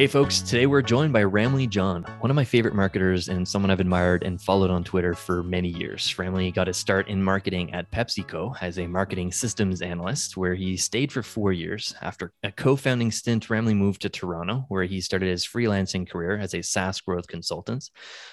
Hey 0.00 0.06
folks, 0.06 0.40
today 0.40 0.64
we're 0.64 0.80
joined 0.80 1.12
by 1.12 1.24
Ramli 1.24 1.68
John, 1.68 2.04
one 2.20 2.30
of 2.30 2.34
my 2.34 2.42
favorite 2.42 2.74
marketers 2.74 3.28
and 3.28 3.46
someone 3.46 3.70
I've 3.70 3.80
admired 3.80 4.22
and 4.22 4.40
followed 4.40 4.70
on 4.70 4.82
Twitter 4.82 5.12
for 5.12 5.42
many 5.42 5.68
years. 5.68 6.14
Ramli 6.14 6.54
got 6.54 6.68
his 6.68 6.78
start 6.78 7.08
in 7.08 7.22
marketing 7.22 7.74
at 7.74 7.90
PepsiCo 7.90 8.56
as 8.62 8.78
a 8.78 8.86
marketing 8.86 9.30
systems 9.30 9.82
analyst, 9.82 10.38
where 10.38 10.54
he 10.54 10.78
stayed 10.78 11.12
for 11.12 11.22
four 11.22 11.52
years. 11.52 11.94
After 12.00 12.32
a 12.42 12.50
co 12.50 12.76
founding 12.76 13.10
stint, 13.10 13.48
Ramli 13.48 13.76
moved 13.76 14.00
to 14.00 14.08
Toronto, 14.08 14.64
where 14.68 14.84
he 14.84 15.02
started 15.02 15.28
his 15.28 15.44
freelancing 15.46 16.08
career 16.08 16.38
as 16.38 16.54
a 16.54 16.62
SaaS 16.62 17.02
growth 17.02 17.28
consultant. 17.28 17.90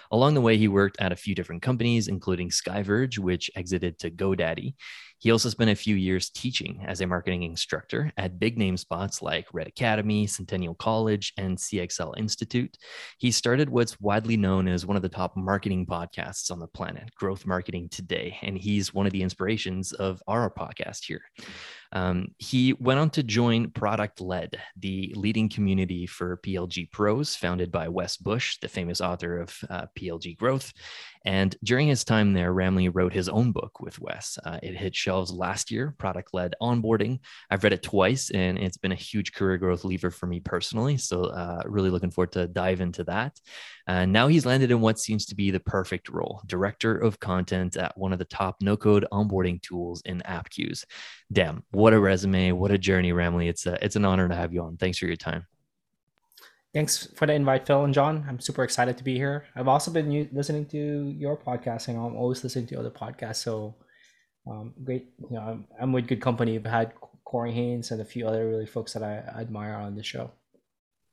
Along 0.10 0.36
the 0.36 0.42
way, 0.42 0.56
he 0.56 0.70
worked 0.70 0.96
at 1.02 1.12
a 1.12 1.18
few 1.18 1.36
different 1.36 1.64
companies, 1.64 2.08
including 2.08 2.50
SkyVerge, 2.50 3.20
which 3.20 3.52
exited 3.58 4.00
to 4.00 4.10
GoDaddy. 4.10 4.76
He 5.20 5.32
also 5.32 5.50
spent 5.50 5.70
a 5.70 5.76
few 5.76 5.96
years 5.96 6.30
teaching 6.30 6.84
as 6.86 7.02
a 7.02 7.08
marketing 7.08 7.44
instructor 7.44 8.12
at 8.18 8.40
big 8.40 8.58
name 8.58 8.78
spots 8.78 9.22
like 9.22 9.48
Red 9.54 9.68
Academy, 9.68 10.28
Centennial 10.28 10.76
College, 10.76 11.34
and 11.38 11.58
CXL 11.58 12.18
Institute. 12.18 12.78
He 13.18 13.32
started 13.32 13.70
what's 13.70 14.00
widely 14.00 14.38
known 14.38 14.68
as 14.68 14.86
one 14.86 14.96
of 14.96 15.02
the 15.02 15.10
top 15.10 15.36
marketing 15.36 15.86
podcasts 15.86 16.52
on 16.52 16.60
the 16.60 16.68
planet, 16.68 17.10
Growth 17.16 17.46
Marketing 17.46 17.90
Today. 17.90 18.38
And 18.42 18.58
he's 18.58 18.94
one 18.94 19.06
of 19.06 19.12
the 19.12 19.24
inspirations 19.24 19.92
of 19.94 20.22
our 20.28 20.52
podcast 20.52 21.06
here. 21.06 21.22
Um, 21.92 22.28
he 22.38 22.74
went 22.74 23.00
on 23.00 23.10
to 23.12 23.24
join 23.24 23.72
Product 23.72 24.22
Led, 24.22 24.60
the 24.78 25.14
leading 25.16 25.50
community 25.50 26.06
for 26.06 26.38
PLG 26.38 26.92
pros, 26.92 27.36
founded 27.36 27.72
by 27.72 27.88
Wes 27.88 28.18
Bush, 28.18 28.58
the 28.62 28.68
famous 28.68 29.02
author 29.02 29.40
of 29.40 29.58
uh, 29.70 29.86
PLG 29.98 30.38
Growth. 30.38 30.74
And 31.26 31.56
during 31.64 31.88
his 31.88 32.06
time 32.06 32.34
there, 32.34 32.54
Ramli 32.54 32.90
wrote 32.94 33.12
his 33.12 33.28
own 33.28 33.52
book 33.52 33.82
with 33.82 34.00
Wes. 34.00 34.38
Uh, 34.46 34.60
it 34.64 34.76
hit 34.76 34.96
shelves 34.96 35.32
last 35.32 35.72
year, 35.72 35.94
Product 35.98 36.30
Led 36.34 36.56
Onboarding. 36.62 37.20
I've 37.50 37.64
read 37.64 37.74
it 37.74 37.84
twice, 37.84 38.32
and 38.32 38.58
it's 38.58 38.78
been 38.78 38.94
a 38.94 38.96
huge 38.96 39.34
career 39.34 39.58
growth 39.58 39.84
lever 39.84 40.10
for 40.10 40.26
me 40.26 40.40
personally. 40.40 40.98
So, 40.98 41.24
uh, 41.24 41.64
really 41.66 41.90
looking 41.90 42.12
forward 42.12 42.32
to 42.34 42.48
dive 42.48 42.80
into 42.80 43.04
that. 43.06 43.38
And 43.88 44.12
now 44.12 44.28
he's 44.28 44.46
landed 44.46 44.72
in 44.72 44.82
what 44.82 45.00
seems 45.00 45.26
to 45.28 45.36
be 45.36 45.52
the 45.52 45.60
perfect 45.60 46.10
role 46.10 46.42
director 46.46 46.98
of 46.98 47.20
content 47.20 47.78
at 47.78 47.98
one 47.98 48.14
of 48.14 48.20
the 48.20 48.26
top 48.26 48.58
no 48.62 48.76
code 48.78 49.06
onboarding 49.12 49.62
tools 49.62 50.02
in 50.06 50.22
Appcues. 50.22 50.86
Damn, 51.32 51.64
what 51.78 51.94
a 51.94 52.00
resume, 52.00 52.54
what 52.54 52.72
a 52.72 52.78
journey, 52.78 53.14
Ramli. 53.14 53.48
It's, 53.48 53.68
a, 53.68 53.78
it's 53.86 53.96
an 53.96 54.04
honor 54.04 54.28
to 54.28 54.34
have 54.34 54.52
you 54.52 54.64
on. 54.64 54.78
Thanks 54.78 54.98
for 54.98 55.06
your 55.06 55.16
time. 55.16 55.46
Thanks 56.74 57.08
for 57.16 57.28
the 57.28 57.34
invite, 57.34 57.68
Phil 57.68 57.84
and 57.84 57.94
John. 57.94 58.26
I'm 58.28 58.40
super 58.40 58.64
excited 58.64 58.98
to 58.98 59.04
be 59.04 59.16
here. 59.16 59.46
I've 59.56 59.68
also 59.68 59.92
been 59.92 60.28
listening 60.32 60.66
to 60.68 61.14
your 61.16 61.38
podcast, 61.38 61.88
and 61.88 61.98
I'm 61.98 62.16
always 62.16 62.44
listening 62.44 62.66
to 62.68 62.80
other 62.80 62.90
podcasts. 62.90 63.44
So, 63.44 63.76
um, 64.50 64.74
great. 64.84 65.10
You 65.20 65.36
know, 65.36 65.42
I'm, 65.42 65.68
I'm, 65.80 65.94
with 65.94 66.08
good 66.08 66.20
company. 66.20 66.56
I've 66.56 66.66
had 66.66 66.94
Corey 67.26 67.54
Haines 67.54 67.92
and 67.92 68.02
a 68.02 68.06
few 68.06 68.28
other 68.28 68.48
really 68.50 68.66
folks 68.66 68.94
that 68.94 69.04
I 69.04 69.40
admire 69.40 69.76
on 69.76 69.96
the 69.96 70.04
show. 70.04 70.32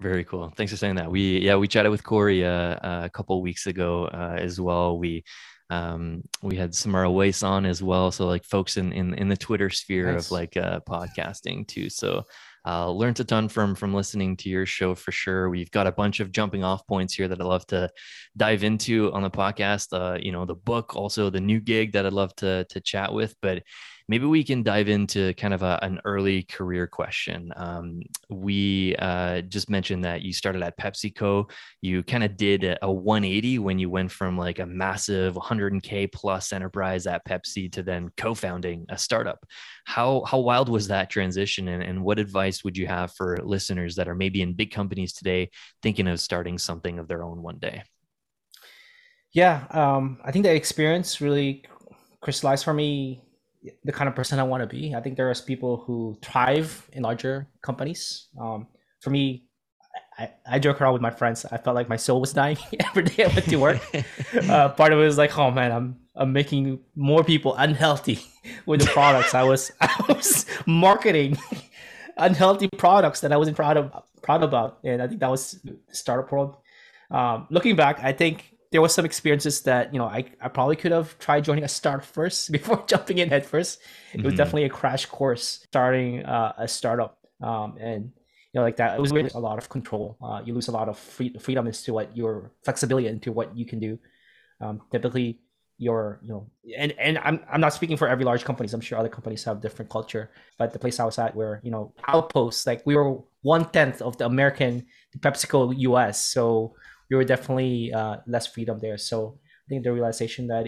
Very 0.00 0.24
cool. 0.24 0.50
Thanks 0.56 0.72
for 0.72 0.78
saying 0.78 0.96
that. 0.96 1.10
We 1.10 1.40
yeah 1.40 1.56
we 1.56 1.68
chatted 1.68 1.90
with 1.90 2.02
Corey 2.02 2.44
uh, 2.44 2.50
uh 2.50 3.02
a 3.04 3.10
couple 3.10 3.40
weeks 3.42 3.66
ago 3.66 4.06
uh, 4.06 4.36
as 4.38 4.60
well. 4.60 4.98
We 4.98 5.24
um, 5.70 6.22
we 6.42 6.56
had 6.56 6.74
Samara 6.74 7.10
Weiss 7.10 7.42
on 7.42 7.66
as 7.66 7.82
well. 7.82 8.10
So 8.10 8.26
like 8.26 8.44
folks 8.44 8.76
in 8.76 8.92
in, 8.92 9.14
in 9.14 9.28
the 9.28 9.36
Twitter 9.36 9.70
sphere 9.70 10.12
nice. 10.12 10.26
of 10.26 10.30
like 10.32 10.56
uh, 10.56 10.80
podcasting 10.80 11.66
too. 11.66 11.88
So 11.88 12.24
uh, 12.66 12.90
learned 12.90 13.20
a 13.20 13.24
ton 13.24 13.48
from 13.48 13.74
from 13.74 13.94
listening 13.94 14.36
to 14.38 14.48
your 14.48 14.66
show 14.66 14.94
for 14.94 15.12
sure. 15.12 15.50
We've 15.50 15.70
got 15.70 15.86
a 15.86 15.92
bunch 15.92 16.20
of 16.20 16.32
jumping 16.32 16.64
off 16.64 16.86
points 16.86 17.14
here 17.14 17.28
that 17.28 17.40
I'd 17.40 17.46
love 17.46 17.66
to 17.68 17.90
dive 18.36 18.64
into 18.64 19.12
on 19.12 19.22
the 19.22 19.30
podcast. 19.30 19.88
Uh, 19.92 20.18
you 20.20 20.32
know, 20.32 20.44
the 20.44 20.54
book, 20.54 20.96
also 20.96 21.30
the 21.30 21.40
new 21.40 21.60
gig 21.60 21.92
that 21.92 22.06
I'd 22.06 22.12
love 22.12 22.34
to 22.36 22.64
to 22.64 22.80
chat 22.80 23.12
with. 23.12 23.34
But 23.40 23.62
maybe 24.08 24.26
we 24.26 24.44
can 24.44 24.62
dive 24.62 24.88
into 24.88 25.32
kind 25.34 25.54
of 25.54 25.62
a, 25.62 25.78
an 25.82 26.00
early 26.04 26.42
career 26.42 26.86
question. 26.86 27.52
Um, 27.56 28.02
we 28.28 28.94
uh, 28.96 29.40
just 29.42 29.70
mentioned 29.70 30.04
that 30.04 30.22
you 30.22 30.32
started 30.32 30.62
at 30.62 30.78
PepsiCo. 30.78 31.50
You 31.80 32.02
kind 32.02 32.22
of 32.22 32.36
did 32.36 32.64
a, 32.64 32.84
a 32.84 32.92
180 32.92 33.58
when 33.60 33.78
you 33.78 33.88
went 33.88 34.10
from 34.10 34.36
like 34.36 34.58
a 34.58 34.66
massive 34.66 35.34
100k 35.34 36.12
plus 36.12 36.52
enterprise 36.52 37.06
at 37.06 37.24
Pepsi 37.26 37.72
to 37.72 37.82
then 37.82 38.10
co-founding 38.16 38.86
a 38.90 38.98
startup. 38.98 39.44
How 39.84 40.24
how 40.24 40.38
wild 40.38 40.68
was 40.68 40.88
that 40.88 41.10
transition, 41.10 41.68
and, 41.68 41.82
and 41.82 42.02
what 42.02 42.18
advice 42.18 42.64
would 42.64 42.76
you 42.76 42.86
have 42.86 43.12
for 43.12 43.38
listeners 43.42 43.96
that 43.96 44.08
are 44.08 44.14
maybe 44.14 44.42
in 44.42 44.54
big 44.54 44.70
companies 44.70 45.12
today, 45.12 45.50
thinking 45.82 46.08
of 46.08 46.20
starting 46.20 46.58
something 46.58 46.98
of 46.98 47.08
their 47.08 47.22
own 47.22 47.42
one 47.42 47.58
day? 47.58 47.82
Yeah, 49.32 49.64
um, 49.70 50.18
I 50.24 50.30
think 50.30 50.44
the 50.44 50.54
experience 50.54 51.20
really 51.20 51.64
crystallized 52.20 52.64
for 52.64 52.72
me 52.72 53.20
the 53.84 53.92
kind 53.92 54.08
of 54.08 54.14
person 54.14 54.38
I 54.38 54.42
want 54.42 54.62
to 54.62 54.66
be. 54.66 54.94
I 54.94 55.00
think 55.00 55.16
there's 55.16 55.40
people 55.40 55.78
who 55.86 56.18
thrive 56.22 56.88
in 56.92 57.02
larger 57.02 57.48
companies. 57.62 58.28
Um, 58.40 58.66
for 59.00 59.10
me, 59.10 59.44
I, 60.18 60.30
I 60.46 60.58
joke 60.58 60.80
around 60.80 60.92
with 60.92 61.02
my 61.02 61.10
friends. 61.10 61.44
I 61.50 61.58
felt 61.58 61.74
like 61.74 61.88
my 61.88 61.96
soul 61.96 62.20
was 62.20 62.32
dying 62.32 62.58
every 62.80 63.04
day 63.04 63.24
I 63.24 63.28
went 63.28 63.48
to 63.48 63.56
work. 63.56 63.80
uh, 64.48 64.68
part 64.70 64.92
of 64.92 64.98
it 64.98 65.04
was 65.04 65.18
like, 65.18 65.36
oh 65.38 65.50
man, 65.50 65.72
I'm 65.72 65.96
I'm 66.16 66.32
making 66.32 66.80
more 66.94 67.24
people 67.24 67.54
unhealthy 67.56 68.20
with 68.66 68.80
the 68.80 68.86
products 68.86 69.34
I 69.34 69.42
was 69.42 69.72
I 69.80 70.04
was 70.08 70.46
marketing 70.66 71.36
unhealthy 72.16 72.68
products 72.68 73.20
that 73.20 73.32
I 73.32 73.36
wasn't 73.36 73.56
proud 73.56 73.76
of 73.76 73.92
proud 74.22 74.42
about, 74.42 74.78
and 74.84 75.02
I 75.02 75.08
think 75.08 75.20
that 75.20 75.30
was 75.30 75.60
startup 75.90 76.30
world. 76.30 76.56
Um, 77.10 77.46
looking 77.50 77.76
back, 77.76 78.00
I 78.02 78.12
think 78.12 78.53
there 78.74 78.82
was 78.82 78.92
some 78.92 79.04
experiences 79.04 79.62
that 79.62 79.94
you 79.94 80.00
know 80.00 80.06
I, 80.06 80.24
I 80.40 80.48
probably 80.48 80.74
could 80.74 80.90
have 80.90 81.16
tried 81.20 81.44
joining 81.44 81.62
a 81.62 81.68
startup 81.68 82.04
first 82.18 82.50
before 82.50 82.82
jumping 82.88 83.18
in 83.18 83.28
head 83.28 83.46
1st 83.46 83.78
It 84.14 84.22
was 84.24 84.32
mm-hmm. 84.32 84.36
definitely 84.36 84.64
a 84.64 84.68
crash 84.68 85.06
course 85.06 85.64
starting 85.70 86.24
uh, 86.24 86.52
a 86.58 86.66
startup, 86.66 87.16
um, 87.40 87.78
and 87.78 88.10
you 88.50 88.54
know 88.58 88.62
like 88.62 88.76
that. 88.78 88.98
It 88.98 89.00
was 89.00 89.12
really 89.12 89.30
a 89.32 89.38
lot 89.38 89.58
of 89.58 89.68
control. 89.68 90.18
Uh, 90.20 90.42
you 90.44 90.54
lose 90.54 90.66
a 90.66 90.72
lot 90.72 90.88
of 90.88 90.98
free, 90.98 91.32
freedom 91.38 91.68
as 91.68 91.84
to 91.84 91.92
what 91.94 92.16
your 92.16 92.50
flexibility 92.64 93.06
into 93.06 93.30
what 93.30 93.56
you 93.56 93.64
can 93.64 93.78
do. 93.78 93.96
Um, 94.60 94.82
typically, 94.90 95.38
your 95.78 96.18
you 96.22 96.30
know 96.30 96.50
and 96.76 96.90
and 96.98 97.18
I'm 97.18 97.38
I'm 97.52 97.60
not 97.60 97.74
speaking 97.74 97.96
for 97.96 98.08
every 98.08 98.24
large 98.24 98.44
companies. 98.44 98.74
I'm 98.74 98.80
sure 98.80 98.98
other 98.98 99.08
companies 99.08 99.44
have 99.44 99.60
different 99.60 99.88
culture, 99.88 100.32
but 100.58 100.72
the 100.72 100.80
place 100.80 100.98
I 100.98 101.04
was 101.04 101.16
at, 101.20 101.36
where 101.36 101.60
you 101.62 101.70
know 101.70 101.94
outposts, 102.08 102.66
like 102.66 102.82
we 102.84 102.96
were 102.96 103.22
one 103.42 103.70
tenth 103.70 104.02
of 104.02 104.16
the 104.18 104.26
American 104.26 104.86
the 105.12 105.18
PepsiCo 105.20 105.78
US, 105.78 106.24
so 106.24 106.74
we 107.14 107.18
were 107.18 107.24
definitely 107.24 107.92
uh, 107.92 108.16
less 108.26 108.46
freedom 108.48 108.80
there. 108.80 108.98
So 108.98 109.38
I 109.64 109.66
think 109.68 109.84
the 109.84 109.92
realization 109.92 110.48
that 110.48 110.66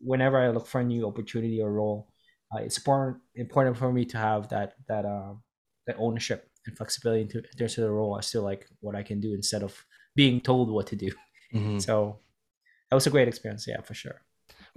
whenever 0.00 0.38
I 0.38 0.48
look 0.48 0.66
for 0.66 0.80
a 0.80 0.84
new 0.84 1.06
opportunity 1.06 1.60
or 1.60 1.70
role, 1.72 2.08
uh, 2.52 2.60
it's 2.60 2.78
important 2.78 3.18
important 3.34 3.76
for 3.76 3.92
me 3.92 4.06
to 4.06 4.16
have 4.16 4.48
that 4.48 4.72
that 4.88 5.04
uh, 5.04 5.34
that 5.86 5.96
ownership 5.98 6.48
and 6.66 6.74
flexibility 6.76 7.22
into 7.22 7.42
terms 7.58 7.76
of 7.76 7.84
the 7.84 7.90
role. 7.90 8.14
I 8.14 8.22
still 8.22 8.42
like 8.42 8.66
what 8.80 8.96
I 8.96 9.02
can 9.02 9.20
do 9.20 9.34
instead 9.34 9.62
of 9.62 9.72
being 10.16 10.40
told 10.40 10.70
what 10.70 10.86
to 10.86 10.96
do. 10.96 11.10
Mm-hmm. 11.54 11.78
So 11.80 12.20
that 12.88 12.94
was 12.94 13.06
a 13.06 13.10
great 13.10 13.28
experience. 13.28 13.66
Yeah, 13.68 13.82
for 13.82 13.94
sure. 13.94 14.22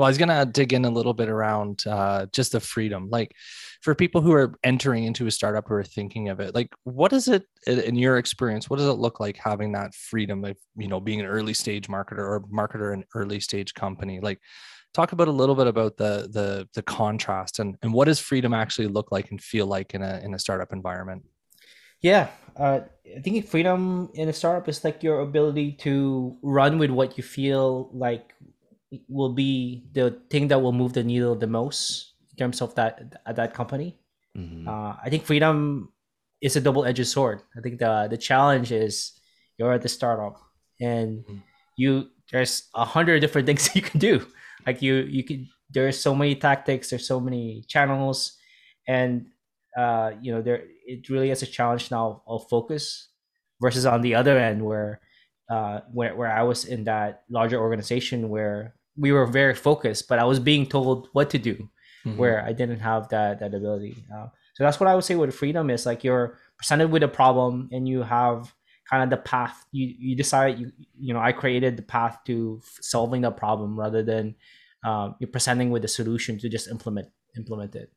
Well, 0.01 0.07
I 0.07 0.09
was 0.09 0.17
gonna 0.17 0.47
dig 0.47 0.73
in 0.73 0.83
a 0.83 0.89
little 0.89 1.13
bit 1.13 1.29
around 1.29 1.83
uh, 1.85 2.25
just 2.33 2.53
the 2.53 2.59
freedom, 2.59 3.07
like 3.11 3.35
for 3.83 3.93
people 3.93 4.19
who 4.19 4.31
are 4.31 4.55
entering 4.63 5.03
into 5.03 5.27
a 5.27 5.31
startup 5.31 5.69
or 5.69 5.83
thinking 5.83 6.29
of 6.29 6.39
it. 6.39 6.55
Like, 6.55 6.73
what 6.85 7.13
is 7.13 7.27
it 7.27 7.45
in 7.67 7.93
your 7.93 8.17
experience? 8.17 8.67
What 8.67 8.79
does 8.79 8.87
it 8.87 8.93
look 8.93 9.19
like 9.19 9.37
having 9.37 9.73
that 9.73 9.93
freedom 9.93 10.43
of 10.43 10.57
you 10.75 10.87
know 10.87 10.99
being 10.99 11.19
an 11.19 11.27
early 11.27 11.53
stage 11.53 11.87
marketer 11.87 12.17
or 12.17 12.41
marketer 12.51 12.95
in 12.95 13.05
early 13.13 13.39
stage 13.39 13.75
company? 13.75 14.19
Like, 14.19 14.39
talk 14.95 15.11
about 15.11 15.27
a 15.27 15.31
little 15.31 15.53
bit 15.53 15.67
about 15.67 15.97
the 15.97 16.27
the 16.31 16.67
the 16.73 16.81
contrast 16.81 17.59
and 17.59 17.77
and 17.83 17.93
what 17.93 18.05
does 18.05 18.19
freedom 18.19 18.55
actually 18.55 18.87
look 18.87 19.11
like 19.11 19.29
and 19.29 19.39
feel 19.39 19.67
like 19.67 19.93
in 19.93 20.01
a 20.01 20.19
in 20.23 20.33
a 20.33 20.39
startup 20.39 20.73
environment. 20.73 21.21
Yeah, 22.01 22.29
uh, 22.57 22.79
I 23.15 23.19
think 23.19 23.47
freedom 23.47 24.09
in 24.15 24.29
a 24.29 24.33
startup 24.33 24.67
is 24.67 24.83
like 24.83 25.03
your 25.03 25.19
ability 25.19 25.73
to 25.83 26.37
run 26.41 26.79
with 26.79 26.89
what 26.89 27.17
you 27.17 27.23
feel 27.23 27.91
like 27.93 28.33
will 29.07 29.33
be 29.33 29.85
the 29.93 30.19
thing 30.29 30.47
that 30.49 30.59
will 30.59 30.73
move 30.73 30.93
the 30.93 31.03
needle 31.03 31.35
the 31.35 31.47
most 31.47 32.13
in 32.31 32.37
terms 32.37 32.61
of 32.61 32.75
that 32.75 33.21
at 33.25 33.35
that 33.35 33.53
company. 33.53 33.97
Mm-hmm. 34.37 34.67
Uh, 34.67 34.95
I 35.03 35.09
think 35.09 35.25
freedom 35.25 35.91
is 36.41 36.55
a 36.55 36.61
double-edged 36.61 37.07
sword. 37.07 37.41
I 37.57 37.61
think 37.61 37.79
the 37.79 38.07
the 38.09 38.17
challenge 38.17 38.71
is 38.71 39.13
you're 39.57 39.73
at 39.73 39.81
the 39.81 39.89
startup 39.89 40.41
and 40.79 41.23
mm-hmm. 41.23 41.37
you 41.77 42.09
there's 42.31 42.69
a 42.75 42.85
hundred 42.85 43.19
different 43.19 43.45
things 43.49 43.75
you 43.75 43.81
can 43.81 43.99
do. 43.99 44.25
Like 44.65 44.81
you 44.81 44.95
you 45.07 45.23
can 45.23 45.47
there's 45.69 45.99
so 45.99 46.13
many 46.13 46.35
tactics, 46.35 46.89
there's 46.89 47.07
so 47.07 47.19
many 47.19 47.63
channels, 47.67 48.37
and 48.87 49.27
uh, 49.77 50.11
you 50.21 50.33
know 50.33 50.41
there 50.41 50.63
it 50.85 51.09
really 51.09 51.31
is 51.31 51.41
a 51.41 51.47
challenge 51.47 51.91
now 51.91 52.23
of 52.27 52.47
focus 52.49 53.07
versus 53.61 53.85
on 53.85 54.01
the 54.01 54.15
other 54.15 54.37
end 54.37 54.65
where 54.65 54.99
uh, 55.49 55.81
where 55.93 56.15
where 56.15 56.31
I 56.31 56.43
was 56.43 56.65
in 56.65 56.85
that 56.85 57.23
larger 57.29 57.59
organization 57.59 58.29
where 58.29 58.75
we 58.97 59.11
were 59.11 59.25
very 59.25 59.55
focused, 59.55 60.07
but 60.07 60.19
I 60.19 60.23
was 60.25 60.39
being 60.39 60.65
told 60.65 61.09
what 61.13 61.29
to 61.31 61.39
do, 61.39 61.55
mm-hmm. 62.05 62.17
where 62.17 62.43
I 62.43 62.53
didn't 62.53 62.79
have 62.79 63.09
that 63.09 63.39
that 63.39 63.53
ability. 63.53 64.03
Uh, 64.13 64.27
so 64.53 64.63
that's 64.63 64.79
what 64.79 64.87
I 64.87 64.95
would 64.95 65.03
say 65.03 65.15
with 65.15 65.33
freedom 65.33 65.69
is 65.69 65.85
like 65.85 66.03
you're 66.03 66.37
presented 66.57 66.91
with 66.91 67.03
a 67.03 67.07
problem 67.07 67.69
and 67.71 67.87
you 67.87 68.03
have 68.03 68.53
kind 68.89 69.03
of 69.03 69.09
the 69.09 69.17
path 69.17 69.65
you 69.71 69.93
you 69.97 70.15
decide 70.15 70.59
you 70.59 70.71
you 70.99 71.13
know 71.13 71.19
I 71.19 71.31
created 71.31 71.77
the 71.77 71.83
path 71.83 72.19
to 72.25 72.61
solving 72.81 73.21
the 73.21 73.31
problem 73.31 73.79
rather 73.79 74.03
than 74.03 74.35
um, 74.83 75.15
you're 75.19 75.29
presenting 75.29 75.71
with 75.71 75.85
a 75.85 75.87
solution 75.87 76.37
to 76.39 76.49
just 76.49 76.67
implement 76.67 77.07
implement 77.37 77.75
it 77.75 77.91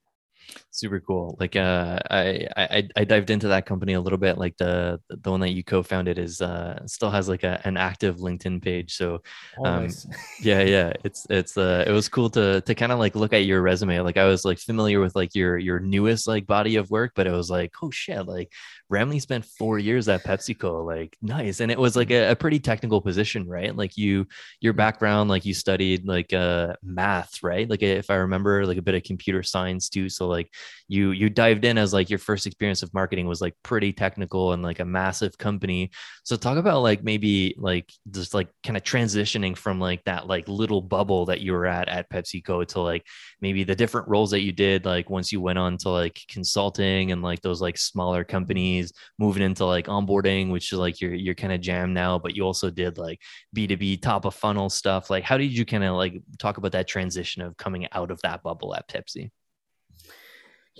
super 0.70 1.00
cool. 1.00 1.36
Like 1.38 1.56
uh 1.56 1.98
I, 2.10 2.48
I 2.56 2.88
i 2.96 3.04
dived 3.04 3.30
into 3.30 3.48
that 3.48 3.66
company 3.66 3.94
a 3.94 4.00
little 4.00 4.18
bit. 4.18 4.38
Like 4.38 4.56
the 4.56 5.00
the 5.08 5.30
one 5.30 5.40
that 5.40 5.52
you 5.52 5.62
co-founded 5.64 6.18
is 6.18 6.40
uh 6.40 6.86
still 6.86 7.10
has 7.10 7.28
like 7.28 7.44
a, 7.44 7.60
an 7.64 7.76
active 7.76 8.16
linkedin 8.18 8.62
page. 8.62 8.96
So 8.96 9.22
Oh, 9.58 9.64
um 9.64 9.82
nice. 9.84 10.06
yeah 10.42 10.62
yeah. 10.62 10.92
It's 11.04 11.26
it's 11.30 11.56
uh 11.56 11.84
it 11.86 11.92
was 11.92 12.08
cool 12.08 12.30
to 12.30 12.60
to 12.60 12.74
kind 12.74 12.92
of 12.92 12.98
like 12.98 13.14
look 13.14 13.32
at 13.32 13.44
your 13.44 13.62
resume. 13.62 14.00
Like 14.00 14.16
i 14.16 14.24
was 14.24 14.44
like 14.44 14.58
familiar 14.58 15.00
with 15.00 15.14
like 15.14 15.34
your 15.34 15.58
your 15.58 15.78
newest 15.80 16.26
like 16.26 16.46
body 16.46 16.76
of 16.76 16.90
work 16.90 17.12
but 17.14 17.26
it 17.26 17.32
was 17.32 17.50
like 17.50 17.72
oh 17.82 17.90
shit. 17.90 18.26
Like 18.26 18.52
ramli 18.94 19.20
spent 19.20 19.44
four 19.44 19.78
years 19.78 20.08
at 20.08 20.22
pepsico 20.24 20.84
like 20.84 21.16
nice. 21.20 21.60
And 21.60 21.70
it 21.70 21.78
was 21.78 21.96
like 21.96 22.10
a, 22.10 22.30
a 22.30 22.36
pretty 22.36 22.60
technical 22.60 23.00
position 23.00 23.48
right? 23.48 23.74
Like 23.74 23.96
you 23.96 24.26
your 24.60 24.72
background 24.72 25.28
like 25.28 25.44
you 25.44 25.54
studied 25.54 26.06
like 26.06 26.32
uh 26.32 26.74
math 26.82 27.42
right? 27.42 27.68
Like 27.68 27.82
if 27.82 28.10
i 28.10 28.14
remember 28.14 28.66
like 28.66 28.78
a 28.78 28.82
bit 28.82 28.94
of 28.94 29.02
computer 29.02 29.42
science 29.42 29.88
too. 29.88 30.08
So 30.08 30.28
like 30.28 30.48
you 30.88 31.10
you 31.10 31.28
dived 31.28 31.64
in 31.64 31.78
as 31.78 31.92
like 31.92 32.10
your 32.10 32.18
first 32.18 32.46
experience 32.46 32.82
of 32.82 32.94
marketing 32.94 33.26
was 33.26 33.40
like 33.40 33.54
pretty 33.62 33.92
technical 33.92 34.52
and 34.52 34.62
like 34.62 34.80
a 34.80 34.84
massive 34.84 35.36
company. 35.38 35.90
So 36.22 36.36
talk 36.36 36.56
about 36.56 36.82
like 36.82 37.02
maybe 37.02 37.54
like 37.58 37.90
just 38.10 38.34
like 38.34 38.48
kind 38.62 38.76
of 38.76 38.82
transitioning 38.84 39.56
from 39.56 39.80
like 39.80 40.04
that 40.04 40.26
like 40.26 40.46
little 40.48 40.82
bubble 40.82 41.26
that 41.26 41.40
you 41.40 41.52
were 41.52 41.66
at 41.66 41.88
at 41.88 42.10
PepsiCo 42.10 42.66
to 42.68 42.80
like 42.80 43.06
maybe 43.40 43.64
the 43.64 43.74
different 43.74 44.08
roles 44.08 44.30
that 44.30 44.42
you 44.42 44.52
did 44.52 44.84
like 44.84 45.10
once 45.10 45.32
you 45.32 45.40
went 45.40 45.58
on 45.58 45.76
to 45.78 45.88
like 45.88 46.20
consulting 46.28 47.12
and 47.12 47.22
like 47.22 47.40
those 47.40 47.60
like 47.60 47.78
smaller 47.78 48.24
companies 48.24 48.83
moving 49.18 49.42
into 49.42 49.64
like 49.64 49.86
onboarding 49.86 50.50
which 50.50 50.72
is 50.72 50.78
like 50.78 51.00
your 51.00 51.14
your 51.14 51.34
kind 51.34 51.52
of 51.52 51.60
jam 51.60 51.92
now 51.92 52.18
but 52.18 52.34
you 52.36 52.42
also 52.42 52.70
did 52.70 52.98
like 52.98 53.20
B2B 53.56 54.02
top 54.02 54.24
of 54.24 54.34
funnel 54.34 54.70
stuff. 54.70 55.10
Like 55.10 55.24
how 55.24 55.36
did 55.36 55.56
you 55.56 55.64
kind 55.64 55.84
of 55.84 55.96
like 55.96 56.22
talk 56.38 56.58
about 56.58 56.72
that 56.72 56.88
transition 56.88 57.42
of 57.42 57.56
coming 57.56 57.86
out 57.92 58.10
of 58.10 58.20
that 58.22 58.42
bubble 58.42 58.74
at 58.74 58.88
Pepsi? 58.88 59.30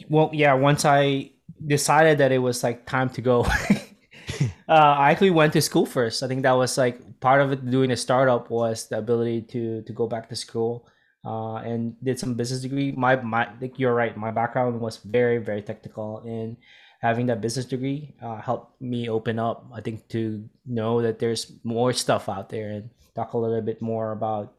Well 0.09 0.31
yeah 0.33 0.55
once 0.55 0.85
i 0.85 1.31
decided 1.67 2.19
that 2.19 2.33
it 2.33 2.39
was 2.39 2.63
like 2.63 2.87
time 2.87 3.09
to 3.11 3.21
go 3.21 3.45
uh, 4.69 4.95
i 4.99 5.11
actually 5.11 5.31
went 5.31 5.53
to 5.53 5.61
school 5.61 5.87
first. 5.87 6.23
I 6.23 6.29
think 6.29 6.43
that 6.43 6.53
was 6.53 6.77
like 6.79 7.21
part 7.21 7.41
of 7.41 7.53
it 7.53 7.71
doing 7.71 7.91
a 7.91 7.97
startup 7.97 8.51
was 8.51 8.89
the 8.89 8.99
ability 8.99 9.43
to 9.53 9.83
to 9.83 9.93
go 9.93 10.07
back 10.07 10.29
to 10.29 10.37
school 10.37 10.87
uh, 11.25 11.57
and 11.57 11.97
did 12.03 12.19
some 12.19 12.35
business 12.35 12.61
degree. 12.61 12.93
My 12.93 13.17
my 13.17 13.49
like 13.61 13.79
you're 13.79 13.95
right 13.95 14.17
my 14.17 14.31
background 14.31 14.81
was 14.81 14.99
very 14.99 15.39
very 15.39 15.63
technical 15.63 16.21
and 16.25 16.57
having 17.05 17.27
that 17.27 17.41
business 17.45 17.67
degree 17.69 18.01
uh, 18.27 18.41
helped 18.41 18.81
me 18.81 19.09
open 19.17 19.39
up 19.39 19.59
i 19.79 19.81
think 19.81 20.09
to 20.09 20.49
know 20.65 21.03
that 21.05 21.19
there's 21.21 21.53
more 21.63 21.93
stuff 21.93 22.29
out 22.29 22.49
there 22.49 22.71
and 22.71 22.91
talk 23.15 23.35
a 23.35 23.39
little 23.39 23.63
bit 23.63 23.81
more 23.81 24.13
about 24.13 24.55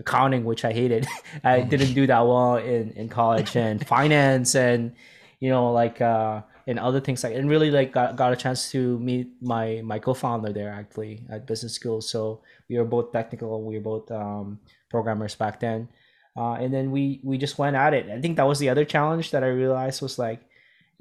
accounting, 0.00 0.44
which 0.44 0.64
I 0.64 0.72
hated. 0.72 1.06
I 1.44 1.60
didn't 1.60 1.94
do 1.94 2.06
that 2.06 2.20
well 2.26 2.56
in, 2.56 2.90
in 2.92 3.08
college 3.08 3.56
and 3.66 3.86
finance 3.86 4.54
and 4.54 4.94
you 5.40 5.50
know 5.50 5.72
like 5.72 6.00
uh 6.00 6.42
and 6.66 6.78
other 6.80 7.00
things 7.00 7.22
like 7.22 7.34
and 7.34 7.48
really 7.48 7.70
like 7.70 7.92
got, 7.92 8.16
got 8.16 8.32
a 8.32 8.36
chance 8.36 8.70
to 8.72 8.98
meet 8.98 9.28
my 9.40 9.80
my 9.84 9.98
co-founder 9.98 10.52
there 10.52 10.70
actually 10.70 11.22
at 11.30 11.46
business 11.46 11.74
school. 11.74 12.00
So 12.00 12.42
we 12.68 12.78
were 12.78 12.84
both 12.84 13.12
technical, 13.12 13.62
we 13.62 13.76
were 13.78 13.84
both 13.84 14.10
um, 14.10 14.60
programmers 14.90 15.34
back 15.34 15.60
then. 15.60 15.88
Uh, 16.36 16.54
and 16.54 16.72
then 16.72 16.90
we 16.90 17.20
we 17.24 17.38
just 17.38 17.58
went 17.58 17.74
at 17.74 17.94
it. 17.94 18.10
I 18.10 18.20
think 18.20 18.36
that 18.36 18.46
was 18.46 18.58
the 18.58 18.68
other 18.68 18.84
challenge 18.84 19.30
that 19.32 19.42
I 19.42 19.48
realized 19.48 20.02
was 20.02 20.18
like 20.18 20.40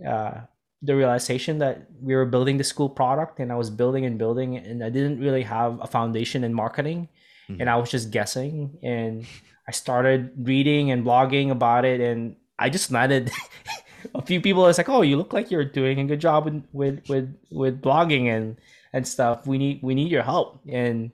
uh, 0.05 0.41
the 0.81 0.95
realization 0.95 1.57
that 1.59 1.87
we 2.01 2.13
were 2.15 2.25
building 2.25 2.57
the 2.57 2.63
school 2.63 2.89
product 2.89 3.39
and 3.39 3.51
I 3.51 3.55
was 3.55 3.69
building 3.69 4.05
and 4.05 4.17
building 4.17 4.57
and 4.57 4.83
I 4.83 4.89
didn't 4.89 5.19
really 5.19 5.43
have 5.43 5.79
a 5.81 5.87
foundation 5.87 6.43
in 6.43 6.53
marketing 6.53 7.09
Mhm. 7.49 7.61
and 7.61 7.69
I 7.69 7.75
was 7.77 7.89
just 7.89 8.11
guessing 8.11 8.77
and 8.83 9.25
I 9.67 9.71
started 9.71 10.31
reading 10.37 10.91
and 10.91 11.03
blogging 11.05 11.49
about 11.49 11.83
it 11.85 11.99
and 12.01 12.35
I 12.59 12.69
just 12.69 12.91
landed 12.91 13.31
a 14.15 14.21
few 14.21 14.39
people 14.41 14.63
was 14.63 14.77
like 14.77 14.89
oh 14.89 15.01
you 15.01 15.17
look 15.17 15.33
like 15.33 15.49
you're 15.49 15.65
doing 15.65 15.99
a 15.99 16.05
good 16.05 16.19
job 16.21 16.45
with 16.45 16.63
with 16.73 17.09
with, 17.09 17.27
with 17.51 17.81
blogging 17.81 18.27
and 18.27 18.57
and 18.93 19.07
stuff. 19.07 19.45
We 19.47 19.57
need 19.57 19.79
we 19.81 19.95
need 19.95 20.11
your 20.11 20.23
help. 20.23 20.61
And 20.69 21.11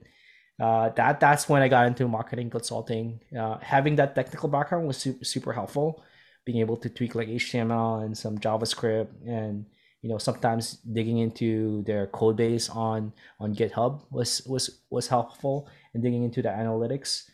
uh, 0.60 0.90
that 0.90 1.18
that's 1.20 1.48
when 1.48 1.62
I 1.62 1.68
got 1.68 1.86
into 1.86 2.06
marketing 2.06 2.48
consulting. 2.50 3.20
Uh, 3.36 3.58
having 3.60 3.96
that 3.96 4.14
technical 4.14 4.48
background 4.48 4.86
was 4.86 4.96
super, 4.98 5.24
super 5.24 5.52
helpful 5.52 6.02
being 6.44 6.58
able 6.58 6.76
to 6.76 6.88
tweak 6.88 7.14
like 7.14 7.28
HTML 7.28 8.04
and 8.04 8.16
some 8.16 8.38
JavaScript 8.38 9.08
and 9.26 9.66
you 10.02 10.10
know 10.10 10.18
sometimes 10.18 10.78
digging 10.92 11.18
into 11.18 11.82
their 11.84 12.06
code 12.08 12.36
base 12.36 12.68
on 12.68 13.12
on 13.40 13.54
GitHub 13.54 14.02
was 14.10 14.42
was 14.46 14.82
was 14.90 15.08
helpful 15.08 15.68
and 15.94 16.02
digging 16.02 16.24
into 16.24 16.42
the 16.42 16.50
analytics. 16.50 17.24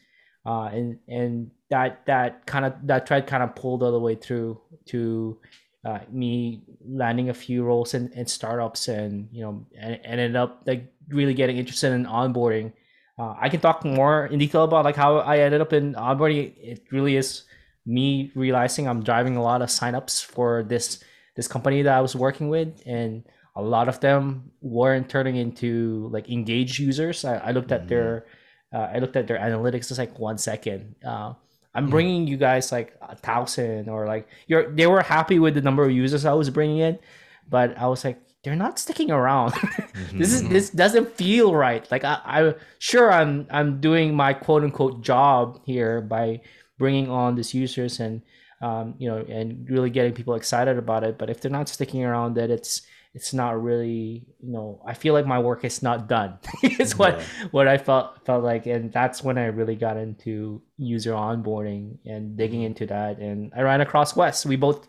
Uh, 0.46 0.70
and 0.72 0.98
and 1.08 1.50
that 1.70 2.06
that 2.06 2.46
kind 2.46 2.64
of 2.64 2.74
that 2.84 3.08
thread 3.08 3.26
kind 3.26 3.42
of 3.42 3.54
pulled 3.54 3.82
all 3.82 3.92
the 3.92 3.98
way 3.98 4.14
through 4.14 4.60
to 4.86 5.38
uh, 5.84 5.98
me 6.10 6.62
landing 6.86 7.28
a 7.28 7.34
few 7.34 7.64
roles 7.64 7.94
in, 7.94 8.12
in 8.12 8.26
startups 8.26 8.88
and 8.88 9.28
you 9.32 9.42
know 9.42 9.66
and, 9.78 9.94
and 10.04 10.20
ended 10.20 10.36
up 10.36 10.62
like 10.66 10.92
really 11.08 11.34
getting 11.34 11.56
interested 11.56 11.92
in 11.92 12.06
onboarding. 12.06 12.72
Uh, 13.18 13.34
i 13.38 13.50
can 13.50 13.60
talk 13.60 13.84
more 13.84 14.26
in 14.26 14.38
detail 14.38 14.64
about 14.64 14.82
like 14.82 14.96
how 14.96 15.18
i 15.18 15.38
ended 15.40 15.60
up 15.60 15.72
in 15.72 15.94
onboarding. 15.94 16.54
It 16.56 16.84
really 16.90 17.16
is 17.16 17.44
me 17.86 18.30
realizing 18.34 18.86
i'm 18.88 19.02
driving 19.02 19.36
a 19.36 19.42
lot 19.42 19.62
of 19.62 19.68
signups 19.68 20.24
for 20.24 20.62
this 20.62 21.02
this 21.36 21.48
company 21.48 21.82
that 21.82 21.94
i 21.96 22.00
was 22.00 22.14
working 22.14 22.48
with 22.48 22.68
and 22.86 23.24
a 23.56 23.62
lot 23.62 23.88
of 23.88 23.98
them 24.00 24.50
weren't 24.60 25.08
turning 25.08 25.36
into 25.36 26.08
like 26.12 26.28
engaged 26.30 26.78
users 26.78 27.24
i, 27.24 27.36
I 27.36 27.50
looked 27.52 27.72
at 27.72 27.84
Mhm. 27.84 27.88
their 27.88 28.26
uh, 28.72 28.86
I 28.94 28.98
looked 29.00 29.16
at 29.16 29.26
their 29.26 29.36
analytics. 29.36 29.90
It's 29.90 29.98
like 29.98 30.16
one 30.20 30.38
second. 30.38 30.94
Uh, 31.04 31.34
I'm 31.74 31.88
Mhm. 31.88 31.90
bringing 31.90 32.26
you 32.28 32.36
guys 32.36 32.70
like 32.70 32.94
a 33.02 33.16
thousand 33.16 33.88
or 33.88 34.06
like 34.06 34.28
you're. 34.46 34.70
They 34.70 34.86
were 34.86 35.02
happy 35.02 35.40
with 35.40 35.54
the 35.54 35.60
number 35.60 35.82
of 35.82 35.90
users 35.90 36.24
I 36.24 36.34
was 36.34 36.50
bringing 36.50 36.78
in, 36.78 37.00
but 37.48 37.76
I 37.76 37.88
was 37.88 38.04
like, 38.04 38.22
they're 38.44 38.54
not 38.54 38.78
sticking 38.78 39.10
around. 39.10 39.54
this 40.14 40.32
is 40.32 40.44
Mhm. 40.44 40.50
this 40.50 40.70
doesn't 40.70 41.10
feel 41.18 41.52
right. 41.52 41.82
Like 41.90 42.04
I, 42.04 42.20
I 42.24 42.54
sure 42.78 43.10
I'm 43.10 43.48
I'm 43.50 43.80
doing 43.80 44.14
my 44.14 44.34
quote 44.34 44.62
unquote 44.62 45.02
job 45.02 45.58
here 45.66 46.00
by 46.00 46.40
bringing 46.82 47.08
on 47.10 47.36
these 47.36 47.52
users 47.64 48.00
and 48.00 48.22
um, 48.68 48.86
you 49.00 49.08
know 49.10 49.18
and 49.38 49.46
really 49.74 49.90
getting 49.98 50.14
people 50.18 50.34
excited 50.34 50.76
about 50.84 51.02
it. 51.08 51.14
But 51.20 51.30
if 51.30 51.36
they're 51.40 51.58
not 51.60 51.68
sticking 51.68 52.02
around, 52.04 52.34
that 52.34 52.50
it's 52.50 52.82
it's 53.18 53.32
not 53.42 53.60
really 53.68 54.26
you 54.46 54.52
know 54.54 54.68
I 54.86 54.94
feel 55.02 55.14
like 55.18 55.26
my 55.34 55.38
work 55.48 55.64
is 55.70 55.82
not 55.82 56.08
done. 56.16 56.38
it's 56.80 56.94
what 57.00 57.14
Yeah. 57.18 57.24
what 57.56 57.66
I 57.74 57.78
felt 57.78 58.06
felt 58.26 58.42
like, 58.52 58.66
and 58.74 58.92
that's 58.98 59.22
when 59.26 59.36
I 59.38 59.46
really 59.60 59.76
got 59.86 59.96
into 60.06 60.62
user 60.78 61.12
onboarding 61.12 61.84
and 62.12 62.36
digging 62.40 62.62
into 62.62 62.86
that. 62.94 63.18
And 63.18 63.52
I 63.56 63.62
ran 63.62 63.80
across 63.80 64.16
Wes. 64.16 64.46
We 64.46 64.56
both 64.56 64.80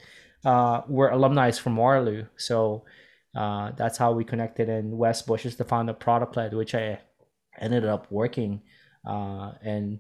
uh, 0.52 0.82
were 0.88 1.10
alumni 1.10 1.52
from 1.52 1.76
Waterloo, 1.78 2.26
so 2.38 2.84
uh, 3.42 3.72
that's 3.80 3.98
how 3.98 4.12
we 4.18 4.24
connected. 4.24 4.68
And 4.70 4.98
Wes 4.98 5.22
Bush 5.30 5.46
is 5.46 5.56
the 5.56 5.66
founder 5.72 5.94
of 5.94 6.00
Product 6.00 6.36
Led, 6.38 6.54
which 6.54 6.74
I 6.76 7.00
ended 7.60 7.86
up 7.86 8.12
working. 8.12 8.62
Uh, 9.06 9.54
and 9.64 10.00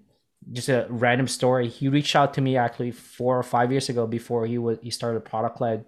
just 0.51 0.69
a 0.69 0.87
random 0.89 1.27
story, 1.27 1.67
he 1.67 1.87
reached 1.87 2.15
out 2.15 2.33
to 2.35 2.41
me 2.41 2.57
actually 2.57 2.91
four 2.91 3.37
or 3.37 3.43
five 3.43 3.71
years 3.71 3.89
ago 3.89 4.07
before 4.07 4.45
he 4.45 4.57
was 4.57 4.79
he 4.81 4.89
started 4.89 5.23
Product 5.25 5.61
Led, 5.61 5.85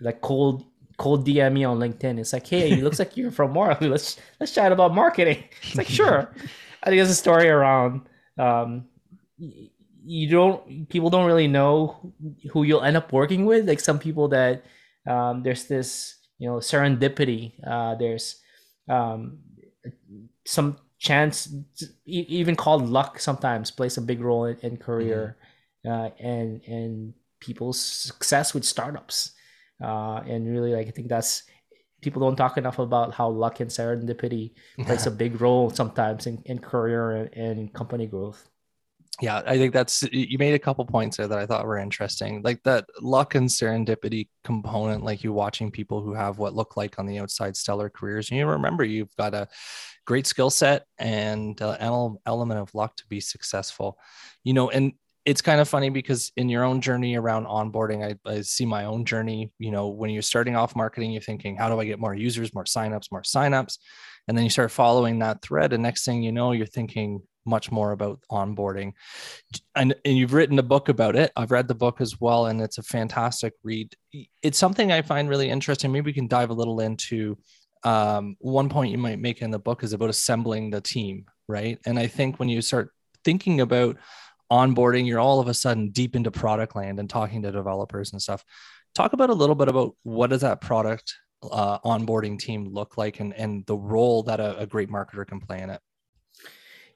like 0.00 0.20
cold 0.20 0.64
cold 0.98 1.26
DM 1.26 1.52
me 1.52 1.64
on 1.64 1.78
LinkedIn. 1.78 2.18
It's 2.18 2.32
like, 2.32 2.46
hey, 2.46 2.72
it 2.72 2.82
looks 2.82 2.98
like 2.98 3.16
you're 3.16 3.30
from 3.30 3.54
Waterloo. 3.54 3.90
Let's 3.92 4.18
let's 4.40 4.52
chat 4.52 4.72
about 4.72 4.94
marketing. 4.94 5.44
It's 5.62 5.76
like, 5.76 5.88
sure. 5.88 6.32
I 6.82 6.86
think 6.86 6.98
there's 6.98 7.10
a 7.10 7.14
story 7.14 7.48
around 7.48 8.02
um, 8.38 8.86
you 10.04 10.28
don't 10.28 10.88
people 10.88 11.10
don't 11.10 11.26
really 11.26 11.48
know 11.48 12.12
who 12.50 12.64
you'll 12.64 12.82
end 12.82 12.96
up 12.96 13.12
working 13.12 13.46
with. 13.46 13.68
Like 13.68 13.80
some 13.80 13.98
people 13.98 14.28
that 14.28 14.64
um, 15.08 15.42
there's 15.42 15.66
this 15.66 16.16
you 16.38 16.48
know 16.48 16.56
serendipity. 16.56 17.52
Uh, 17.66 17.94
there's 17.94 18.40
um, 18.88 19.38
some 20.44 20.76
chance, 21.02 21.52
even 22.06 22.54
called 22.54 22.88
luck, 22.88 23.18
sometimes 23.18 23.72
plays 23.72 23.98
a 23.98 24.00
big 24.00 24.20
role 24.20 24.44
in, 24.44 24.56
in 24.58 24.76
career 24.76 25.36
uh, 25.86 26.10
and 26.20 26.62
and 26.66 27.14
people's 27.40 27.80
success 27.80 28.54
with 28.54 28.64
startups. 28.64 29.32
Uh, 29.82 30.22
and 30.28 30.48
really, 30.48 30.72
like 30.72 30.86
I 30.86 30.90
think 30.90 31.08
that's 31.08 31.42
people 32.02 32.22
don't 32.22 32.36
talk 32.36 32.56
enough 32.56 32.78
about 32.78 33.14
how 33.14 33.28
luck 33.28 33.58
and 33.58 33.70
serendipity 33.70 34.52
plays 34.86 35.06
a 35.10 35.10
big 35.10 35.40
role 35.40 35.70
sometimes 35.70 36.26
in, 36.26 36.40
in 36.46 36.60
career 36.60 37.10
and, 37.10 37.34
and 37.34 37.72
company 37.74 38.06
growth. 38.06 38.48
Yeah 39.20 39.42
i 39.46 39.58
think 39.58 39.72
that's 39.72 40.02
you 40.10 40.38
made 40.38 40.54
a 40.54 40.58
couple 40.58 40.84
points 40.86 41.16
there 41.16 41.28
that 41.28 41.38
i 41.38 41.44
thought 41.44 41.66
were 41.66 41.78
interesting 41.78 42.40
like 42.42 42.62
that 42.62 42.86
luck 43.00 43.34
and 43.34 43.48
serendipity 43.48 44.28
component 44.42 45.04
like 45.04 45.22
you 45.22 45.32
watching 45.32 45.70
people 45.70 46.00
who 46.00 46.14
have 46.14 46.38
what 46.38 46.54
look 46.54 46.76
like 46.76 46.98
on 46.98 47.06
the 47.06 47.18
outside 47.18 47.56
stellar 47.56 47.90
careers 47.90 48.30
and 48.30 48.38
you 48.38 48.46
remember 48.46 48.84
you've 48.84 49.14
got 49.16 49.34
a 49.34 49.46
great 50.06 50.26
skill 50.26 50.50
set 50.50 50.86
and 50.98 51.60
uh, 51.60 51.76
ele- 51.78 52.20
element 52.26 52.58
of 52.58 52.74
luck 52.74 52.96
to 52.96 53.06
be 53.08 53.20
successful 53.20 53.98
you 54.44 54.54
know 54.54 54.70
and 54.70 54.92
it's 55.24 55.42
kind 55.42 55.60
of 55.60 55.68
funny 55.68 55.88
because 55.88 56.32
in 56.36 56.48
your 56.48 56.64
own 56.64 56.80
journey 56.80 57.16
around 57.16 57.46
onboarding, 57.46 58.04
I, 58.04 58.28
I, 58.28 58.40
see 58.40 58.66
my 58.66 58.86
own 58.86 59.04
journey. 59.04 59.52
You 59.58 59.70
know, 59.70 59.88
when 59.88 60.10
you're 60.10 60.20
starting 60.20 60.56
off 60.56 60.74
marketing, 60.74 61.12
you're 61.12 61.22
thinking, 61.22 61.56
how 61.56 61.68
do 61.68 61.78
I 61.78 61.84
get 61.84 62.00
more 62.00 62.12
users, 62.14 62.52
more 62.52 62.64
signups, 62.64 63.12
more 63.12 63.22
signups? 63.22 63.78
And 64.26 64.36
then 64.36 64.42
you 64.42 64.50
start 64.50 64.72
following 64.72 65.20
that 65.20 65.40
thread. 65.42 65.72
And 65.72 65.82
next 65.82 66.04
thing 66.04 66.24
you 66.24 66.32
know, 66.32 66.50
you're 66.50 66.66
thinking 66.66 67.22
much 67.44 67.70
more 67.70 67.92
about 67.92 68.20
onboarding. 68.30 68.92
And, 69.74 69.94
and 70.04 70.16
you've 70.16 70.32
written 70.32 70.58
a 70.58 70.62
book 70.62 70.88
about 70.88 71.16
it. 71.16 71.32
I've 71.36 71.50
read 71.50 71.68
the 71.68 71.74
book 71.74 72.00
as 72.00 72.20
well, 72.20 72.46
and 72.46 72.60
it's 72.60 72.78
a 72.78 72.82
fantastic 72.82 73.54
read. 73.62 73.94
It's 74.42 74.58
something 74.58 74.92
I 74.92 75.02
find 75.02 75.28
really 75.28 75.50
interesting. 75.50 75.92
Maybe 75.92 76.06
we 76.06 76.12
can 76.12 76.28
dive 76.28 76.50
a 76.50 76.54
little 76.54 76.80
into 76.80 77.38
um, 77.84 78.36
one 78.40 78.68
point 78.68 78.92
you 78.92 78.98
might 78.98 79.18
make 79.18 79.42
in 79.42 79.50
the 79.50 79.58
book 79.58 79.82
is 79.82 79.92
about 79.92 80.10
assembling 80.10 80.70
the 80.70 80.80
team, 80.80 81.26
right? 81.48 81.78
And 81.84 81.98
I 81.98 82.06
think 82.06 82.38
when 82.38 82.48
you 82.48 82.62
start 82.62 82.90
thinking 83.24 83.60
about 83.60 83.96
onboarding, 84.50 85.06
you're 85.06 85.20
all 85.20 85.40
of 85.40 85.48
a 85.48 85.54
sudden 85.54 85.90
deep 85.90 86.14
into 86.14 86.30
product 86.30 86.76
land 86.76 87.00
and 87.00 87.10
talking 87.10 87.42
to 87.42 87.50
developers 87.50 88.12
and 88.12 88.22
stuff. 88.22 88.44
Talk 88.94 89.14
about 89.14 89.30
a 89.30 89.34
little 89.34 89.54
bit 89.54 89.68
about 89.68 89.96
what 90.02 90.30
does 90.30 90.42
that 90.42 90.60
product 90.60 91.14
uh, 91.50 91.78
onboarding 91.80 92.38
team 92.38 92.68
look 92.72 92.96
like 92.96 93.20
and, 93.20 93.34
and 93.34 93.66
the 93.66 93.76
role 93.76 94.22
that 94.24 94.38
a, 94.38 94.58
a, 94.58 94.66
great 94.66 94.88
marketer 94.88 95.26
can 95.26 95.40
play 95.40 95.60
in 95.60 95.70
it. 95.70 95.80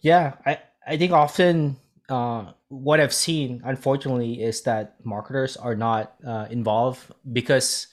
Yeah, 0.07 0.35
I, 0.47 0.59
I 0.87 0.97
think 0.97 1.11
often 1.11 1.79
uh, 2.09 2.53
what 2.69 3.01
I've 3.01 3.13
seen, 3.13 3.61
unfortunately, 3.65 4.41
is 4.41 4.63
that 4.63 4.95
marketers 5.03 5.57
are 5.57 5.75
not 5.75 6.15
uh, 6.25 6.47
involved 6.49 7.11
because 7.33 7.89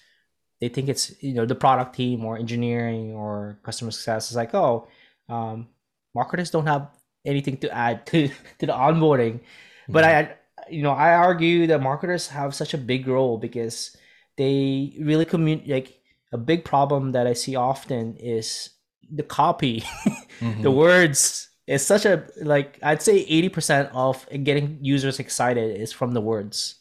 they 0.62 0.70
think 0.70 0.90
it's 0.90 1.12
you 1.24 1.34
know 1.34 1.48
the 1.48 1.56
product 1.56 1.96
team 1.96 2.24
or 2.24 2.38
engineering 2.38 3.14
or 3.14 3.58
customer 3.64 3.90
success 3.90 4.30
is 4.30 4.38
like 4.38 4.54
oh 4.54 4.88
um, 5.28 5.70
marketers 6.14 6.52
don't 6.52 6.68
have 6.68 6.88
anything 7.26 7.58
to 7.58 7.74
add 7.74 8.06
to 8.06 8.28
to 8.60 8.68
the 8.68 8.78
onboarding. 8.78 9.42
Mm-hmm. 9.42 9.94
But 9.94 10.04
I 10.04 10.36
you 10.70 10.84
know, 10.84 10.94
I 10.94 11.16
argue 11.16 11.66
that 11.66 11.82
marketers 11.82 12.28
have 12.28 12.54
such 12.54 12.76
a 12.76 12.78
big 12.78 13.08
role 13.08 13.40
because 13.40 13.98
they 14.38 14.94
really 15.02 15.26
communicate 15.26 15.68
like 15.68 16.00
a 16.32 16.38
big 16.38 16.64
problem 16.64 17.14
that 17.14 17.26
I 17.26 17.34
see 17.34 17.56
often 17.56 18.18
is 18.18 18.70
the 19.02 19.24
copy, 19.24 19.82
mm-hmm. 20.40 20.62
the 20.62 20.70
words. 20.70 21.50
It's 21.68 21.84
such 21.86 22.06
a 22.06 22.26
like 22.42 22.80
I'd 22.84 23.02
say 23.02 23.26
80% 23.26 23.92
of 23.94 24.28
getting 24.44 24.80
users 24.82 25.20
excited 25.20 25.80
is 25.80 25.94
from 25.94 26.12
the 26.12 26.22
words 26.22 26.76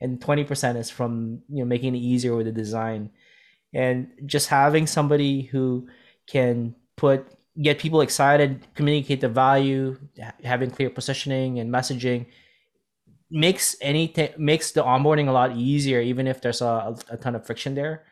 and 0.00 0.20
20% 0.20 0.76
is 0.76 0.90
from 0.90 1.42
you 1.48 1.60
know 1.60 1.64
making 1.64 1.94
it 1.94 1.98
easier 1.98 2.36
with 2.36 2.46
the 2.46 2.52
design 2.52 3.10
and 3.72 4.08
just 4.26 4.48
having 4.48 4.86
somebody 4.86 5.42
who 5.42 5.88
can 6.26 6.74
put 6.96 7.26
get 7.60 7.78
people 7.78 8.00
excited, 8.00 8.66
communicate 8.74 9.20
the 9.20 9.28
value, 9.28 9.98
having 10.44 10.70
clear 10.70 10.90
positioning 10.90 11.58
and 11.58 11.72
messaging 11.72 12.26
makes 13.30 13.74
anything 13.80 14.30
makes 14.38 14.70
the 14.70 14.82
onboarding 14.82 15.28
a 15.28 15.32
lot 15.32 15.56
easier, 15.56 16.00
even 16.00 16.26
if 16.26 16.40
there's 16.40 16.60
a, 16.62 16.96
a 17.10 17.16
ton 17.16 17.34
of 17.34 17.46
friction 17.46 17.74
there. 17.74 18.04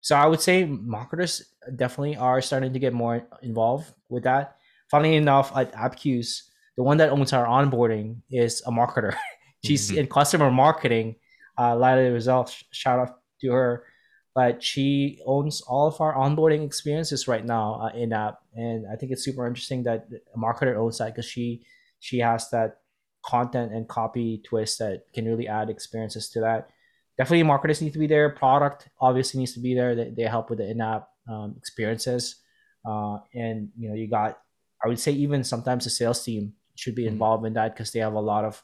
So 0.00 0.16
I 0.16 0.26
would 0.26 0.40
say 0.40 0.64
marketers 0.64 1.42
definitely 1.76 2.16
are 2.16 2.40
starting 2.40 2.72
to 2.72 2.78
get 2.78 2.92
more 2.92 3.26
involved 3.42 3.92
with 4.08 4.24
that. 4.24 4.56
Funny 4.92 5.16
enough, 5.16 5.50
at 5.56 5.72
Appcues, 5.72 6.42
the 6.76 6.84
one 6.84 6.98
that 6.98 7.10
owns 7.10 7.32
our 7.32 7.46
onboarding 7.46 8.20
is 8.30 8.62
a 8.66 8.70
marketer. 8.70 9.16
She's 9.64 9.88
mm-hmm. 9.90 10.00
in 10.00 10.06
customer 10.06 10.50
marketing. 10.52 11.16
Uh, 11.58 11.74
Lila 11.74 12.12
Results, 12.12 12.62
shout 12.70 13.00
out 13.00 13.18
to 13.40 13.50
her 13.50 13.84
but 14.34 14.62
she 14.62 15.20
owns 15.26 15.60
all 15.62 15.86
of 15.86 16.00
our 16.00 16.14
onboarding 16.14 16.64
experiences 16.64 17.28
right 17.28 17.44
now 17.44 17.74
uh, 17.82 17.96
in 17.96 18.12
app 18.12 18.38
and 18.54 18.86
i 18.92 18.96
think 18.96 19.12
it's 19.12 19.24
super 19.24 19.46
interesting 19.46 19.82
that 19.82 20.06
a 20.34 20.38
marketer 20.38 20.76
owns 20.76 20.98
that 20.98 21.14
because 21.14 21.26
she 21.26 21.64
she 22.00 22.18
has 22.18 22.48
that 22.50 22.78
content 23.24 23.72
and 23.72 23.88
copy 23.88 24.42
twist 24.44 24.78
that 24.78 25.04
can 25.14 25.26
really 25.26 25.46
add 25.46 25.70
experiences 25.70 26.28
to 26.28 26.40
that 26.40 26.70
definitely 27.18 27.42
marketers 27.42 27.80
need 27.80 27.92
to 27.92 27.98
be 27.98 28.06
there 28.06 28.30
product 28.30 28.88
obviously 29.00 29.38
needs 29.38 29.52
to 29.52 29.60
be 29.60 29.74
there 29.74 29.94
they, 29.94 30.10
they 30.16 30.22
help 30.22 30.50
with 30.50 30.58
the 30.58 30.68
in-app 30.68 31.08
um, 31.28 31.54
experiences 31.56 32.36
uh, 32.84 33.18
and 33.34 33.68
you 33.78 33.88
know 33.88 33.94
you 33.94 34.08
got 34.08 34.38
i 34.84 34.88
would 34.88 34.98
say 34.98 35.12
even 35.12 35.44
sometimes 35.44 35.84
the 35.84 35.90
sales 35.90 36.24
team 36.24 36.52
should 36.74 36.94
be 36.94 37.02
mm-hmm. 37.02 37.12
involved 37.12 37.46
in 37.46 37.52
that 37.54 37.74
because 37.74 37.92
they 37.92 38.00
have 38.00 38.14
a 38.14 38.20
lot 38.20 38.44
of 38.44 38.62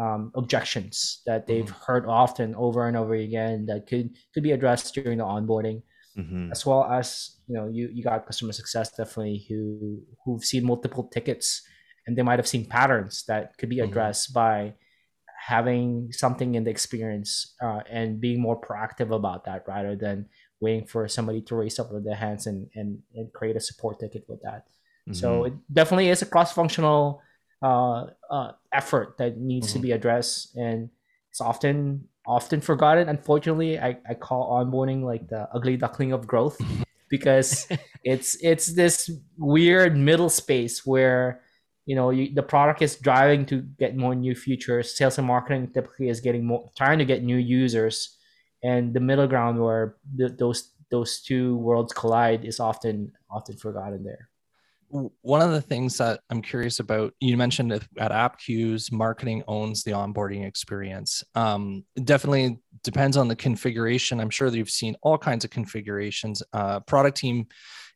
um, 0.00 0.32
objections 0.34 1.20
that 1.26 1.46
they've 1.46 1.64
mm-hmm. 1.64 1.84
heard 1.84 2.06
often 2.06 2.54
over 2.54 2.86
and 2.86 2.96
over 2.96 3.14
again 3.14 3.66
that 3.66 3.86
could 3.86 4.10
could 4.32 4.42
be 4.42 4.52
addressed 4.52 4.94
during 4.94 5.18
the 5.18 5.24
onboarding 5.24 5.82
mm-hmm. 6.16 6.50
as 6.52 6.64
well 6.64 6.84
as 6.84 7.36
you 7.46 7.54
know 7.54 7.68
you 7.68 7.88
you 7.92 8.02
got 8.02 8.26
customer 8.26 8.52
success 8.52 8.90
definitely 8.90 9.44
who 9.48 10.00
who've 10.24 10.44
seen 10.44 10.64
multiple 10.64 11.04
tickets 11.12 11.62
and 12.06 12.16
they 12.16 12.22
might 12.22 12.38
have 12.38 12.48
seen 12.48 12.64
patterns 12.64 13.24
that 13.26 13.56
could 13.58 13.68
be 13.68 13.76
mm-hmm. 13.76 13.90
addressed 13.90 14.30
mm-hmm. 14.30 14.40
by 14.40 14.74
having 15.46 16.12
something 16.12 16.54
in 16.54 16.64
the 16.64 16.70
experience 16.70 17.54
uh, 17.62 17.80
and 17.90 18.20
being 18.20 18.40
more 18.40 18.60
proactive 18.60 19.14
about 19.14 19.44
that 19.44 19.64
rather 19.66 19.96
than 19.96 20.26
waiting 20.60 20.86
for 20.86 21.08
somebody 21.08 21.40
to 21.40 21.56
raise 21.56 21.78
up 21.78 21.90
with 21.92 22.04
their 22.04 22.16
hands 22.16 22.46
and 22.46 22.68
and, 22.74 23.00
and 23.14 23.32
create 23.32 23.56
a 23.56 23.60
support 23.60 23.98
ticket 23.98 24.24
with 24.28 24.40
that 24.42 24.64
so 25.12 25.42
mm-hmm. 25.42 25.46
it 25.46 25.52
definitely 25.72 26.08
is 26.08 26.22
a 26.22 26.26
cross-functional 26.26 27.22
uh, 27.62 28.06
uh, 28.30 28.52
effort 28.72 29.16
that 29.18 29.38
needs 29.38 29.68
mm-hmm. 29.68 29.78
to 29.78 29.82
be 29.82 29.92
addressed, 29.92 30.56
and 30.56 30.90
it's 31.30 31.40
often 31.40 32.08
often 32.26 32.60
forgotten. 32.60 33.08
Unfortunately, 33.08 33.78
I, 33.78 33.98
I 34.08 34.14
call 34.14 34.52
onboarding 34.52 35.02
like 35.02 35.28
the 35.28 35.48
ugly 35.52 35.76
duckling 35.76 36.12
of 36.12 36.26
growth 36.26 36.60
because 37.10 37.66
it's 38.04 38.36
it's 38.42 38.74
this 38.74 39.10
weird 39.38 39.96
middle 39.96 40.28
space 40.28 40.86
where 40.86 41.42
you 41.86 41.96
know 41.96 42.10
you, 42.10 42.32
the 42.34 42.42
product 42.42 42.82
is 42.82 42.96
driving 42.96 43.46
to 43.46 43.62
get 43.78 43.96
more 43.96 44.14
new 44.14 44.34
features. 44.34 44.96
Sales 44.96 45.18
and 45.18 45.26
marketing 45.26 45.70
typically 45.72 46.08
is 46.08 46.20
getting 46.20 46.44
more 46.46 46.70
trying 46.76 46.98
to 46.98 47.04
get 47.04 47.22
new 47.22 47.38
users, 47.38 48.16
and 48.62 48.94
the 48.94 49.00
middle 49.00 49.26
ground 49.26 49.60
where 49.60 49.96
the, 50.14 50.28
those 50.28 50.72
those 50.90 51.20
two 51.20 51.56
worlds 51.56 51.92
collide 51.92 52.44
is 52.44 52.60
often 52.60 53.12
often 53.30 53.56
forgotten 53.56 54.02
there 54.04 54.30
one 54.90 55.40
of 55.40 55.52
the 55.52 55.60
things 55.60 55.96
that 55.98 56.20
I'm 56.30 56.42
curious 56.42 56.80
about, 56.80 57.14
you 57.20 57.36
mentioned 57.36 57.72
at 57.72 58.10
Appcues, 58.10 58.90
marketing 58.90 59.44
owns 59.46 59.84
the 59.84 59.92
onboarding 59.92 60.44
experience. 60.46 61.22
Um, 61.34 61.84
definitely 62.02 62.58
depends 62.82 63.16
on 63.16 63.28
the 63.28 63.36
configuration. 63.36 64.20
I'm 64.20 64.30
sure 64.30 64.50
that 64.50 64.56
you've 64.58 64.68
seen 64.68 64.96
all 65.02 65.16
kinds 65.16 65.44
of 65.44 65.50
configurations. 65.50 66.42
Uh, 66.52 66.80
product 66.80 67.18
team, 67.18 67.46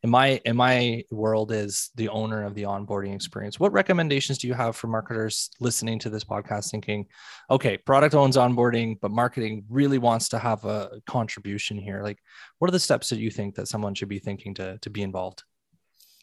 in 0.04 0.10
my 0.10 0.40
in 0.44 0.56
my 0.56 1.02
world, 1.10 1.50
is 1.50 1.90
the 1.96 2.08
owner 2.10 2.44
of 2.44 2.54
the 2.54 2.62
onboarding 2.62 3.14
experience. 3.14 3.58
What 3.58 3.72
recommendations 3.72 4.38
do 4.38 4.46
you 4.46 4.54
have 4.54 4.76
for 4.76 4.86
marketers 4.86 5.50
listening 5.58 5.98
to 6.00 6.10
this 6.10 6.24
podcast, 6.24 6.70
thinking, 6.70 7.06
okay, 7.50 7.76
product 7.76 8.14
owns 8.14 8.36
onboarding, 8.36 8.98
but 9.00 9.10
marketing 9.10 9.64
really 9.68 9.98
wants 9.98 10.28
to 10.28 10.38
have 10.38 10.64
a 10.64 11.00
contribution 11.06 11.76
here? 11.76 12.02
Like, 12.02 12.18
what 12.58 12.68
are 12.68 12.72
the 12.72 12.78
steps 12.78 13.08
that 13.08 13.18
you 13.18 13.30
think 13.30 13.56
that 13.56 13.66
someone 13.66 13.94
should 13.94 14.08
be 14.08 14.20
thinking 14.20 14.54
to 14.54 14.78
to 14.78 14.90
be 14.90 15.02
involved? 15.02 15.42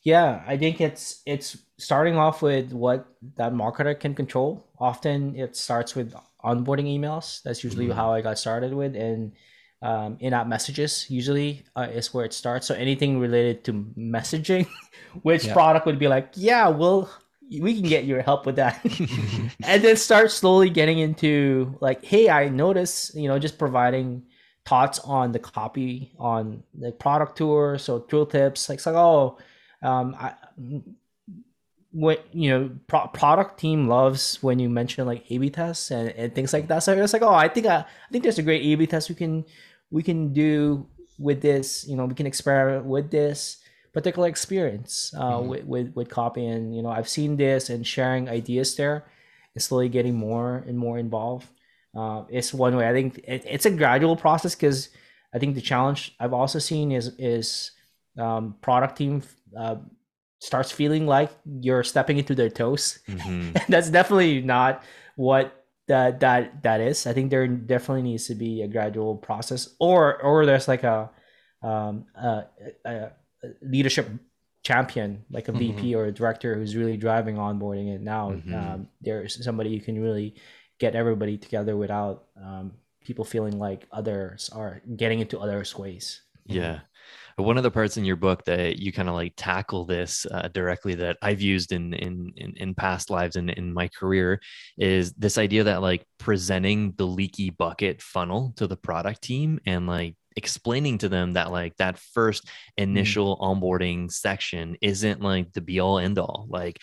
Yeah, 0.03 0.41
I 0.48 0.58
think 0.58 0.81
it's 0.81 1.22
it's 1.25 1.58
starting 1.77 2.17
off 2.17 2.41
with 2.41 2.74
what 2.74 3.05
that 3.38 3.53
marketer 3.53 4.00
can 4.00 4.15
control. 4.15 4.67
Often 4.79 5.36
it 5.36 5.55
starts 5.55 5.96
with 5.96 6.13
onboarding 6.43 6.88
emails. 6.88 7.41
That's 7.43 7.63
usually 7.63 7.86
mm-hmm. 7.86 7.98
how 7.98 8.12
I 8.12 8.22
got 8.22 8.39
started 8.39 8.74
with, 8.74 8.96
and 8.96 9.34
um, 9.84 10.17
in-app 10.20 10.48
messages 10.48 11.05
usually 11.10 11.63
uh, 11.75 11.88
is 11.91 12.13
where 12.13 12.25
it 12.25 12.34
starts. 12.34 12.67
So 12.67 12.75
anything 12.75 13.20
related 13.20 13.63
to 13.65 13.74
messaging, 13.98 14.67
which 15.22 15.46
yeah. 15.46 15.53
product 15.53 15.86
would 15.86 16.00
be 16.00 16.08
like, 16.08 16.29
yeah, 16.36 16.67
well, 16.67 17.10
we 17.60 17.75
can 17.79 17.88
get 17.88 18.05
your 18.05 18.22
help 18.24 18.48
with 18.48 18.55
that, 18.55 18.79
and 19.63 19.84
then 19.84 19.98
start 19.98 20.31
slowly 20.31 20.72
getting 20.72 20.98
into 20.98 21.77
like, 21.79 22.03
hey, 22.03 22.27
I 22.27 22.50
notice, 22.50 23.12
you 23.13 23.27
know, 23.27 23.38
just 23.38 23.60
providing 23.60 24.24
thoughts 24.65 25.00
on 25.00 25.31
the 25.31 25.39
copy 25.39 26.13
on 26.17 26.63
the 26.74 26.91
product 26.91 27.38
tour, 27.38 27.77
so 27.77 28.00
tool 28.00 28.25
tips, 28.25 28.67
like, 28.67 28.84
like 28.84 28.96
oh 28.96 29.38
um, 29.82 30.16
I, 30.20 30.34
what 31.92 32.26
you 32.34 32.50
know, 32.50 32.72
pro- 32.88 33.08
product 33.08 33.60
team 33.60 33.88
loves 33.88 34.42
when 34.42 34.60
you 34.60 34.70
mention 34.70 35.06
like 35.06 35.26
A/B 35.30 35.50
tests 35.50 35.92
and, 35.92 36.10
and 36.10 36.34
things 36.34 36.54
like 36.54 36.68
that. 36.68 36.80
So 36.80 36.94
it's 36.94 37.14
like, 37.14 37.22
oh, 37.22 37.34
I 37.34 37.48
think 37.48 37.68
I, 37.68 37.78
I 37.78 38.12
think 38.12 38.24
there's 38.24 38.40
a 38.40 38.44
great 38.44 38.64
A/B 38.64 38.88
test 38.88 39.10
we 39.10 39.16
can 39.16 39.46
we 39.90 40.04
can 40.04 40.34
do 40.34 40.88
with 41.20 41.42
this. 41.42 41.86
You 41.88 41.96
know, 41.98 42.06
we 42.06 42.16
can 42.16 42.26
experiment 42.26 42.86
with 42.86 43.12
this 43.12 43.58
particular 43.94 44.30
experience 44.30 45.14
uh, 45.18 45.34
mm-hmm. 45.34 45.50
with, 45.50 45.64
with 45.66 45.96
with 45.96 46.10
copy. 46.10 46.46
And 46.46 46.76
you 46.76 46.82
know, 46.82 46.90
I've 46.90 47.10
seen 47.10 47.36
this 47.36 47.70
and 47.70 47.86
sharing 47.86 48.30
ideas 48.30 48.76
there, 48.76 49.06
and 49.54 49.62
slowly 49.62 49.90
getting 49.90 50.16
more 50.16 50.64
and 50.68 50.78
more 50.78 50.98
involved. 50.98 51.48
Uh, 51.96 52.24
it's 52.30 52.54
one 52.54 52.76
way. 52.78 52.88
I 52.88 52.94
think 52.94 53.18
it, 53.28 53.44
it's 53.46 53.66
a 53.66 53.72
gradual 53.72 54.16
process 54.16 54.56
because 54.56 54.90
I 55.34 55.40
think 55.40 55.56
the 55.56 55.62
challenge 55.62 56.16
I've 56.20 56.34
also 56.34 56.60
seen 56.60 56.92
is 56.94 57.12
is 57.20 57.72
um, 58.18 58.56
product 58.62 58.98
team 58.98 59.24
uh, 59.58 59.75
starts 60.39 60.72
feeling 60.72 61.05
like 61.05 61.31
you're 61.46 61.84
stepping 61.84 62.17
into 62.17 62.36
their 62.36 62.50
toes. 62.50 63.00
Mm-hmm. 63.08 63.58
that's 63.72 63.89
definitely 63.89 64.41
not 64.41 64.84
what 65.15 65.65
that 65.88 66.20
that 66.20 66.63
that 66.63 66.81
is. 66.81 67.05
I 67.08 67.13
think 67.13 67.29
there 67.29 67.48
definitely 67.48 68.03
needs 68.03 68.27
to 68.27 68.36
be 68.36 68.62
a 68.62 68.67
gradual 68.67 69.15
process, 69.15 69.70
or 69.79 70.22
or 70.22 70.46
there's 70.46 70.67
like 70.67 70.84
a, 70.84 71.10
um, 71.62 72.05
a, 72.15 72.46
a 72.86 73.12
leadership 73.62 74.10
champion, 74.63 75.25
like 75.31 75.48
a 75.48 75.51
mm-hmm. 75.51 75.75
VP 75.75 75.96
or 75.96 76.05
a 76.05 76.12
director 76.12 76.55
who's 76.55 76.75
really 76.75 76.98
driving 76.98 77.36
onboarding 77.36 77.93
it. 77.93 78.01
Now 78.01 78.31
mm-hmm. 78.31 78.53
um, 78.53 78.88
there's 79.01 79.43
somebody 79.43 79.70
you 79.72 79.81
can 79.81 80.01
really 80.01 80.36
get 80.79 80.96
everybody 80.96 81.38
together 81.38 81.75
without 81.75 82.25
um, 82.38 82.74
people 83.03 83.25
feeling 83.25 83.60
like 83.60 83.88
others 83.91 84.50
are 84.53 84.81
getting 84.96 85.20
into 85.20 85.39
others' 85.39 85.77
ways. 85.77 86.22
Yeah. 86.46 86.79
One 87.38 87.58
of 87.58 87.64
the 87.64 87.72
parts 87.72 87.98
in 87.98 88.06
your 88.06 88.16
book 88.16 88.46
that 88.46 88.78
you 88.78 88.92
kind 88.92 89.10
of 89.10 89.16
like 89.16 89.34
tackle 89.36 89.86
this 89.86 90.26
uh, 90.32 90.48
directly 90.50 90.96
that 90.96 91.18
I've 91.22 91.42
used 91.42 91.72
in, 91.72 91.94
in 91.94 92.34
in 92.38 92.54
in 92.58 92.76
past 92.76 93.10
lives 93.10 93.36
and 93.36 93.50
in 93.50 93.74
my 93.74 93.88
career 93.88 94.42
is 94.78 95.14
this 95.14 95.38
idea 95.38 95.64
that 95.66 95.82
like 95.82 96.06
presenting 96.18 96.94
the 96.98 97.08
leaky 97.08 97.50
bucket 97.50 98.02
funnel 98.02 98.54
to 98.58 98.68
the 98.68 98.78
product 98.78 99.22
team 99.22 99.60
and 99.66 99.88
like 99.88 100.16
explaining 100.38 100.98
to 100.98 101.10
them 101.10 101.34
that 101.34 101.52
like 101.52 101.76
that 101.78 102.00
first 102.00 102.46
Mm. 102.46 102.84
initial 102.84 103.38
onboarding 103.40 104.10
section 104.10 104.78
isn't 104.82 105.22
like 105.22 105.52
the 105.52 105.60
be 105.60 105.82
all 105.82 106.00
end 106.00 106.18
all 106.18 106.48
like 106.50 106.80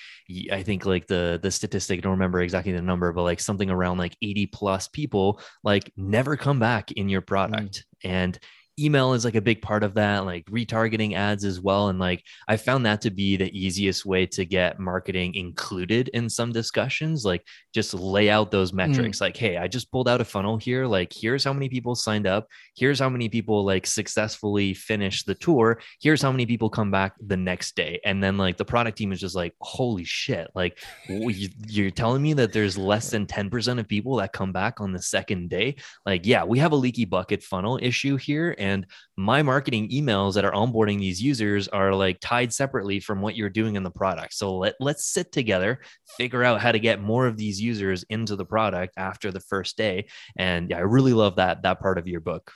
i 0.52 0.62
think 0.62 0.84
like 0.84 1.06
the 1.06 1.40
the 1.42 1.50
statistic 1.50 1.98
i 1.98 2.00
don't 2.02 2.12
remember 2.12 2.42
exactly 2.42 2.72
the 2.72 2.82
number 2.82 3.10
but 3.10 3.22
like 3.22 3.40
something 3.40 3.70
around 3.70 3.96
like 3.96 4.14
80 4.20 4.46
plus 4.46 4.88
people 4.88 5.40
like 5.64 5.90
never 5.96 6.36
come 6.36 6.58
back 6.58 6.92
in 6.92 7.08
your 7.08 7.22
product. 7.22 7.84
And 8.04 8.38
email 8.78 9.12
is 9.12 9.24
like 9.24 9.34
a 9.34 9.40
big 9.40 9.60
part 9.62 9.82
of 9.82 9.94
that 9.94 10.24
like 10.24 10.44
retargeting 10.46 11.14
ads 11.14 11.44
as 11.44 11.60
well 11.60 11.88
and 11.88 11.98
like 11.98 12.22
i 12.48 12.56
found 12.56 12.86
that 12.86 13.00
to 13.00 13.10
be 13.10 13.36
the 13.36 13.50
easiest 13.58 14.06
way 14.06 14.26
to 14.26 14.44
get 14.44 14.78
marketing 14.78 15.34
included 15.34 16.08
in 16.08 16.28
some 16.28 16.52
discussions 16.52 17.24
like 17.24 17.44
just 17.74 17.94
lay 17.94 18.30
out 18.30 18.50
those 18.50 18.72
mm. 18.72 18.76
metrics 18.76 19.20
like 19.20 19.36
hey 19.36 19.56
i 19.56 19.66
just 19.66 19.90
pulled 19.90 20.08
out 20.08 20.20
a 20.20 20.24
funnel 20.24 20.56
here 20.56 20.86
like 20.86 21.12
here's 21.14 21.44
how 21.44 21.52
many 21.52 21.68
people 21.68 21.94
signed 21.94 22.26
up 22.26 22.46
here's 22.76 22.98
how 22.98 23.08
many 23.08 23.28
people 23.28 23.64
like 23.64 23.86
successfully 23.86 24.74
finished 24.74 25.26
the 25.26 25.34
tour 25.34 25.80
here's 26.00 26.22
how 26.22 26.30
many 26.30 26.46
people 26.46 26.70
come 26.70 26.90
back 26.90 27.14
the 27.20 27.36
next 27.36 27.76
day. 27.76 28.00
And 28.04 28.22
then 28.22 28.36
like 28.36 28.56
the 28.56 28.64
product 28.64 28.98
team 28.98 29.12
is 29.12 29.20
just 29.20 29.34
like 29.34 29.54
holy 29.60 30.04
shit 30.04 30.48
like 30.54 30.78
you- 31.08 31.48
you're 31.66 31.90
telling 31.90 32.22
me 32.22 32.32
that 32.34 32.52
there's 32.52 32.78
less 32.78 33.10
than 33.10 33.26
10% 33.26 33.78
of 33.78 33.88
people 33.88 34.16
that 34.16 34.32
come 34.32 34.52
back 34.52 34.80
on 34.80 34.92
the 34.92 35.02
second 35.02 35.50
day? 35.50 35.76
Like 36.06 36.26
yeah 36.26 36.44
we 36.44 36.58
have 36.58 36.72
a 36.72 36.76
leaky 36.76 37.04
bucket 37.04 37.42
funnel 37.42 37.78
issue 37.80 38.16
here 38.16 38.54
and 38.58 38.67
my 39.16 39.42
marketing 39.42 39.88
emails 39.90 40.34
that 40.34 40.44
are 40.44 40.52
onboarding 40.52 40.98
these 40.98 41.20
users 41.20 41.68
are 41.68 41.92
like 41.94 42.18
tied 42.20 42.52
separately 42.52 43.00
from 43.00 43.20
what 43.20 43.36
you're 43.36 43.48
doing 43.50 43.76
in 43.76 43.82
the 43.82 43.90
product 43.90 44.34
so 44.34 44.56
let, 44.56 44.74
let's 44.80 45.04
sit 45.04 45.32
together 45.32 45.80
figure 46.16 46.44
out 46.44 46.60
how 46.60 46.72
to 46.72 46.78
get 46.78 47.00
more 47.00 47.26
of 47.26 47.36
these 47.36 47.60
users 47.60 48.04
into 48.10 48.36
the 48.36 48.44
product 48.44 48.94
after 48.96 49.30
the 49.30 49.40
first 49.40 49.76
day 49.76 50.06
and 50.36 50.70
yeah 50.70 50.76
i 50.76 50.80
really 50.80 51.12
love 51.12 51.36
that 51.36 51.62
that 51.62 51.80
part 51.80 51.98
of 51.98 52.06
your 52.06 52.20
book 52.20 52.52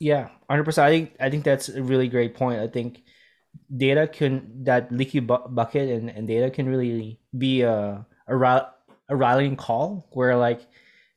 Yeah, 0.00 0.28
hundred 0.48 0.64
percent. 0.64 0.86
I 0.86 0.90
think 0.90 1.16
I 1.18 1.30
think 1.30 1.44
that's 1.44 1.68
a 1.68 1.82
really 1.82 2.08
great 2.08 2.34
point. 2.34 2.60
I 2.60 2.68
think 2.68 3.02
data 3.76 4.06
can 4.06 4.64
that 4.64 4.92
leaky 4.92 5.20
bu- 5.20 5.48
bucket 5.48 5.88
and, 5.90 6.10
and 6.10 6.28
data 6.28 6.50
can 6.50 6.68
really 6.68 7.18
be 7.36 7.62
a 7.62 8.06
a, 8.26 8.36
ra- 8.36 8.70
a 9.08 9.16
rallying 9.16 9.56
call 9.56 10.06
where 10.12 10.36
like 10.36 10.60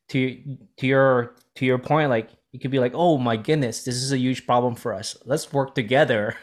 to 0.09 0.57
to 0.77 0.87
your 0.87 1.35
to 1.55 1.65
your 1.65 1.77
point 1.77 2.09
like 2.09 2.29
it 2.53 2.61
could 2.61 2.71
be 2.71 2.79
like 2.79 2.93
oh 2.95 3.17
my 3.17 3.37
goodness 3.37 3.83
this 3.83 3.95
is 3.95 4.11
a 4.11 4.17
huge 4.17 4.45
problem 4.45 4.75
for 4.75 4.93
us. 4.93 5.15
Let's 5.25 5.51
work 5.53 5.75
together 5.75 6.35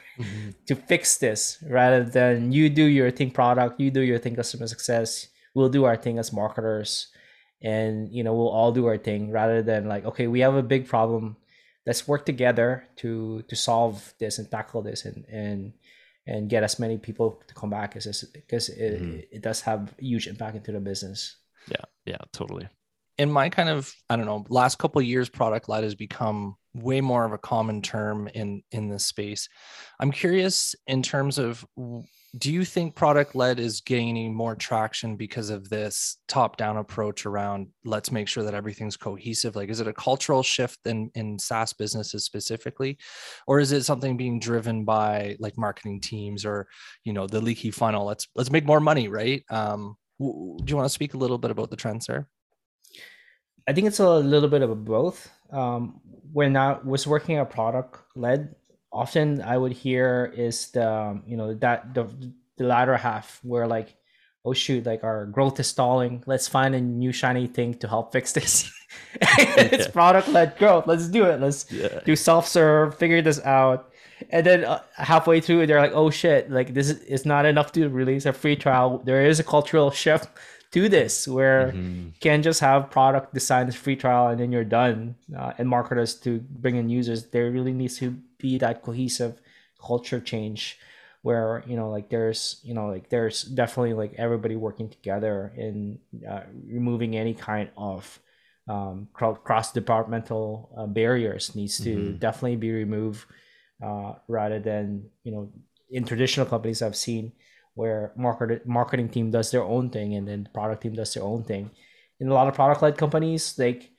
to 0.67 0.75
fix 0.75 1.19
this 1.19 1.63
rather 1.69 2.03
than 2.05 2.51
you 2.53 2.69
do 2.71 2.85
your 2.85 3.11
thing 3.11 3.31
product 3.31 3.79
you 3.81 3.91
do 3.91 4.01
your 4.01 4.19
thing 4.19 4.35
customer 4.37 4.67
success 4.67 5.29
we'll 5.55 5.69
do 5.69 5.85
our 5.85 5.97
thing 5.97 6.19
as 6.19 6.33
marketers 6.33 7.09
and 7.63 8.13
you 8.13 8.23
know 8.25 8.35
we'll 8.35 8.49
all 8.59 8.73
do 8.73 8.87
our 8.87 8.99
thing 8.99 9.31
rather 9.31 9.63
than 9.63 9.87
like 9.89 10.05
okay 10.05 10.27
we 10.27 10.41
have 10.41 10.55
a 10.55 10.63
big 10.63 10.87
problem. 10.87 11.37
Let's 11.87 12.07
work 12.07 12.27
together 12.27 12.85
to 12.97 13.43
to 13.49 13.57
solve 13.57 14.13
this 14.21 14.39
and 14.39 14.51
tackle 14.51 14.83
this 14.83 15.05
and 15.07 15.25
and 15.43 15.73
and 16.27 16.51
get 16.51 16.63
as 16.63 16.79
many 16.79 16.99
people 16.99 17.41
to 17.49 17.55
come 17.55 17.71
back 17.71 17.97
as 17.97 18.05
this 18.05 18.23
because 18.25 18.69
it, 18.69 19.01
Mhm. 19.03 19.25
it 19.33 19.43
does 19.43 19.63
have 19.63 19.95
huge 19.99 20.27
impact 20.29 20.55
into 20.57 20.73
the 20.73 20.81
business. 20.81 21.37
Yeah 21.71 21.85
yeah 22.05 22.23
totally 22.33 22.69
in 23.19 23.31
my 23.31 23.49
kind 23.49 23.69
of 23.69 23.93
i 24.09 24.17
don't 24.17 24.27
know 24.27 24.45
last 24.49 24.79
couple 24.79 25.01
years 25.03 25.29
product 25.29 25.69
led 25.69 25.85
has 25.85 25.95
become 25.95 26.57
way 26.83 27.01
more 27.01 27.25
of 27.25 27.33
a 27.33 27.39
common 27.39 27.83
term 27.83 28.29
in 28.35 28.63
in 28.73 28.89
this 28.89 29.07
space. 29.07 29.49
I'm 30.01 30.13
curious 30.13 30.75
in 30.87 31.03
terms 31.03 31.39
of 31.39 31.65
do 32.37 32.53
you 32.53 32.65
think 32.65 32.95
product 32.95 33.35
led 33.35 33.59
is 33.59 33.81
gaining 33.81 34.35
more 34.35 34.55
traction 34.55 35.17
because 35.17 35.49
of 35.49 35.69
this 35.71 36.19
top 36.29 36.59
down 36.59 36.77
approach 36.77 37.25
around 37.25 37.69
let's 37.85 38.13
make 38.13 38.29
sure 38.29 38.45
that 38.45 38.55
everything's 38.55 38.97
cohesive? 38.97 39.57
Like 39.57 39.71
is 39.71 39.81
it 39.81 39.89
a 39.89 39.93
cultural 39.93 40.43
shift 40.43 40.81
in 40.87 41.11
in 41.15 41.39
saas 41.39 41.73
businesses 41.73 42.25
specifically? 42.25 42.99
Or 43.47 43.61
is 43.61 43.73
it 43.73 43.85
something 43.85 44.17
being 44.17 44.41
driven 44.41 44.85
by 44.85 45.37
like 45.41 45.57
marketing 45.57 46.01
teams 46.01 46.45
or 46.45 46.69
you 47.05 47.13
know 47.13 47.27
the 47.27 47.41
leaky 47.41 47.71
funnel? 47.71 48.07
Let's 48.07 48.29
let's 48.35 48.51
make 48.51 48.67
more 48.67 48.81
money 48.81 49.09
right? 49.09 49.43
Um 49.51 49.97
do 50.21 50.65
you 50.67 50.77
want 50.77 50.87
to 50.87 50.95
speak 50.95 51.15
a 51.15 51.19
little 51.19 51.39
bit 51.39 51.53
about 51.53 51.71
the 51.71 51.77
trends 51.77 52.07
there 52.07 52.29
I 53.69 53.73
think 53.75 53.87
it's 53.87 54.01
a 54.01 54.09
little 54.19 54.49
bit 54.49 54.63
of 54.63 54.85
both. 54.85 55.31
Um, 55.53 56.01
when 56.33 56.57
I 56.57 56.79
was 56.85 57.07
working 57.07 57.37
at 57.37 57.51
product 57.51 58.01
led, 58.17 58.55
often 58.93 59.43
I 59.43 59.57
would 59.59 59.73
hear 59.73 60.33
is 60.37 60.71
the 60.73 60.91
um, 60.91 61.23
you 61.27 61.37
know 61.37 61.55
that 61.55 61.95
the 61.95 62.09
the 62.57 62.65
latter 62.65 62.97
half 62.97 63.41
where 63.43 63.67
like 63.67 63.95
oh 64.45 64.53
shoot 64.55 64.87
like 64.87 65.05
our 65.05 65.27
growth 65.27 65.61
is 65.61 65.67
stalling 65.67 66.23
let's 66.27 66.49
find 66.49 66.75
a 66.75 66.81
new 66.81 67.13
shiny 67.13 67.47
thing 67.47 67.75
to 67.75 67.89
help 67.89 68.13
fix 68.13 68.33
this 68.33 68.73
it's 69.21 69.87
Yeah. 69.87 69.93
product 69.93 70.29
led 70.29 70.57
growth 70.59 70.87
let's 70.87 71.09
do 71.09 71.25
it 71.27 71.41
let's 71.41 71.71
yeah 71.71 72.01
do 72.05 72.17
self 72.17 72.47
serve, 72.49 72.97
figure 72.97 73.21
this 73.23 73.41
out. 73.45 73.91
And 74.31 74.45
then 74.45 74.65
uh, 74.65 74.81
halfway 74.97 75.41
through, 75.41 75.67
they're 75.67 75.81
like, 75.81 75.93
"Oh 75.95 76.11
shit! 76.11 76.51
Like 76.51 76.75
this 76.75 76.91
is 76.91 77.01
it's 77.05 77.25
not 77.25 77.47
enough 77.47 77.71
to 77.73 77.89
release 77.89 78.27
a 78.27 78.33
free 78.33 78.57
trial. 78.57 78.99
There 79.05 79.23
is 79.25 79.39
a 79.39 79.45
cultural 79.45 79.93
shift 79.93 80.29
to 80.73 80.89
this 80.89 81.27
where 81.27 81.73
Mhm. 81.75 82.15
you 82.15 82.21
can't 82.21 82.45
just 82.45 82.61
have 82.61 82.91
product 82.91 83.35
design 83.35 83.69
as 83.69 83.75
free 83.77 83.97
trial 83.97 84.29
and 84.29 84.41
then 84.41 84.53
you're 84.53 84.65
done. 84.65 85.17
Uh, 85.37 85.53
and 85.59 85.69
marketers 85.69 86.15
to 86.21 86.41
bring 86.41 86.77
in 86.77 86.89
users, 86.89 87.27
there 87.31 87.51
really 87.51 87.73
needs 87.73 87.99
to 87.99 88.11
be 88.39 88.59
that 88.59 88.83
cohesive 88.83 89.41
culture 89.81 90.21
change 90.21 90.79
where 91.23 91.63
you 91.67 91.77
know 91.77 91.91
like 91.91 92.09
there's 92.11 92.61
you 92.63 92.75
know 92.75 92.87
like 92.87 93.09
there's 93.11 93.43
definitely 93.43 93.93
like 93.93 94.15
everybody 94.19 94.57
working 94.57 94.89
together 94.89 95.53
in 95.57 95.99
uh, 96.29 96.43
removing 96.67 97.17
any 97.17 97.35
kind 97.35 97.71
of 97.77 98.21
um, 98.69 99.09
cross 99.13 99.73
departmental 99.73 100.71
uh, 100.77 100.87
barriers 100.87 101.55
needs 101.57 101.81
to 101.81 102.13
Mhm. 102.13 102.19
definitely 102.19 102.57
be 102.57 102.71
removed 102.71 103.27
uh, 103.83 104.15
rather 104.29 104.61
than 104.61 105.09
you 105.25 105.33
know 105.33 105.51
in 105.91 106.05
traditional 106.05 106.47
companies 106.47 106.83
I've 106.83 106.97
seen 106.97 107.33
where 107.79 108.11
market 108.17 108.67
marketing 108.67 109.09
team 109.09 109.31
does 109.31 109.53
their 109.53 109.63
own 109.63 109.89
thing 109.89 110.17
and 110.17 110.27
then 110.27 110.43
the 110.43 110.51
product 110.51 110.83
team 110.83 110.95
does 110.95 111.15
their 111.15 111.23
own 111.23 111.45
thing. 111.45 111.71
In 112.19 112.27
a 112.29 112.35
lot 112.35 112.49
of 112.49 112.55
product 112.55 112.83
led 112.83 112.99
companies, 112.99 113.55
like 113.57 113.93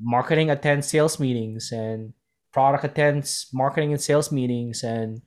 marketing 0.00 0.48
attends 0.50 0.86
sales 0.86 1.18
meetings 1.18 1.72
and 1.72 2.12
product 2.52 2.84
attends 2.84 3.48
marketing 3.52 3.90
and 3.90 4.00
sales 4.00 4.30
meetings 4.30 4.84
and 4.84 5.22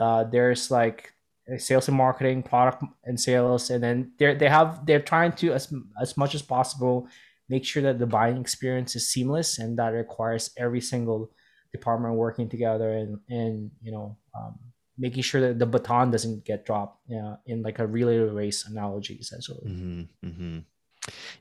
uh, 0.00 0.24
there's 0.24 0.70
like 0.70 1.12
sales 1.58 1.88
and 1.88 1.96
marketing 1.98 2.42
product 2.42 2.84
and 3.04 3.20
sales 3.20 3.68
and 3.68 3.84
then 3.84 4.12
they 4.18 4.34
they 4.34 4.48
have 4.48 4.86
they're 4.86 5.08
trying 5.12 5.32
to 5.32 5.52
as 5.52 5.68
as 6.00 6.16
much 6.16 6.34
as 6.34 6.40
possible 6.40 7.06
make 7.50 7.66
sure 7.66 7.82
that 7.82 7.98
the 7.98 8.06
buying 8.06 8.40
experience 8.40 8.96
is 8.96 9.08
seamless 9.12 9.58
and 9.58 9.78
that 9.78 9.92
requires 9.92 10.54
every 10.56 10.80
single 10.80 11.30
department 11.72 12.14
working 12.14 12.48
together 12.48 12.92
and 12.92 13.18
and 13.28 13.70
you 13.82 13.92
know 13.92 14.16
um, 14.34 14.58
making 15.00 15.22
sure 15.22 15.40
that 15.40 15.58
the 15.58 15.66
baton 15.66 16.10
doesn't 16.10 16.44
get 16.44 16.66
dropped 16.66 17.00
know, 17.08 17.38
in 17.46 17.62
like 17.62 17.78
a 17.78 17.86
relay 17.86 18.18
race 18.18 18.66
analogy 18.66 19.14
essentially. 19.14 19.68
Hmm 19.70 20.02
hmm 20.22 20.58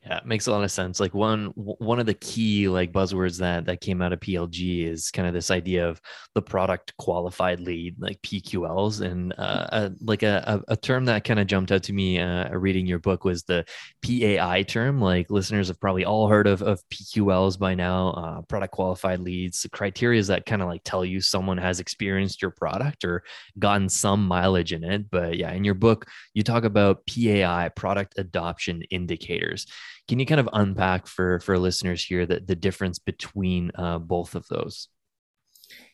Yeah, 0.05 0.17
it 0.17 0.25
makes 0.25 0.47
a 0.47 0.51
lot 0.51 0.63
of 0.63 0.71
sense. 0.71 0.99
Like 0.99 1.13
one 1.13 1.47
one 1.55 1.99
of 1.99 2.05
the 2.05 2.13
key 2.13 2.67
like 2.69 2.91
buzzwords 2.91 3.39
that 3.39 3.65
that 3.65 3.81
came 3.81 4.01
out 4.01 4.13
of 4.13 4.19
PLG 4.19 4.87
is 4.87 5.11
kind 5.11 5.27
of 5.27 5.33
this 5.33 5.51
idea 5.51 5.87
of 5.87 5.99
the 6.35 6.41
product 6.41 6.95
qualified 6.97 7.59
lead, 7.59 7.95
like 7.99 8.21
PQLs, 8.21 9.01
and 9.01 9.33
uh, 9.37 9.67
a, 9.71 9.91
like 10.01 10.23
a, 10.23 10.63
a 10.67 10.77
term 10.77 11.05
that 11.05 11.23
kind 11.23 11.39
of 11.39 11.47
jumped 11.47 11.71
out 11.71 11.83
to 11.83 11.93
me 11.93 12.19
uh, 12.19 12.49
reading 12.51 12.85
your 12.85 12.99
book 12.99 13.23
was 13.23 13.43
the 13.43 13.65
PAI 14.03 14.63
term. 14.63 15.01
Like 15.01 15.31
listeners 15.31 15.69
have 15.69 15.79
probably 15.79 16.05
all 16.05 16.27
heard 16.27 16.47
of 16.47 16.61
of 16.61 16.81
PQLs 16.89 17.57
by 17.57 17.73
now, 17.75 18.09
uh, 18.11 18.41
product 18.43 18.73
qualified 18.73 19.19
leads, 19.19 19.61
the 19.61 19.69
criteria 19.69 20.19
that 20.23 20.45
kind 20.45 20.61
of 20.61 20.67
like 20.67 20.83
tell 20.83 21.05
you 21.05 21.21
someone 21.21 21.57
has 21.57 21.79
experienced 21.79 22.41
your 22.41 22.51
product 22.51 23.05
or 23.05 23.23
gotten 23.57 23.87
some 23.87 24.27
mileage 24.27 24.73
in 24.73 24.83
it. 24.83 25.09
But 25.09 25.37
yeah, 25.37 25.51
in 25.51 25.63
your 25.63 25.75
book, 25.75 26.07
you 26.33 26.43
talk 26.43 26.63
about 26.63 27.05
PAI, 27.07 27.69
product 27.75 28.15
adoption 28.17 28.83
indicators. 28.89 29.58
Can 30.07 30.19
you 30.19 30.25
kind 30.25 30.39
of 30.39 30.49
unpack 30.53 31.07
for 31.07 31.39
for 31.39 31.57
listeners 31.59 32.03
here 32.03 32.25
the, 32.25 32.39
the 32.39 32.55
difference 32.55 32.99
between 32.99 33.71
uh, 33.75 33.99
both 33.99 34.35
of 34.35 34.47
those? 34.49 34.87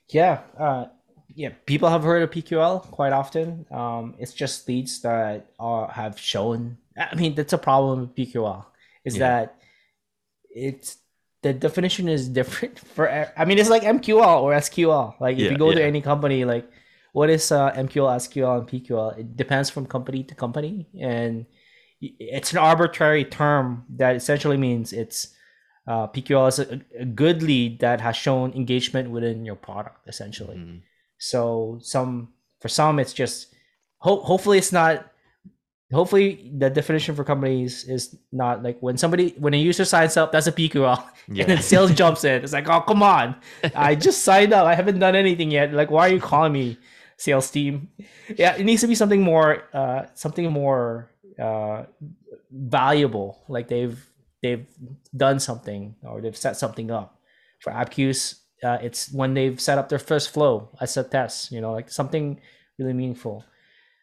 Yeah, 0.10 0.42
uh, 0.58 0.86
yeah. 1.34 1.50
People 1.66 1.90
have 1.90 2.04
heard 2.04 2.22
of 2.24 2.32
PQL 2.32 2.80
quite 2.80 3.14
often. 3.14 3.66
Um, 3.72 4.16
it's 4.20 4.34
just 4.34 4.68
leads 4.68 5.02
that 5.02 5.48
are, 5.60 5.90
have 5.90 6.20
shown. 6.20 6.78
I 6.98 7.16
mean, 7.16 7.36
that's 7.36 7.54
a 7.54 7.58
problem 7.58 8.02
with 8.02 8.16
PQL. 8.16 8.66
Is 9.04 9.18
Yeah. 9.18 9.20
that 9.20 9.58
it's 10.52 10.98
the 11.44 11.54
definition 11.54 12.10
is 12.10 12.30
different 12.30 12.80
for. 12.96 13.10
I 13.38 13.46
mean, 13.46 13.60
it's 13.60 13.70
like 13.70 13.84
MQL 13.84 14.44
or 14.44 14.54
SQL. 14.54 15.16
Like 15.20 15.38
if 15.38 15.50
Yeah, 15.50 15.52
you 15.52 15.58
go 15.58 15.74
to 15.74 15.84
any 15.84 16.02
company, 16.02 16.46
like 16.46 16.70
what 17.14 17.30
is 17.30 17.52
uh, 17.52 17.72
MQL, 17.74 18.08
SQL, 18.10 18.60
and 18.60 18.68
PQL? 18.68 19.12
It 19.18 19.38
depends 19.38 19.70
from 19.70 19.86
company 19.88 20.24
to 20.26 20.36
company, 20.36 20.88
and 21.00 21.46
it's 22.20 22.52
an 22.52 22.58
arbitrary 22.58 23.26
term 23.26 23.86
that 23.90 24.16
essentially 24.16 24.58
means 24.58 24.94
it's 24.94 25.36
uh, 25.88 26.08
PQL 26.08 26.48
is 26.48 26.60
a, 26.60 26.82
a, 27.00 27.06
good 27.06 27.44
lead 27.44 27.80
that 27.80 28.02
has 28.02 28.16
shown 28.16 28.52
engagement 28.54 29.12
within 29.12 29.46
your 29.46 29.56
product 29.56 30.08
essentially. 30.08 30.58
Mm-hmm. 30.58 30.78
So 31.20 31.80
some 31.82 32.34
for 32.60 32.70
some 32.70 33.00
it's 33.00 33.14
just 33.14 33.54
ho- 34.00 34.22
hopefully 34.22 34.58
it's 34.58 34.72
not 34.72 35.12
hopefully 35.94 36.52
the 36.58 36.70
definition 36.70 37.16
for 37.16 37.24
companies 37.24 37.84
is 37.84 38.18
not 38.32 38.64
like 38.64 38.80
when 38.80 38.98
somebody 38.98 39.36
when 39.38 39.54
a 39.54 39.58
user 39.58 39.86
signs 39.86 40.18
up 40.18 40.32
that's 40.32 40.48
a 40.48 40.52
PQL 40.52 41.04
yeah. 41.28 41.44
and 41.44 41.52
then 41.52 41.62
sales 41.62 41.92
jumps 41.94 42.24
in 42.24 42.44
it's 42.44 42.54
like 42.54 42.68
oh 42.68 42.82
come 42.82 43.04
on 43.04 43.36
I 43.76 43.96
just 43.96 44.24
signed 44.24 44.54
up 44.54 44.66
I 44.66 44.74
haven't 44.74 45.00
done 45.00 45.16
anything 45.16 45.52
yet 45.52 45.74
like 45.74 45.92
why 45.92 46.10
are 46.10 46.14
you 46.14 46.20
calling 46.20 46.54
me 46.54 46.78
sales 47.18 47.50
team 47.52 47.90
yeah 48.36 48.56
it 48.56 48.66
needs 48.66 48.82
to 48.82 48.88
be 48.88 48.96
something 48.96 49.22
more 49.22 49.64
uh 49.74 50.08
something 50.16 50.52
more 50.52 51.12
uh 51.40 51.84
valuable 52.52 53.44
like 53.48 53.68
they've 53.68 54.00
they've 54.42 54.68
done 55.16 55.40
something 55.40 55.96
or 56.04 56.22
they've 56.22 56.38
set 56.38 56.58
something 56.58 56.92
up. 56.92 57.20
For 57.62 57.72
Appcues 57.72 58.40
uh, 58.64 58.78
it's 58.82 59.12
when 59.12 59.34
they've 59.34 59.60
set 59.60 59.78
up 59.78 59.90
their 59.90 60.00
first 60.00 60.30
flow 60.30 60.70
as 60.80 60.98
a 60.98 61.04
test 61.04 61.52
you 61.52 61.62
know 61.62 61.72
like 61.72 61.90
something 61.90 62.40
really 62.78 62.94
meaningful. 62.94 63.44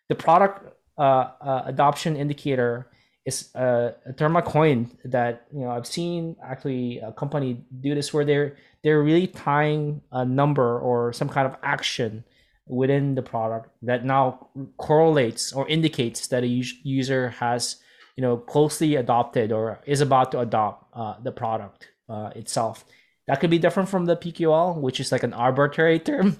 The 0.09 0.15
product 0.15 0.75
uh, 0.99 1.31
uh, 1.41 1.63
adoption 1.67 2.17
indicator 2.17 2.89
is 3.25 3.55
a, 3.55 3.95
a 4.07 4.13
term 4.13 4.37
I 4.37 4.41
coined 4.41 4.97
that 5.05 5.47
you 5.53 5.61
know 5.61 5.71
I've 5.71 5.87
seen 5.87 6.37
actually 6.43 6.99
a 6.99 7.13
company 7.13 7.65
do 7.81 7.95
this 7.95 8.13
where 8.13 8.25
they're 8.25 8.57
they're 8.83 9.03
really 9.03 9.29
tying 9.29 10.03
a 10.11 10.25
number 10.25 10.79
or 10.81 11.13
some 11.13 11.29
kind 11.29 11.47
of 11.47 11.57
action 11.63 12.25
within 12.73 13.15
the 13.15 13.23
product 13.23 13.71
that 13.83 14.05
now 14.05 14.49
correlates 14.79 15.53
or 15.53 15.69
indicates 15.69 16.27
that 16.29 16.43
a 16.43 16.47
user 16.47 17.29
has 17.29 17.77
you 18.17 18.23
know 18.23 18.37
closely 18.37 18.97
adopted 18.97 19.53
or 19.53 19.81
is 19.87 20.01
about 20.01 20.33
to 20.33 20.41
adopt 20.41 20.87
uh, 20.97 21.15
the 21.23 21.33
product 21.33 21.89
uh, 22.09 22.31
itself 22.35 22.85
that 23.27 23.41
could 23.41 23.51
be 23.51 23.59
different 23.59 23.89
from 23.89 24.07
the 24.07 24.17
pql 24.17 24.77
which 24.77 25.01
is 25.01 25.13
like 25.13 25.23
an 25.23 25.33
arbitrary 25.33 25.99
term 26.11 26.37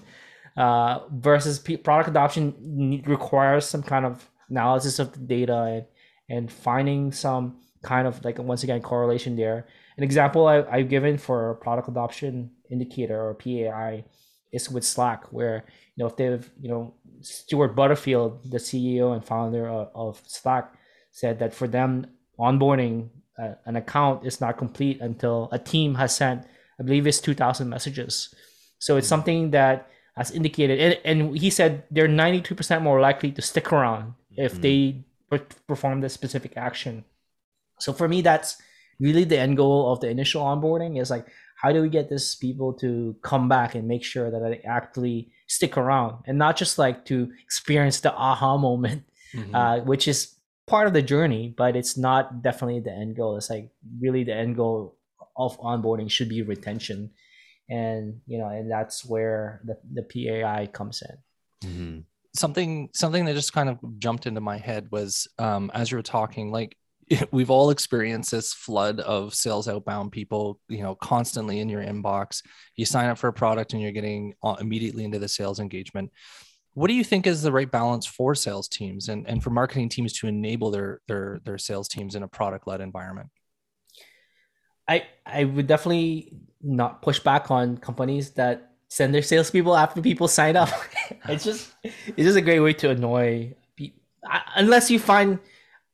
uh, 0.57 0.99
versus 1.11 1.59
P- 1.59 1.77
product 1.77 2.09
adoption 2.09 3.01
requires 3.05 3.65
some 3.65 3.83
kind 3.83 4.05
of 4.05 4.29
analysis 4.49 4.99
of 4.99 5.11
the 5.13 5.19
data 5.19 5.63
and, 5.63 5.85
and 6.29 6.51
finding 6.51 7.11
some 7.11 7.57
kind 7.81 8.07
of 8.07 8.23
like 8.23 8.37
once 8.39 8.63
again 8.63 8.81
correlation 8.81 9.35
there. 9.35 9.67
An 9.97 10.03
example 10.03 10.47
I, 10.47 10.63
I've 10.63 10.89
given 10.89 11.17
for 11.17 11.55
product 11.55 11.87
adoption 11.87 12.51
indicator 12.69 13.19
or 13.19 13.33
PAI 13.33 14.05
is 14.53 14.69
with 14.69 14.85
Slack, 14.85 15.25
where 15.33 15.65
you 15.95 16.03
know 16.03 16.07
if 16.07 16.15
they've 16.15 16.49
you 16.61 16.69
know 16.69 16.93
Stewart 17.21 17.75
Butterfield, 17.75 18.49
the 18.49 18.57
CEO 18.57 19.13
and 19.13 19.25
founder 19.25 19.67
of, 19.67 19.89
of 19.95 20.21
Slack, 20.25 20.73
said 21.11 21.39
that 21.39 21.53
for 21.53 21.67
them 21.67 22.07
onboarding 22.39 23.09
uh, 23.37 23.55
an 23.65 23.75
account 23.75 24.25
is 24.25 24.39
not 24.39 24.57
complete 24.57 25.01
until 25.01 25.49
a 25.51 25.59
team 25.59 25.95
has 25.95 26.15
sent, 26.15 26.45
I 26.79 26.83
believe 26.83 27.07
it's 27.07 27.19
two 27.19 27.33
thousand 27.33 27.69
messages. 27.69 28.33
So 28.79 28.97
it's 28.97 29.05
mm-hmm. 29.05 29.09
something 29.09 29.51
that 29.51 29.89
has 30.15 30.31
indicated, 30.31 30.79
and, 30.79 30.99
and 31.03 31.37
he 31.37 31.49
said 31.49 31.83
they're 31.89 32.07
ninety 32.07 32.41
two 32.41 32.55
percent 32.55 32.83
more 32.83 33.01
likely 33.01 33.31
to 33.31 33.41
stick 33.41 33.73
around 33.73 34.13
if 34.37 34.53
mm-hmm. 34.53 34.61
they 34.61 35.03
perform 35.67 36.01
this 36.01 36.13
specific 36.13 36.53
action. 36.57 37.03
So 37.79 37.91
for 37.91 38.07
me, 38.07 38.21
that's 38.21 38.57
really 38.99 39.23
the 39.23 39.39
end 39.39 39.57
goal 39.57 39.91
of 39.91 39.99
the 39.99 40.09
initial 40.09 40.43
onboarding 40.43 41.01
is 41.01 41.09
like, 41.09 41.27
how 41.63 41.71
do 41.71 41.81
we 41.81 41.87
get 41.87 42.09
these 42.09 42.35
people 42.35 42.73
to 42.73 43.15
come 43.21 43.47
back 43.47 43.73
and 43.73 43.87
make 43.87 44.03
sure 44.03 44.29
that 44.29 44.39
they 44.39 44.59
actually 44.67 45.31
stick 45.47 45.77
around 45.77 46.21
and 46.27 46.37
not 46.37 46.57
just 46.57 46.77
like 46.77 47.05
to 47.05 47.31
experience 47.41 48.01
the 48.01 48.13
aha 48.13 48.57
moment, 48.57 49.03
mm-hmm. 49.33 49.55
uh, 49.55 49.79
which 49.79 50.09
is 50.09 50.35
part 50.67 50.87
of 50.87 50.93
the 50.93 51.01
journey, 51.01 51.53
but 51.57 51.77
it's 51.77 51.97
not 51.97 52.41
definitely 52.41 52.81
the 52.81 52.91
end 52.91 53.15
goal. 53.15 53.37
It's 53.37 53.49
like 53.49 53.71
really 54.01 54.25
the 54.25 54.35
end 54.35 54.57
goal 54.57 54.97
of 55.37 55.57
onboarding 55.59 56.11
should 56.11 56.27
be 56.27 56.41
retention. 56.41 57.11
And, 57.69 58.19
you 58.27 58.39
know, 58.39 58.49
and 58.49 58.69
that's 58.69 59.05
where 59.05 59.61
the, 59.63 59.77
the 59.93 60.03
PAI 60.03 60.67
comes 60.67 61.01
in. 61.01 61.69
Mm-hmm 61.69 61.99
something 62.35 62.89
something 62.93 63.25
that 63.25 63.35
just 63.35 63.53
kind 63.53 63.69
of 63.69 63.77
jumped 63.99 64.25
into 64.25 64.41
my 64.41 64.57
head 64.57 64.87
was 64.91 65.27
um, 65.37 65.69
as 65.73 65.91
you 65.91 65.97
were 65.97 66.01
talking 66.01 66.51
like 66.51 66.75
we've 67.31 67.49
all 67.49 67.69
experienced 67.69 68.31
this 68.31 68.53
flood 68.53 68.99
of 68.99 69.33
sales 69.33 69.67
outbound 69.67 70.11
people 70.11 70.59
you 70.67 70.81
know 70.81 70.95
constantly 70.95 71.59
in 71.59 71.69
your 71.69 71.81
inbox 71.81 72.43
you 72.75 72.85
sign 72.85 73.09
up 73.09 73.17
for 73.17 73.27
a 73.27 73.33
product 73.33 73.73
and 73.73 73.81
you're 73.81 73.91
getting 73.91 74.33
uh, 74.43 74.55
immediately 74.59 75.03
into 75.03 75.19
the 75.19 75.27
sales 75.27 75.59
engagement 75.59 76.11
what 76.75 76.87
do 76.87 76.93
you 76.93 77.03
think 77.03 77.27
is 77.27 77.41
the 77.41 77.51
right 77.51 77.71
balance 77.71 78.05
for 78.05 78.33
sales 78.33 78.67
teams 78.67 79.09
and, 79.09 79.27
and 79.27 79.43
for 79.43 79.51
marketing 79.51 79.89
teams 79.89 80.13
to 80.13 80.27
enable 80.27 80.71
their 80.71 81.01
their 81.07 81.39
their 81.43 81.57
sales 81.57 81.87
teams 81.87 82.15
in 82.15 82.23
a 82.23 82.27
product 82.27 82.67
led 82.67 82.81
environment 82.81 83.29
i 84.87 85.03
i 85.25 85.43
would 85.43 85.67
definitely 85.67 86.33
not 86.61 87.01
push 87.01 87.19
back 87.19 87.51
on 87.51 87.77
companies 87.77 88.31
that 88.31 88.73
send 88.93 89.11
their 89.11 89.23
salespeople 89.23 89.75
after 89.75 90.01
people 90.01 90.27
sign 90.27 90.55
up. 90.55 90.69
it's 91.27 91.43
just 91.43 91.71
it's 91.83 92.27
just 92.29 92.37
a 92.37 92.41
great 92.41 92.59
way 92.59 92.73
to 92.73 92.91
annoy 92.91 93.51
people. 93.75 93.99
Unless 94.55 94.91
you 94.91 94.99
find 94.99 95.39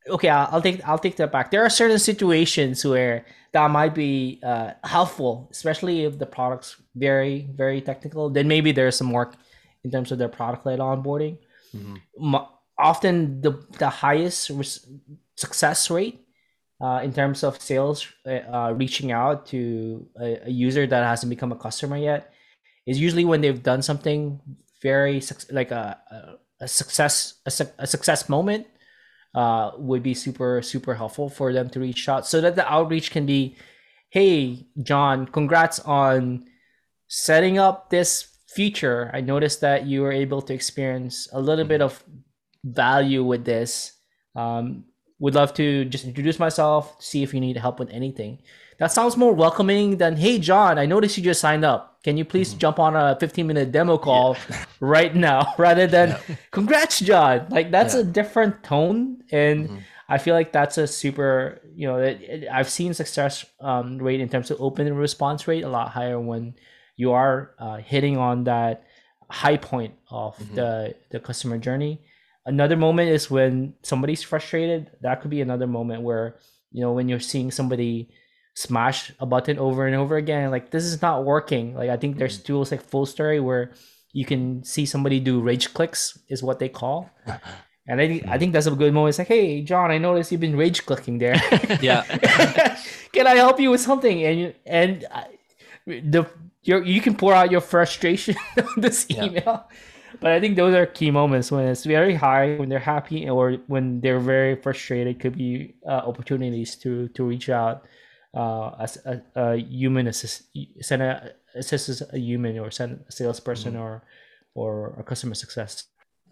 okay, 0.07 0.29
I'll, 0.29 0.47
I'll, 0.51 0.62
take 0.62 0.88
I'll 0.88 0.99
take 0.99 1.15
that 1.17 1.31
back. 1.31 1.51
There 1.51 1.63
are 1.63 1.69
certain 1.69 1.99
situations 1.99 2.85
where 2.85 3.25
that 3.53 3.69
might 3.71 3.95
be 3.95 4.39
uh, 4.43 4.73
helpful, 4.83 5.49
especially 5.51 6.05
if 6.05 6.19
the 6.19 6.25
product's 6.25 6.75
very 6.95 7.47
very 7.53 7.81
technical. 7.81 8.29
Then 8.29 8.47
maybe 8.47 8.71
there's 8.71 8.97
some 8.97 9.12
work 9.12 9.35
in 9.83 9.91
terms 9.91 10.12
of 10.12 10.17
their 10.17 10.29
product 10.29 10.65
led 10.65 10.79
onboarding. 10.79 11.38
Mm-hmm. 11.75 12.35
Often 12.77 13.41
the 13.41 13.51
the 13.77 13.89
highest 13.89 14.49
res- 14.49 14.88
success 15.35 15.89
rate 15.89 16.25
uh, 16.81 17.01
in 17.03 17.13
terms 17.13 17.43
of 17.43 17.62
sales 17.62 18.07
uh, 18.25 18.29
uh 18.29 18.73
reaching 18.75 19.12
out 19.12 19.45
to 19.47 20.05
a, 20.19 20.47
a, 20.47 20.49
user 20.49 20.88
that 20.88 21.03
hasn't 21.03 21.29
become 21.29 21.51
a 21.51 21.55
customer 21.55 21.97
yet 21.97 22.33
is 22.85 22.99
usually 22.99 23.25
when 23.25 23.41
they've 23.41 23.63
done 23.63 23.81
something 23.81 24.39
very 24.81 25.21
like 25.51 25.71
a, 25.71 25.97
a, 26.12 26.63
a 26.63 26.67
success 26.67 27.35
a, 27.45 27.51
a, 27.79 27.88
success 27.88 28.29
moment 28.29 28.65
uh, 29.36 29.72
would 29.78 30.04
be 30.04 30.13
super 30.13 30.62
super 30.62 30.96
helpful 30.96 31.30
for 31.30 31.54
them 31.54 31.70
to 31.70 31.80
reach 31.80 32.10
out 32.10 32.26
so 32.26 32.42
that 32.42 32.56
the 32.56 32.72
outreach 32.72 33.12
can 33.12 33.26
be 33.26 33.56
hey 34.10 34.65
john 34.82 35.26
congrats 35.28 35.80
on 35.82 36.44
setting 37.08 37.58
up 37.58 37.89
this 37.89 38.30
feature. 38.50 39.12
I 39.13 39.22
noticed 39.22 39.62
that 39.62 39.86
you 39.86 40.02
were 40.02 40.12
able 40.12 40.42
to 40.44 40.54
experience 40.54 41.28
a 41.34 41.42
little 41.42 41.65
bit 41.65 41.82
of 41.82 42.04
value 42.63 43.24
with 43.24 43.46
this. 43.46 43.94
Um, 44.36 44.86
would 45.20 45.36
love 45.36 45.54
to 45.56 45.86
just 45.86 46.06
introduce 46.06 46.39
myself 46.39 46.96
see 47.02 47.24
if 47.24 47.34
you 47.34 47.42
need 47.42 47.58
help 47.58 47.78
with 47.78 47.89
anything 47.89 48.39
that 48.80 48.92
sounds 48.92 49.15
more 49.15 49.34
welcoming 49.34 49.98
than 49.98 50.15
hey 50.15 50.39
john 50.39 50.80
i 50.80 50.86
noticed 50.86 51.18
you 51.18 51.24
just 51.24 51.39
signed 51.39 51.63
up 51.63 52.00
can 52.04 52.18
you 52.18 52.26
please 52.26 52.50
mm-hmm. 52.50 52.60
jump 52.60 52.80
on 52.80 52.96
a 52.96 53.18
15 53.20 53.46
minute 53.46 53.72
demo 53.72 53.98
call 53.98 54.36
yeah. 54.50 54.65
right 54.80 55.15
now 55.15 55.54
rather 55.58 55.86
than 55.86 56.10
yeah. 56.10 56.36
congrats 56.52 57.00
john 57.00 57.46
like 57.50 57.72
that's 57.72 57.94
yeah. 57.94 58.02
a 58.02 58.04
different 58.04 58.63
tone 58.63 59.22
and 59.32 59.68
mm-hmm. 59.68 59.78
i 60.08 60.18
feel 60.18 60.34
like 60.34 60.52
that's 60.52 60.78
a 60.78 60.88
super 60.88 61.62
you 61.76 61.88
know 61.88 61.98
it, 61.98 62.22
it, 62.22 62.48
i've 62.52 62.70
seen 62.70 62.94
success 62.94 63.46
um, 63.62 63.98
rate 64.00 64.20
in 64.20 64.30
terms 64.30 64.50
of 64.50 64.60
open 64.62 64.92
response 64.96 65.48
rate 65.48 65.63
a 65.63 65.70
lot 65.70 65.89
higher 65.89 66.20
when 66.20 66.56
you 66.96 67.12
are 67.12 67.52
uh, 67.60 67.78
hitting 67.78 68.18
on 68.18 68.44
that 68.44 68.84
high 69.30 69.58
point 69.58 69.94
of 70.10 70.36
mm-hmm. 70.38 70.56
the 70.56 70.96
the 71.12 71.20
customer 71.20 71.58
journey 71.58 72.02
another 72.46 72.76
moment 72.76 73.10
is 73.10 73.30
when 73.30 73.74
somebody's 73.84 74.24
frustrated 74.24 74.89
that 75.02 75.22
could 75.22 75.30
be 75.30 75.42
another 75.42 75.68
moment 75.68 76.02
where 76.02 76.39
you 76.72 76.82
know 76.82 76.94
when 76.94 77.08
you're 77.08 77.20
seeing 77.20 77.52
somebody 77.52 78.10
smash 78.60 79.13
a 79.19 79.26
button 79.26 79.58
over 79.58 79.88
and 79.88 79.95
over 79.95 80.17
again. 80.17 80.52
Like 80.52 80.72
this 80.72 80.84
is 80.84 81.02
not 81.02 81.24
working. 81.24 81.76
Like 81.76 81.89
I 81.89 81.95
think 81.95 82.17
there's 82.17 82.39
mm. 82.39 82.43
tools 82.43 82.72
like 82.72 82.84
Fullstory 82.84 83.41
where 83.41 83.72
you 84.12 84.26
can 84.26 84.63
see 84.63 84.86
somebody 84.86 85.19
do 85.19 85.39
rage 85.39 85.74
clicks 85.74 86.19
is 86.28 86.43
what 86.43 86.60
they 86.60 86.69
call. 86.69 87.10
And 87.91 88.00
I 88.00 88.08
think 88.08 88.28
I 88.28 88.38
think 88.38 88.54
that's 88.54 88.67
a 88.67 88.72
good 88.72 88.93
moment. 88.93 89.13
It's 89.13 89.17
like, 89.17 89.30
hey, 89.30 89.63
John, 89.63 89.89
I 89.89 89.98
noticed 89.98 90.32
you've 90.32 90.39
been 90.39 90.56
rage 90.56 90.86
clicking 90.86 91.17
there. 91.17 91.34
yeah. 91.82 92.04
can 93.12 93.26
I 93.26 93.34
help 93.34 93.60
you 93.60 93.72
with 93.72 93.82
something? 93.82 94.24
And 94.24 94.54
and 94.67 95.08
the 95.88 96.24
you 96.62 96.84
you 96.84 97.02
can 97.02 97.15
pour 97.15 97.34
out 97.34 97.50
your 97.50 97.62
frustration 97.62 98.36
on 98.58 98.78
this 98.78 99.10
email. 99.10 99.41
Yeah. 99.43 99.62
But 100.22 100.34
I 100.34 100.39
think 100.39 100.56
those 100.56 100.76
are 100.76 100.86
key 100.86 101.10
moments 101.10 101.52
when 101.52 101.65
it's 101.65 101.84
very 101.84 102.13
high, 102.13 102.58
when 102.58 102.69
they're 102.69 102.78
happy, 102.78 103.28
or 103.28 103.54
when 103.65 104.02
they're 104.02 104.19
very 104.19 104.54
frustrated. 104.54 105.19
Could 105.19 105.36
be 105.36 105.74
uh, 105.84 106.06
opportunities 106.06 106.76
to 106.86 107.08
to 107.17 107.24
reach 107.24 107.50
out 107.50 107.88
uh, 108.34 108.72
as 108.80 108.98
a, 109.06 109.22
a, 109.36 109.56
human 109.58 110.08
assist, 110.08 110.44
send 110.82 111.02
a 111.02 111.34
assist 111.56 111.89
as 111.89 112.04
a 112.13 112.20
human 112.20 112.60
or 112.60 112.72
send 112.72 113.04
a 113.08 113.12
salesperson 113.12 113.74
mm-hmm. 113.74 113.82
or 113.82 114.04
or 114.56 114.96
a 115.00 115.04
customer 115.04 115.36
success. 115.36 115.86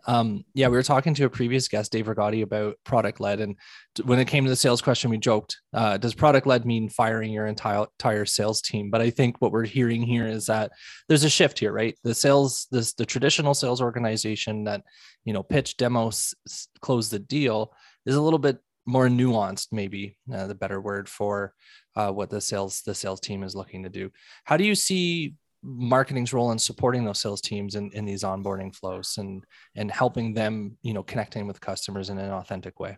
Um, 0.05 0.45
yeah, 0.53 0.67
we 0.67 0.77
were 0.77 0.83
talking 0.83 1.13
to 1.15 1.25
a 1.25 1.29
previous 1.29 1.67
guest, 1.67 1.91
Dave 1.91 2.05
Rigotti, 2.05 2.41
about 2.41 2.77
product 2.85 3.19
led, 3.19 3.41
and 3.41 3.57
when 4.05 4.19
it 4.19 4.27
came 4.27 4.45
to 4.45 4.49
the 4.49 4.55
sales 4.55 4.81
question, 4.81 5.09
we 5.09 5.17
joked, 5.17 5.57
uh, 5.73 5.97
"Does 5.97 6.13
product 6.13 6.47
led 6.47 6.65
mean 6.65 6.87
firing 6.87 7.31
your 7.31 7.45
entire 7.45 7.87
entire 7.99 8.25
sales 8.25 8.61
team?" 8.61 8.89
But 8.89 9.01
I 9.01 9.09
think 9.09 9.35
what 9.39 9.51
we're 9.51 9.65
hearing 9.65 10.01
here 10.03 10.27
is 10.27 10.45
that 10.45 10.71
there's 11.09 11.25
a 11.25 11.29
shift 11.29 11.59
here, 11.59 11.73
right? 11.73 11.97
The 12.03 12.15
sales, 12.15 12.67
this 12.71 12.93
the 12.93 13.05
traditional 13.05 13.53
sales 13.53 13.81
organization 13.81 14.63
that 14.63 14.81
you 15.25 15.33
know 15.33 15.43
pitch, 15.43 15.75
demos, 15.75 16.33
close 16.79 17.09
the 17.09 17.19
deal 17.19 17.73
is 18.05 18.15
a 18.15 18.21
little 18.21 18.39
bit 18.39 18.59
more 18.87 19.07
nuanced, 19.07 19.67
maybe 19.71 20.17
uh, 20.33 20.47
the 20.47 20.55
better 20.55 20.81
word 20.81 21.07
for 21.07 21.53
uh, 21.95 22.09
what 22.11 22.29
the 22.29 22.41
sales 22.41 22.81
the 22.81 22.95
sales 22.95 23.19
team 23.19 23.43
is 23.43 23.55
looking 23.55 23.83
to 23.83 23.89
do. 23.89 24.09
How 24.45 24.57
do 24.57 24.63
you 24.63 24.73
see 24.73 25.35
marketing's 25.61 26.33
role 26.33 26.51
in 26.51 26.59
supporting 26.59 27.03
those 27.03 27.19
sales 27.19 27.41
teams 27.41 27.75
in, 27.75 27.91
in 27.91 28.05
these 28.05 28.23
onboarding 28.23 28.73
flows 28.73 29.15
and 29.17 29.43
and 29.75 29.91
helping 29.91 30.33
them, 30.33 30.77
you 30.81 30.93
know, 30.93 31.03
connecting 31.03 31.45
with 31.45 31.61
customers 31.61 32.09
in 32.09 32.17
an 32.17 32.31
authentic 32.31 32.79
way? 32.79 32.97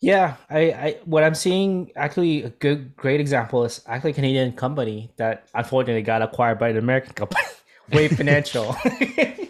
Yeah, 0.00 0.36
I, 0.50 0.58
I 0.58 0.98
what 1.04 1.22
I'm 1.22 1.36
seeing 1.36 1.92
actually 1.96 2.42
a 2.42 2.50
good 2.50 2.96
great 2.96 3.20
example 3.20 3.64
is 3.64 3.80
actually 3.86 4.10
a 4.10 4.14
Canadian 4.14 4.52
company 4.52 5.12
that 5.16 5.48
unfortunately 5.54 6.02
got 6.02 6.20
acquired 6.20 6.58
by 6.58 6.70
an 6.70 6.76
American 6.76 7.12
company, 7.12 7.44
Wave 7.92 8.12
Financial. 8.16 8.76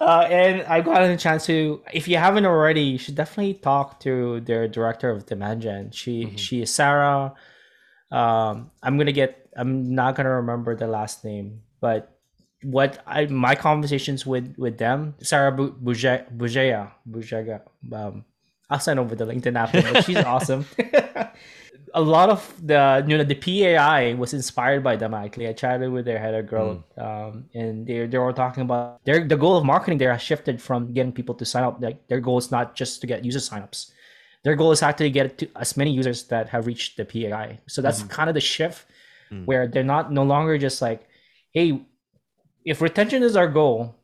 uh, 0.00 0.26
and 0.30 0.62
I 0.62 0.80
got 0.80 1.02
a 1.02 1.16
chance 1.16 1.46
to 1.46 1.82
if 1.92 2.06
you 2.06 2.16
haven't 2.16 2.46
already, 2.46 2.82
you 2.82 2.98
should 2.98 3.16
definitely 3.16 3.54
talk 3.54 4.00
to 4.00 4.40
their 4.40 4.68
director 4.68 5.10
of 5.10 5.26
demand 5.26 5.62
gen. 5.62 5.90
She 5.90 6.24
mm-hmm. 6.24 6.36
she 6.36 6.62
is 6.62 6.72
Sarah. 6.72 7.34
Um, 8.10 8.70
I'm 8.82 8.96
gonna 8.96 9.12
get 9.12 9.48
I'm 9.56 9.94
not 9.94 10.14
gonna 10.14 10.36
remember 10.36 10.76
the 10.76 10.86
last 10.86 11.24
name, 11.24 11.62
but 11.80 12.16
what 12.62 13.02
I 13.06 13.26
my 13.26 13.54
conversations 13.54 14.24
with 14.24 14.54
with 14.56 14.78
them, 14.78 15.14
Sarah 15.20 15.52
Bujaya 15.52 16.30
Bujaya 16.36 16.92
um, 17.92 18.24
I'll 18.70 18.80
send 18.80 19.00
over 19.00 19.14
the 19.14 19.24
LinkedIn 19.24 19.54
but 19.92 20.04
she's 20.04 20.16
awesome. 20.24 20.66
a 21.94 22.00
lot 22.00 22.30
of 22.30 22.54
the 22.64 23.04
you 23.06 23.16
know 23.16 23.24
the 23.24 23.34
PAI 23.34 24.14
was 24.14 24.34
inspired 24.34 24.82
by 24.82 24.96
them 24.96 25.14
actually. 25.14 25.48
I 25.48 25.52
chatted 25.52 25.90
with 25.90 26.04
their 26.04 26.18
head 26.18 26.34
of 26.34 26.46
growth, 26.46 26.82
mm. 26.96 27.02
um, 27.04 27.44
and 27.54 27.86
they 27.86 28.06
they 28.06 28.18
were 28.18 28.32
talking 28.32 28.62
about 28.62 29.04
their 29.04 29.26
the 29.26 29.36
goal 29.36 29.56
of 29.56 29.64
marketing 29.64 29.98
there 29.98 30.12
has 30.12 30.22
shifted 30.22 30.60
from 30.60 30.92
getting 30.92 31.12
people 31.12 31.34
to 31.36 31.44
sign 31.44 31.64
up. 31.64 31.80
Like 31.80 32.06
their 32.08 32.20
goal 32.20 32.38
is 32.38 32.50
not 32.50 32.74
just 32.74 33.00
to 33.00 33.06
get 33.06 33.24
user 33.24 33.38
signups. 33.38 33.90
Their 34.44 34.56
goal 34.56 34.72
is 34.72 34.82
actually 34.82 35.10
to 35.10 35.14
get 35.14 35.38
to 35.38 35.48
as 35.56 35.76
many 35.76 35.92
users 35.92 36.24
that 36.24 36.48
have 36.48 36.66
reached 36.66 36.96
the 36.96 37.04
PAI. 37.04 37.58
So 37.66 37.82
that's 37.82 38.02
mm. 38.02 38.10
kind 38.10 38.28
of 38.30 38.34
the 38.34 38.40
shift 38.40 38.86
mm. 39.30 39.44
where 39.46 39.66
they're 39.66 39.82
not 39.82 40.12
no 40.12 40.22
longer 40.22 40.56
just 40.58 40.80
like, 40.80 41.08
hey, 41.52 41.82
if 42.64 42.80
retention 42.80 43.22
is 43.22 43.36
our 43.36 43.48
goal, 43.48 43.96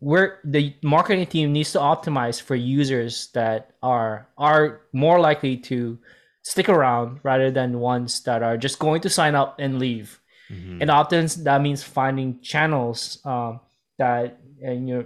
where 0.00 0.40
the 0.44 0.74
marketing 0.82 1.26
team 1.26 1.52
needs 1.52 1.72
to 1.72 1.78
optimize 1.78 2.40
for 2.40 2.56
users 2.56 3.28
that 3.34 3.72
are 3.82 4.26
are 4.36 4.80
more 4.92 5.20
likely 5.20 5.56
to 5.56 5.98
stick 6.42 6.68
around 6.68 7.20
rather 7.22 7.50
than 7.50 7.80
ones 7.80 8.22
that 8.24 8.42
are 8.42 8.56
just 8.56 8.78
going 8.78 9.00
to 9.02 9.10
sign 9.10 9.34
up 9.34 9.56
and 9.58 9.78
leave. 9.78 10.20
Mm-hmm. 10.50 10.82
And 10.82 10.90
often 10.90 11.26
that 11.44 11.60
means 11.60 11.82
finding 11.82 12.40
channels 12.40 13.18
um, 13.24 13.60
that 13.98 14.38
and 14.62 14.88
you 14.88 14.94
know, 14.94 15.04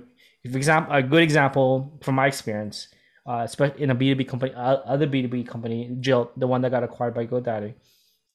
for 0.51 0.57
example, 0.57 0.95
a 0.95 1.03
good 1.03 1.23
example 1.23 1.99
from 2.03 2.17
my 2.17 2.27
experience, 2.27 2.89
uh, 3.27 3.43
especially 3.45 3.83
in 3.83 3.91
a 3.91 3.95
B 3.95 4.11
two 4.11 4.17
B 4.17 4.25
company, 4.25 4.53
uh, 4.55 4.77
other 4.85 5.07
B 5.07 5.23
two 5.23 5.29
B 5.29 5.45
company, 5.45 5.97
Jill, 6.01 6.31
the 6.37 6.47
one 6.47 6.63
that 6.63 6.71
got 6.71 6.83
acquired 6.83 7.15
by 7.15 7.27
GoDaddy, 7.27 7.75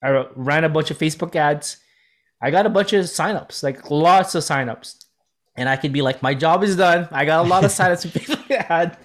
I 0.03 0.25
ran 0.35 0.63
a 0.63 0.69
bunch 0.69 0.91
of 0.91 0.97
Facebook 0.97 1.35
ads. 1.35 1.77
I 2.41 2.51
got 2.51 2.65
a 2.65 2.69
bunch 2.69 2.93
of 2.93 3.03
signups, 3.05 3.63
like 3.63 3.91
lots 3.91 4.33
of 4.33 4.43
signups 4.43 5.03
and 5.59 5.67
I 5.67 5.75
could 5.75 5.91
be 5.91 6.01
like, 6.01 6.23
my 6.23 6.33
job 6.33 6.63
is 6.63 6.77
done. 6.77 7.09
I 7.11 7.25
got 7.25 7.45
a 7.45 7.47
lot 7.47 7.65
of 7.65 7.71
signups 7.71 8.01
from 8.09 8.11
Facebook 8.11 8.49
ads, 8.51 8.97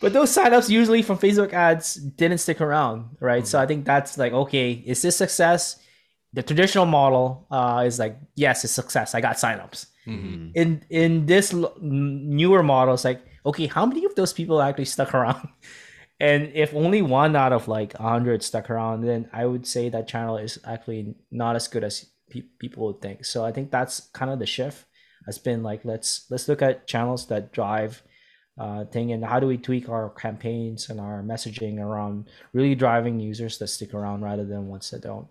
but 0.00 0.12
those 0.12 0.34
signups 0.34 0.68
usually 0.68 1.02
from 1.02 1.18
Facebook 1.18 1.52
ads 1.52 1.94
didn't 1.94 2.38
stick 2.38 2.60
around, 2.60 3.16
right? 3.20 3.42
Mm-hmm. 3.42 3.46
So 3.46 3.60
I 3.60 3.66
think 3.66 3.84
that's 3.84 4.18
like, 4.18 4.32
okay, 4.32 4.72
is 4.72 5.02
this 5.02 5.16
success? 5.16 5.80
The 6.32 6.42
traditional 6.42 6.86
model 6.86 7.46
uh, 7.50 7.84
is 7.86 7.98
like, 7.98 8.18
yes, 8.34 8.64
it's 8.64 8.72
success. 8.72 9.14
I 9.14 9.20
got 9.20 9.36
signups. 9.36 9.86
Mm-hmm. 10.06 10.50
In 10.54 10.82
in 10.90 11.26
this 11.26 11.52
l- 11.52 11.74
newer 11.80 12.62
model, 12.62 12.94
it's 12.94 13.04
like, 13.04 13.22
okay, 13.44 13.66
how 13.66 13.86
many 13.86 14.04
of 14.04 14.14
those 14.14 14.32
people 14.32 14.60
actually 14.60 14.86
stuck 14.86 15.14
around? 15.14 15.48
and 16.20 16.50
if 16.54 16.74
only 16.74 17.02
one 17.02 17.36
out 17.36 17.52
of 17.52 17.68
like 17.68 17.94
a 17.94 18.02
hundred 18.02 18.42
stuck 18.42 18.70
around, 18.70 19.02
then 19.02 19.28
I 19.32 19.46
would 19.46 19.66
say 19.66 19.88
that 19.88 20.08
channel 20.08 20.36
is 20.36 20.58
actually 20.64 21.14
not 21.30 21.56
as 21.56 21.68
good 21.68 21.84
as 21.84 22.06
pe- 22.30 22.48
people 22.58 22.86
would 22.86 23.00
think. 23.00 23.24
So 23.24 23.44
I 23.44 23.52
think 23.52 23.70
that's 23.70 24.00
kind 24.12 24.30
of 24.30 24.38
the 24.38 24.46
shift 24.46 24.86
It's 25.26 25.38
been 25.38 25.62
like 25.62 25.84
let's 25.84 26.26
let's 26.30 26.48
look 26.48 26.62
at 26.62 26.86
channels 26.86 27.26
that 27.26 27.52
drive 27.52 28.02
uh, 28.58 28.84
thing 28.86 29.12
and 29.12 29.24
how 29.24 29.38
do 29.40 29.46
we 29.46 29.56
tweak 29.56 29.88
our 29.88 30.10
campaigns 30.10 30.90
and 30.90 31.00
our 31.00 31.22
messaging 31.22 31.78
around 31.78 32.28
really 32.52 32.74
driving 32.74 33.20
users 33.20 33.58
that 33.58 33.68
stick 33.68 33.94
around 33.94 34.22
rather 34.22 34.44
than 34.44 34.68
ones 34.68 34.90
that 34.90 35.02
don't. 35.02 35.28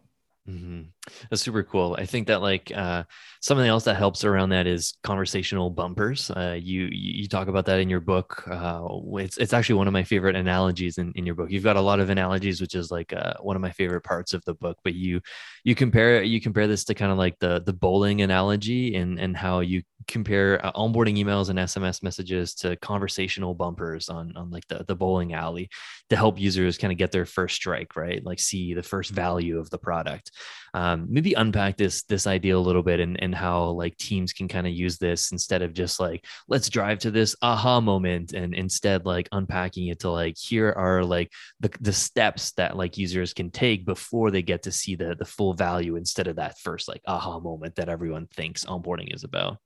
Mm-hmm. 0.49 0.83
That's 1.29 1.41
super 1.41 1.61
cool. 1.63 1.97
I 1.99 2.05
think 2.05 2.27
that 2.27 2.41
like 2.41 2.71
uh, 2.73 3.03
something 3.41 3.67
else 3.67 3.83
that 3.83 3.97
helps 3.97 4.23
around 4.23 4.49
that 4.49 4.65
is 4.65 4.93
conversational 5.03 5.69
bumpers. 5.69 6.31
Uh, 6.31 6.57
you 6.57 6.87
you 6.89 7.27
talk 7.27 7.49
about 7.49 7.65
that 7.65 7.81
in 7.81 7.89
your 7.89 7.99
book. 7.99 8.47
Uh, 8.49 8.87
it's 9.15 9.37
it's 9.37 9.51
actually 9.51 9.75
one 9.75 9.87
of 9.87 9.93
my 9.93 10.03
favorite 10.03 10.37
analogies 10.37 10.99
in, 10.99 11.11
in 11.15 11.25
your 11.25 11.35
book. 11.35 11.51
You've 11.51 11.65
got 11.65 11.75
a 11.75 11.81
lot 11.81 11.99
of 11.99 12.09
analogies, 12.09 12.61
which 12.61 12.75
is 12.75 12.91
like 12.91 13.11
uh, 13.11 13.33
one 13.41 13.57
of 13.57 13.61
my 13.61 13.71
favorite 13.71 14.05
parts 14.05 14.33
of 14.33 14.41
the 14.45 14.53
book. 14.53 14.77
But 14.85 14.93
you 14.93 15.19
you 15.65 15.75
compare 15.75 16.23
you 16.23 16.39
compare 16.39 16.67
this 16.67 16.85
to 16.85 16.93
kind 16.93 17.11
of 17.11 17.17
like 17.17 17.37
the 17.39 17.61
the 17.65 17.73
bowling 17.73 18.21
analogy 18.21 18.95
and 18.95 19.19
and 19.19 19.35
how 19.35 19.59
you 19.59 19.81
compare 20.07 20.65
uh, 20.65 20.71
onboarding 20.71 21.17
emails 21.17 21.49
and 21.49 21.59
SMS 21.59 22.01
messages 22.01 22.53
to 22.55 22.77
conversational 22.77 23.53
bumpers 23.53 24.07
on 24.07 24.31
on 24.37 24.49
like 24.49 24.65
the 24.69 24.85
the 24.87 24.95
bowling 24.95 25.33
alley 25.33 25.69
to 26.09 26.15
help 26.15 26.39
users 26.39 26.77
kind 26.77 26.93
of 26.93 26.97
get 26.97 27.11
their 27.11 27.25
first 27.25 27.55
strike, 27.55 27.97
right? 27.97 28.23
Like 28.23 28.39
see 28.39 28.73
the 28.73 28.83
first 28.83 29.11
value 29.11 29.59
of 29.59 29.69
the 29.69 29.77
product 29.77 30.31
um, 30.73 31.07
maybe 31.09 31.33
unpack 31.33 31.77
this 31.77 32.03
this 32.03 32.27
idea 32.27 32.55
a 32.55 32.59
little 32.59 32.83
bit 32.83 32.99
and, 32.99 33.21
and 33.21 33.33
how 33.33 33.69
like 33.69 33.97
teams 33.97 34.33
can 34.33 34.47
kind 34.47 34.67
of 34.67 34.73
use 34.73 34.97
this 34.97 35.31
instead 35.31 35.61
of 35.61 35.73
just 35.73 35.99
like 35.99 36.25
let's 36.47 36.69
drive 36.69 36.99
to 36.99 37.11
this 37.11 37.35
aha 37.41 37.79
moment 37.81 38.33
and 38.33 38.53
instead 38.53 39.05
like 39.05 39.27
unpacking 39.31 39.87
it 39.87 39.99
to 39.99 40.11
like 40.11 40.35
here 40.37 40.71
are 40.77 41.03
like 41.03 41.31
the, 41.59 41.71
the 41.81 41.93
steps 41.93 42.51
that 42.53 42.77
like 42.77 42.97
users 42.97 43.33
can 43.33 43.49
take 43.49 43.85
before 43.85 44.31
they 44.31 44.41
get 44.41 44.63
to 44.63 44.71
see 44.71 44.95
the 44.95 45.15
the 45.15 45.25
full 45.25 45.53
value 45.53 45.95
instead 45.95 46.27
of 46.27 46.35
that 46.35 46.59
first 46.59 46.87
like 46.87 47.01
aha 47.07 47.39
moment 47.39 47.75
that 47.75 47.89
everyone 47.89 48.27
thinks 48.27 48.65
onboarding 48.65 49.13
is 49.13 49.23
about. 49.23 49.57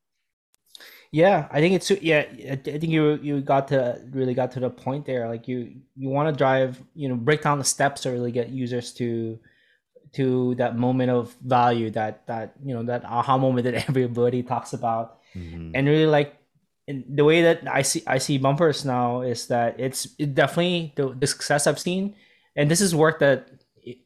Yeah 1.12 1.50
i 1.52 1.60
think 1.60 1.76
it's 1.76 1.92
yeah 2.02 2.26
i 2.50 2.56
think 2.56 2.84
you 2.86 3.20
you 3.22 3.42
got 3.42 3.68
to 3.68 4.02
really 4.12 4.34
got 4.34 4.52
to 4.52 4.62
the 4.62 4.70
point 4.70 5.06
there. 5.06 5.28
Like 5.28 5.48
you 5.48 5.76
you 5.98 6.10
want 6.10 6.30
to 6.30 6.38
drive 6.38 6.82
you 6.96 7.10
know 7.10 7.16
break 7.16 7.42
down 7.42 7.58
the 7.58 7.66
steps 7.66 8.02
to 8.02 8.12
really 8.12 8.32
get 8.32 8.50
users 8.50 8.94
to 8.94 9.38
to 10.14 10.56
that 10.56 10.78
moment 10.78 11.10
of 11.10 11.34
value 11.42 11.90
that 11.90 12.26
that 12.28 12.54
you 12.64 12.74
know 12.74 12.84
that 12.84 13.06
aha 13.06 13.38
moment 13.38 13.64
that 13.64 13.74
everybody 13.90 14.44
talks 14.44 14.74
about 14.74 15.20
mm-hmm. 15.36 15.72
and 15.74 15.88
really 15.88 16.06
like 16.06 16.36
in 16.88 17.04
the 17.08 17.24
way 17.24 17.42
that 17.42 17.64
i 17.68 17.82
see 17.82 18.04
i 18.08 18.18
see 18.18 18.38
bumpers 18.38 18.84
now 18.84 19.22
is 19.22 19.48
that 19.48 19.80
it's 19.80 20.08
it 20.18 20.36
definitely 20.36 20.92
the, 20.96 21.14
the 21.14 21.28
success 21.28 21.68
i've 21.68 21.80
seen 21.80 22.16
and 22.56 22.70
this 22.70 22.82
is 22.82 22.94
work 22.94 23.20
that 23.20 23.50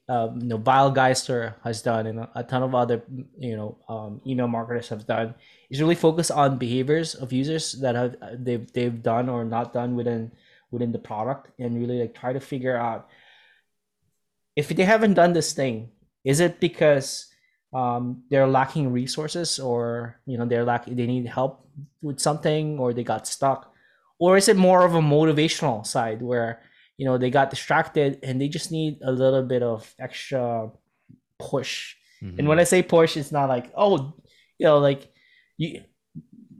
um, 0.07 0.39
you 0.39 0.47
know 0.47 0.57
Val 0.57 0.93
Geisler 0.93 1.55
has 1.63 1.81
done 1.81 2.07
and 2.07 2.19
a, 2.19 2.29
a 2.35 2.43
ton 2.43 2.63
of 2.63 2.73
other 2.73 3.03
you 3.37 3.57
know 3.57 3.77
um, 3.89 4.21
email 4.25 4.47
marketers 4.47 4.89
have 4.89 5.05
done 5.05 5.35
is 5.69 5.81
really 5.81 5.95
focus 5.95 6.31
on 6.31 6.57
behaviors 6.57 7.15
of 7.15 7.33
users 7.33 7.73
that 7.73 7.95
have 7.95 8.15
they've 8.39 8.71
they've 8.71 9.03
done 9.03 9.27
or 9.29 9.43
not 9.43 9.73
done 9.73 9.95
within 9.95 10.31
within 10.71 10.91
the 10.91 10.99
product 10.99 11.51
and 11.59 11.75
really 11.77 11.99
like 11.99 12.15
try 12.15 12.31
to 12.31 12.39
figure 12.39 12.77
out 12.77 13.09
if 14.55 14.69
they 14.69 14.83
haven't 14.83 15.15
done 15.15 15.33
this 15.33 15.53
thing 15.53 15.89
is 16.25 16.39
it 16.39 16.59
because 16.59 17.27
um, 17.73 18.23
they're 18.29 18.47
lacking 18.47 18.91
resources, 18.91 19.59
or 19.59 20.19
you 20.25 20.37
know 20.37 20.45
they're 20.45 20.65
lack 20.65 20.85
they 20.85 21.05
need 21.05 21.27
help 21.27 21.67
with 22.01 22.19
something, 22.19 22.79
or 22.79 22.93
they 22.93 23.03
got 23.03 23.27
stuck, 23.27 23.71
or 24.19 24.35
is 24.37 24.49
it 24.49 24.57
more 24.57 24.83
of 24.83 24.95
a 24.95 25.01
motivational 25.01 25.85
side 25.85 26.21
where 26.21 26.61
you 26.97 27.05
know 27.05 27.17
they 27.17 27.29
got 27.29 27.49
distracted 27.49 28.19
and 28.23 28.41
they 28.41 28.47
just 28.47 28.71
need 28.71 28.99
a 29.03 29.11
little 29.11 29.43
bit 29.43 29.61
of 29.61 29.93
extra 29.99 30.71
push? 31.37 31.95
Mm-hmm. 32.23 32.39
And 32.39 32.47
when 32.47 32.59
I 32.59 32.63
say 32.63 32.81
push, 32.81 33.17
it's 33.17 33.31
not 33.31 33.47
like 33.47 33.71
oh, 33.77 34.13
you 34.57 34.65
know, 34.65 34.79
like 34.79 35.11
you 35.57 35.83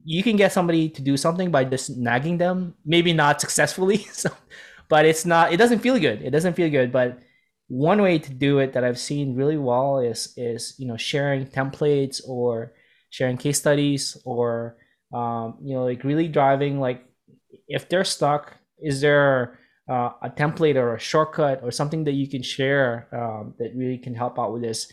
you 0.06 0.22
can 0.22 0.36
get 0.36 0.54
somebody 0.54 0.90
to 0.90 1.02
do 1.02 1.18
something 1.18 1.50
by 1.50 1.64
just 1.66 1.98
nagging 1.98 2.38
them, 2.38 2.76
maybe 2.86 3.12
not 3.12 3.42
successfully. 3.42 4.06
So, 4.14 4.30
but 4.88 5.06
it's 5.06 5.26
not. 5.26 5.52
It 5.52 5.58
doesn't 5.58 5.80
feel 5.80 5.98
good. 6.00 6.22
It 6.22 6.30
doesn't 6.30 6.54
feel 6.54 6.70
good, 6.70 6.92
but 6.92 7.18
one 7.68 8.02
way 8.02 8.20
to 8.20 8.34
do 8.34 8.60
it 8.60 8.74
that 8.74 8.84
I've 8.84 9.00
seen 9.00 9.36
really 9.36 9.58
well 9.58 10.00
is 10.00 10.34
is 10.38 10.76
you 10.78 10.88
know 10.88 10.98
sharing 10.98 11.48
templates 11.48 12.22
or 12.28 12.74
sharing 13.10 13.38
case 13.38 13.58
studies 13.58 14.18
or 14.26 14.78
um, 15.14 15.58
you 15.64 15.76
know 15.76 15.84
like 15.84 16.04
really 16.04 16.28
driving 16.28 16.80
like 16.80 17.04
if 17.68 17.90
they're 17.90 18.04
stuck 18.04 18.54
is 18.80 19.02
there 19.02 19.58
uh, 19.90 20.10
a 20.22 20.30
template 20.30 20.76
or 20.76 20.96
a 20.96 21.00
shortcut 21.00 21.62
or 21.64 21.72
something 21.72 22.04
that 22.06 22.14
you 22.14 22.28
can 22.28 22.42
share 22.42 23.08
um, 23.14 23.54
that 23.60 23.72
really 23.76 23.98
can 23.98 24.16
help 24.16 24.40
out 24.40 24.52
with 24.52 24.62
this? 24.62 24.92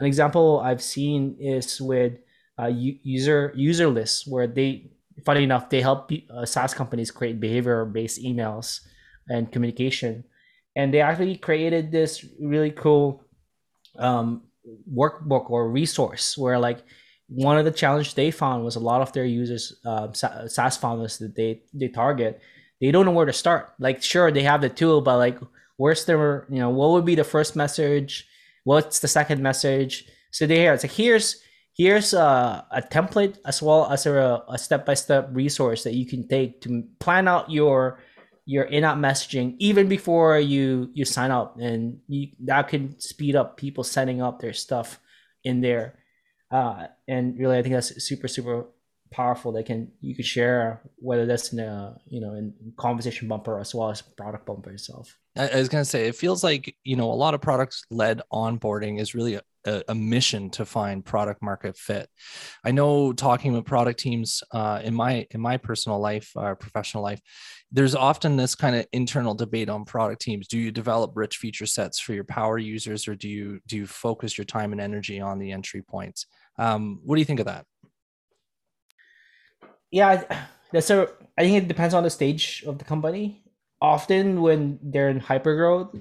An 0.00 0.06
example 0.06 0.60
I've 0.60 0.82
seen 0.82 1.36
is 1.40 1.80
with 1.80 2.14
uh, 2.58 2.66
user 2.66 3.52
user 3.54 3.88
lists 3.88 4.26
where 4.26 4.46
they 4.46 4.90
funny 5.24 5.42
enough 5.42 5.70
they 5.70 5.80
help 5.80 6.10
uh, 6.30 6.44
SaaS 6.44 6.74
companies 6.74 7.10
create 7.10 7.40
behavior 7.40 7.84
based 7.84 8.22
emails 8.22 8.80
and 9.28 9.50
communication 9.50 10.24
and 10.76 10.92
they 10.92 11.00
actually 11.00 11.36
created 11.36 11.92
this 11.92 12.24
really 12.40 12.70
cool 12.70 13.22
um, 13.98 14.42
workbook 14.92 15.50
or 15.50 15.70
resource 15.70 16.36
where 16.36 16.58
like 16.58 16.80
one 17.28 17.58
of 17.58 17.64
the 17.64 17.70
challenges 17.70 18.14
they 18.14 18.30
found 18.30 18.64
was 18.64 18.76
a 18.76 18.80
lot 18.80 19.00
of 19.00 19.12
their 19.12 19.24
users 19.24 19.80
uh, 19.84 20.12
SaaS 20.12 20.76
founders 20.76 21.18
that 21.18 21.34
they 21.34 21.62
they 21.72 21.88
target 21.88 22.40
they 22.80 22.90
don't 22.90 23.06
know 23.06 23.12
where 23.12 23.26
to 23.26 23.32
start. 23.32 23.72
Like, 23.78 24.02
sure, 24.02 24.30
they 24.30 24.42
have 24.42 24.60
the 24.60 24.68
tool, 24.68 25.00
but 25.00 25.18
like, 25.18 25.38
where's 25.76 26.04
their, 26.04 26.46
you 26.50 26.58
know, 26.58 26.70
what 26.70 26.90
would 26.90 27.04
be 27.04 27.14
the 27.14 27.24
first 27.24 27.56
message? 27.56 28.26
What's 28.64 29.00
the 29.00 29.08
second 29.08 29.42
message? 29.42 30.04
So 30.30 30.46
they 30.46 30.56
here 30.56 30.74
it's 30.74 30.84
like 30.84 30.92
here's 30.92 31.40
here's 31.76 32.12
a, 32.12 32.66
a 32.70 32.82
template 32.82 33.38
as 33.46 33.62
well 33.62 33.90
as 33.90 34.06
a, 34.06 34.42
a 34.48 34.58
step-by-step 34.58 35.28
resource 35.32 35.84
that 35.84 35.94
you 35.94 36.06
can 36.06 36.26
take 36.28 36.60
to 36.62 36.84
plan 36.98 37.26
out 37.26 37.50
your 37.50 38.00
your 38.46 38.64
in-app 38.64 38.98
messaging 38.98 39.56
even 39.58 39.88
before 39.88 40.38
you 40.38 40.90
you 40.92 41.04
sign 41.04 41.30
up 41.30 41.56
and 41.58 41.98
you, 42.08 42.28
that 42.40 42.68
can 42.68 42.98
speed 43.00 43.34
up 43.34 43.56
people 43.56 43.82
setting 43.82 44.20
up 44.20 44.40
their 44.40 44.52
stuff 44.52 45.00
in 45.44 45.60
there. 45.60 45.98
Uh, 46.50 46.86
and 47.08 47.38
really 47.38 47.58
i 47.58 47.62
think 47.62 47.74
that's 47.74 48.04
super 48.04 48.28
super 48.28 48.66
powerful. 49.14 49.52
They 49.52 49.62
can 49.62 49.92
you 50.00 50.14
could 50.16 50.26
share 50.26 50.82
whether 50.96 51.24
that's 51.24 51.52
in 51.52 51.60
a 51.60 51.96
you 52.06 52.20
know 52.20 52.34
in 52.34 52.52
conversation 52.76 53.28
bumper 53.28 53.58
as 53.60 53.74
well 53.74 53.90
as 53.90 54.02
product 54.02 54.44
bumper 54.44 54.72
itself 54.72 55.16
i 55.36 55.56
was 55.56 55.68
going 55.68 55.82
to 55.82 55.88
say 55.88 56.06
it 56.06 56.14
feels 56.14 56.44
like 56.44 56.74
you 56.84 56.96
know 56.96 57.10
a 57.10 57.14
lot 57.14 57.34
of 57.34 57.40
products 57.40 57.84
led 57.90 58.20
onboarding 58.32 59.00
is 59.00 59.14
really 59.14 59.38
a, 59.66 59.82
a, 59.88 59.94
mission 59.94 60.50
to 60.50 60.64
find 60.64 61.04
product 61.04 61.42
market 61.42 61.76
fit 61.76 62.08
i 62.64 62.70
know 62.70 63.12
talking 63.12 63.52
with 63.52 63.64
product 63.64 63.98
teams 63.98 64.42
uh, 64.52 64.80
in 64.84 64.94
my 64.94 65.26
in 65.30 65.40
my 65.40 65.56
personal 65.56 65.98
life 65.98 66.30
or 66.36 66.52
uh, 66.52 66.54
professional 66.54 67.02
life 67.02 67.20
there's 67.72 67.94
often 67.94 68.36
this 68.36 68.54
kind 68.54 68.76
of 68.76 68.86
internal 68.92 69.34
debate 69.34 69.68
on 69.68 69.84
product 69.84 70.20
teams 70.20 70.46
do 70.46 70.58
you 70.58 70.70
develop 70.70 71.12
rich 71.14 71.38
feature 71.38 71.66
sets 71.66 71.98
for 71.98 72.12
your 72.12 72.24
power 72.24 72.58
users 72.58 73.08
or 73.08 73.14
do 73.14 73.28
you 73.28 73.58
do 73.66 73.76
you 73.76 73.86
focus 73.86 74.36
your 74.36 74.44
time 74.44 74.72
and 74.72 74.80
energy 74.80 75.20
on 75.20 75.38
the 75.38 75.50
entry 75.52 75.82
points 75.82 76.26
um, 76.58 77.00
what 77.04 77.16
do 77.16 77.20
you 77.20 77.24
think 77.24 77.40
of 77.40 77.46
that 77.46 77.64
yeah, 79.94 80.24
that's 80.72 80.90
a. 80.90 81.08
I 81.38 81.42
think 81.42 81.62
it 81.62 81.68
depends 81.68 81.94
on 81.94 82.02
the 82.02 82.10
stage 82.10 82.64
of 82.66 82.78
the 82.78 82.84
company. 82.84 83.43
Often, 83.84 84.40
when 84.40 84.78
they're 84.82 85.10
in 85.10 85.20
hypergrowth, 85.20 85.92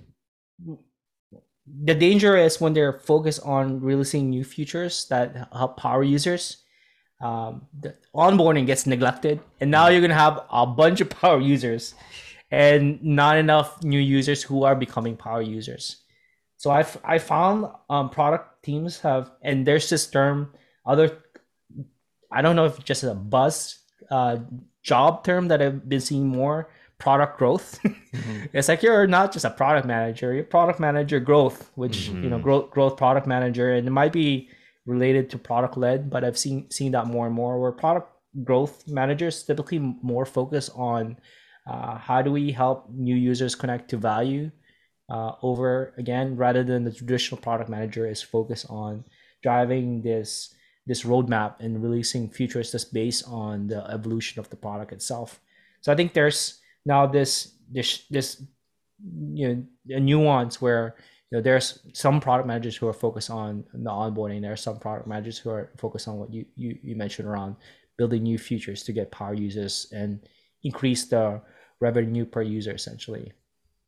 the 1.68 1.94
danger 1.94 2.38
is 2.38 2.62
when 2.62 2.74
they're 2.74 3.00
focused 3.00 3.42
on 3.44 3.82
releasing 3.82 4.30
new 4.30 4.46
features 4.46 5.06
that 5.10 5.50
help 5.52 5.76
power 5.76 6.02
users. 6.02 6.64
Um, 7.20 7.68
the 7.78 7.96
onboarding 8.16 8.66
gets 8.66 8.88
neglected, 8.88 9.42
and 9.60 9.70
now 9.70 9.90
you're 9.90 10.00
gonna 10.00 10.14
have 10.14 10.46
a 10.50 10.66
bunch 10.66 11.02
of 11.02 11.10
power 11.22 11.42
users, 11.42 11.94
and 12.52 13.04
not 13.04 13.36
enough 13.36 13.84
new 13.84 14.00
users 14.00 14.42
who 14.42 14.64
are 14.64 14.76
becoming 14.76 15.18
power 15.18 15.42
users. 15.42 16.08
So 16.56 16.72
I've 16.72 16.96
I 17.04 17.20
found 17.20 17.68
um, 17.90 18.10
product 18.10 18.64
teams 18.64 19.02
have, 19.02 19.32
and 19.42 19.68
there's 19.68 19.90
this 19.90 20.08
term 20.08 20.54
other. 20.86 21.20
I 22.32 22.42
don't 22.42 22.56
know 22.56 22.66
if 22.66 22.82
just 22.86 23.04
a 23.04 23.14
buzz 23.14 23.78
uh, 24.10 24.38
job 24.84 25.26
term 25.26 25.50
that 25.50 25.62
I've 25.62 25.88
been 25.90 26.00
seeing 26.00 26.28
more 26.28 26.70
product 27.04 27.38
growth. 27.38 27.80
mm-hmm. 27.84 28.46
It's 28.54 28.70
like 28.70 28.82
you're 28.82 29.08
not 29.08 29.34
just 29.34 29.44
a 29.46 29.50
product 29.50 29.86
manager, 29.86 30.34
you're 30.34 30.46
product 30.46 30.80
manager 30.80 31.20
growth, 31.20 31.70
which 31.76 31.98
mm-hmm. 32.08 32.24
you 32.24 32.30
know, 32.30 32.38
mm-hmm. 32.38 32.44
growth 32.48 32.72
growth 32.72 32.96
product 32.98 33.28
manager, 33.28 33.74
and 33.74 33.86
it 33.86 33.92
might 33.92 34.14
be 34.14 34.50
related 34.86 35.30
to 35.32 35.38
product 35.38 35.76
led, 35.78 36.10
but 36.10 36.24
I've 36.24 36.38
seen 36.38 36.72
seen 36.72 36.94
that 36.94 37.08
more 37.08 37.26
and 37.28 37.36
more 37.36 37.60
where 37.60 37.74
product 37.74 38.08
growth 38.44 38.88
managers 38.88 39.44
typically 39.44 39.80
more 39.80 40.26
focus 40.26 40.70
on 40.76 41.18
uh, 41.68 41.98
how 41.98 42.22
do 42.22 42.32
we 42.32 42.52
help 42.52 42.90
new 42.90 43.16
users 43.16 43.54
connect 43.54 43.90
to 43.92 43.98
value 43.98 44.50
uh, 45.12 45.34
over 45.42 45.94
again 45.98 46.36
rather 46.36 46.64
than 46.64 46.84
the 46.84 46.92
traditional 46.92 47.40
product 47.40 47.70
manager 47.70 48.08
is 48.08 48.22
focused 48.24 48.66
on 48.70 49.04
driving 49.44 50.02
this 50.02 50.56
this 50.88 51.04
roadmap 51.04 51.60
and 51.60 51.84
releasing 51.84 52.30
features 52.30 52.72
that's 52.72 52.86
based 52.86 53.24
on 53.28 53.68
the 53.68 53.84
evolution 53.92 54.40
of 54.40 54.50
the 54.50 54.56
product 54.56 54.92
itself. 54.92 55.40
So 55.82 55.92
I 55.92 55.96
think 55.96 56.14
there's 56.14 56.63
now 56.86 57.08
this 57.08 57.56
this 57.72 58.06
this 58.10 58.44
you 59.36 59.48
know 59.48 59.96
a 59.96 60.00
nuance 60.00 60.62
where 60.62 60.96
you 61.32 61.38
know 61.38 61.42
there's 61.42 61.80
some 61.94 62.20
product 62.20 62.48
managers 62.48 62.76
who 62.76 62.88
are 62.88 62.94
focused 62.94 63.30
on 63.30 63.64
the 63.74 63.90
onboarding. 63.90 64.42
There 64.42 64.54
are 64.54 64.58
some 64.58 64.80
product 64.80 65.08
managers 65.08 65.38
who 65.38 65.50
are 65.50 65.72
focused 65.78 66.08
on 66.08 66.18
what 66.18 66.34
you 66.34 66.46
you, 66.56 66.78
you 66.82 66.96
mentioned 66.96 67.28
around 67.28 67.56
building 67.98 68.24
new 68.24 68.38
features 68.38 68.84
to 68.84 68.94
get 68.94 69.12
power 69.12 69.34
users 69.34 69.88
and 69.92 70.20
increase 70.64 71.06
the 71.06 71.42
revenue 71.80 72.26
per 72.26 72.42
user 72.42 72.72
essentially. 72.72 73.32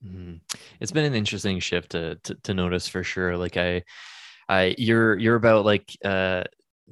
Mm-hmm. 0.05 0.35
It's 0.79 0.91
been 0.91 1.05
an 1.05 1.15
interesting 1.15 1.59
shift 1.59 1.91
to, 1.91 2.15
to, 2.23 2.35
to 2.43 2.53
notice 2.53 2.87
for 2.87 3.03
sure. 3.03 3.37
Like 3.37 3.57
I, 3.57 3.83
I 4.47 4.75
you're 4.77 5.17
you're 5.17 5.35
about 5.35 5.65
like 5.65 5.97
uh 6.03 6.43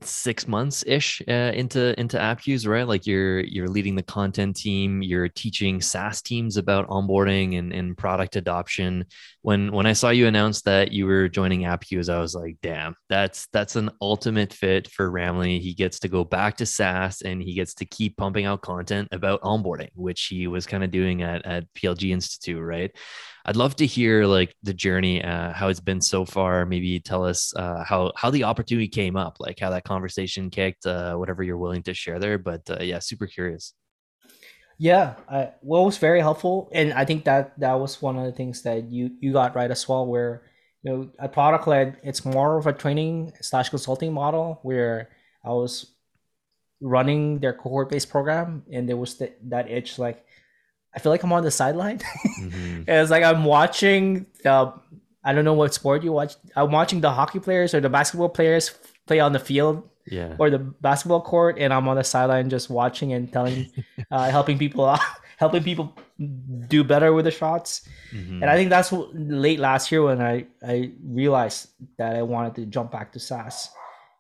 six 0.02 0.48
months 0.48 0.84
ish 0.88 1.22
uh, 1.28 1.52
into 1.54 1.98
into 2.00 2.18
Appcues, 2.18 2.68
right? 2.68 2.88
Like 2.88 3.06
you're 3.06 3.42
you're 3.42 3.70
leading 3.70 3.96
the 3.96 4.04
content 4.04 4.56
team, 4.56 5.02
you're 5.02 5.30
teaching 5.30 5.82
SaaS 5.82 6.22
teams 6.22 6.58
about 6.58 6.88
onboarding 6.90 7.58
and, 7.58 7.72
and 7.72 7.98
product 7.98 8.36
adoption. 8.36 9.06
When 9.44 9.74
when 9.74 9.86
I 9.86 9.92
saw 9.92 10.10
you 10.10 10.26
announce 10.26 10.62
that 10.62 10.94
you 10.94 11.06
were 11.06 11.28
joining 11.28 11.62
Appcues, 11.62 12.10
I 12.10 12.20
was 12.20 12.34
like, 12.34 12.58
damn, 12.64 12.96
that's 13.10 13.48
that's 13.52 13.76
an 13.76 13.90
ultimate 14.02 14.54
fit 14.54 14.90
for 14.90 15.12
Ramli. 15.12 15.60
He 15.60 15.74
gets 15.74 16.00
to 16.00 16.08
go 16.08 16.24
back 16.24 16.56
to 16.58 16.66
SaaS 16.66 17.22
and 17.22 17.44
he 17.44 17.54
gets 17.54 17.74
to 17.76 17.86
keep 17.86 18.16
pumping 18.16 18.46
out 18.46 18.62
content 18.62 19.10
about 19.12 19.42
onboarding, 19.42 19.90
which 19.96 20.28
he 20.28 20.48
was 20.48 20.66
kind 20.66 20.82
of 20.82 20.92
doing 20.92 21.24
at 21.24 21.46
at 21.46 21.66
PLG 21.74 22.12
Institute, 22.12 22.64
right? 22.64 22.92
I'd 23.46 23.58
love 23.58 23.76
to 23.78 23.86
hear 23.86 24.26
like 24.26 24.56
the 24.64 24.74
journey, 24.74 25.22
uh, 25.22 25.52
how 25.52 25.68
it's 25.68 25.82
been 25.82 26.00
so 26.00 26.24
far. 26.24 26.66
Maybe 26.66 27.02
tell 27.02 27.26
us 27.26 27.54
uh, 27.58 27.84
how 27.84 28.14
how 28.16 28.30
the 28.30 28.46
opportunity 28.46 28.88
came 28.88 29.18
up, 29.18 29.38
like 29.42 29.60
how 29.60 29.72
that 29.72 29.84
conversation 29.84 30.50
kicked, 30.50 30.86
uh, 30.86 31.16
whatever 31.16 31.44
you're 31.44 31.58
willing 31.58 31.84
to 31.84 31.94
share 31.94 32.20
there. 32.20 32.38
But 32.38 32.62
uh, 32.70 32.78
yeah, 32.82 33.00
super 33.00 33.28
curious. 33.28 33.74
Yeah, 34.78 35.16
I, 35.30 35.52
well, 35.62 35.86
was 35.86 35.98
very 35.98 36.20
helpful, 36.20 36.70
and 36.74 36.94
I 36.94 37.06
think 37.06 37.26
that 37.26 37.58
that 37.60 37.80
was 37.80 38.02
one 38.02 38.18
of 38.18 38.26
the 38.26 38.32
things 38.32 38.64
that 38.64 38.92
you 38.92 39.12
you 39.20 39.34
got 39.34 39.56
right 39.56 39.70
as 39.70 39.88
well. 39.88 40.06
Where 40.06 40.44
you 40.82 40.92
know, 40.92 41.10
a 41.20 41.30
product 41.30 41.68
led, 41.68 41.98
it's 42.04 42.26
more 42.26 42.58
of 42.58 42.68
a 42.68 42.74
training 42.74 43.34
slash 43.42 43.70
consulting 43.70 44.14
model 44.14 44.60
where 44.64 45.10
I 45.46 45.50
was 45.50 45.94
running 46.82 47.40
their 47.40 47.54
cohort 47.54 47.90
based 47.90 48.10
program, 48.10 48.64
and 48.72 48.90
there 48.90 48.98
was 48.98 49.18
the, 49.18 49.32
that 49.44 49.70
itch 49.70 50.00
like 50.00 50.26
I 50.96 51.00
feel 51.00 51.12
like 51.12 51.24
I'm 51.24 51.34
on 51.34 51.44
the 51.44 51.52
sideline. 51.52 52.00
mm-hmm. 52.40 52.84
it's 52.88 53.12
like 53.12 53.24
I'm 53.24 53.46
watching 53.46 54.28
the 54.44 54.74
I 55.24 55.34
don't 55.34 55.46
know 55.46 55.54
what 55.54 55.74
sport 55.74 56.04
you 56.04 56.12
watch. 56.12 56.36
I'm 56.56 56.72
watching 56.72 57.02
the 57.02 57.12
hockey 57.12 57.40
players 57.40 57.74
or 57.74 57.80
the 57.80 57.90
basketball 57.90 58.30
players 58.30 58.72
play 59.08 59.20
on 59.20 59.32
the 59.34 59.40
field, 59.40 59.88
yeah, 60.06 60.36
or 60.40 60.50
the 60.50 60.60
basketball 60.60 61.22
court, 61.22 61.58
and 61.60 61.74
I'm 61.74 61.88
on 61.88 61.98
the 61.98 62.04
sideline 62.04 62.50
just 62.50 62.70
watching 62.70 63.14
and 63.14 63.32
telling, 63.32 63.72
uh, 64.12 64.30
helping 64.30 64.58
people 64.58 64.86
out, 64.86 65.00
helping 65.38 65.64
people 65.64 65.96
do 66.68 66.84
better 66.84 67.14
with 67.14 67.26
the 67.26 67.32
shots. 67.32 67.88
Mm-hmm. 68.12 68.42
And 68.42 68.50
I 68.50 68.56
think 68.56 68.70
that's 68.70 68.92
what, 68.92 69.10
late 69.14 69.60
last 69.60 69.92
year 69.92 70.04
when 70.04 70.22
I 70.22 70.46
I 70.66 70.92
realized 71.04 71.70
that 71.98 72.16
I 72.16 72.22
wanted 72.22 72.56
to 72.56 72.66
jump 72.66 72.92
back 72.92 73.12
to 73.14 73.20
SaaS. 73.20 73.70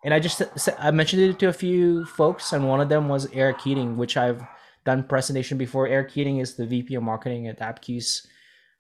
And 0.04 0.14
I 0.14 0.20
just 0.20 0.42
I 0.80 0.92
mentioned 0.92 1.22
it 1.22 1.40
to 1.40 1.48
a 1.48 1.54
few 1.54 2.06
folks, 2.06 2.52
and 2.54 2.68
one 2.68 2.82
of 2.82 2.90
them 2.90 3.08
was 3.08 3.28
Eric 3.32 3.60
Keating, 3.60 3.96
which 3.98 4.18
I've 4.18 4.44
done 4.86 5.04
presentation 5.04 5.58
before. 5.58 5.88
Eric 5.88 6.12
Keating 6.12 6.40
is 6.40 6.56
the 6.56 6.66
VP 6.66 6.96
of 6.96 7.04
marketing 7.04 7.48
at 7.48 7.60
Appcues. 7.60 8.28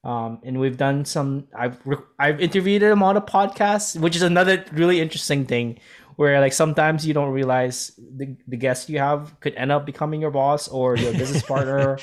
Um, 0.03 0.39
and 0.43 0.59
we've 0.59 0.75
done 0.75 1.05
some. 1.05 1.47
I've 1.57 1.77
I've 2.19 2.41
interviewed 2.41 2.83
him 2.83 3.01
on 3.01 3.15
a 3.15 3.21
podcast, 3.21 3.97
which 3.99 4.17
is 4.17 4.21
another 4.21 4.65
really 4.73 4.99
interesting 4.99 5.45
thing, 5.45 5.79
where 6.15 6.39
like 6.39 6.53
sometimes 6.53 7.05
you 7.05 7.13
don't 7.13 7.31
realize 7.31 7.91
the, 7.97 8.35
the 8.47 8.57
guest 8.57 8.89
you 8.89 8.99
have 8.99 9.39
could 9.39 9.55
end 9.55 9.71
up 9.71 9.85
becoming 9.85 10.21
your 10.21 10.31
boss 10.31 10.67
or 10.67 10.95
your 10.95 11.13
business 11.13 11.43
partner, 11.53 11.97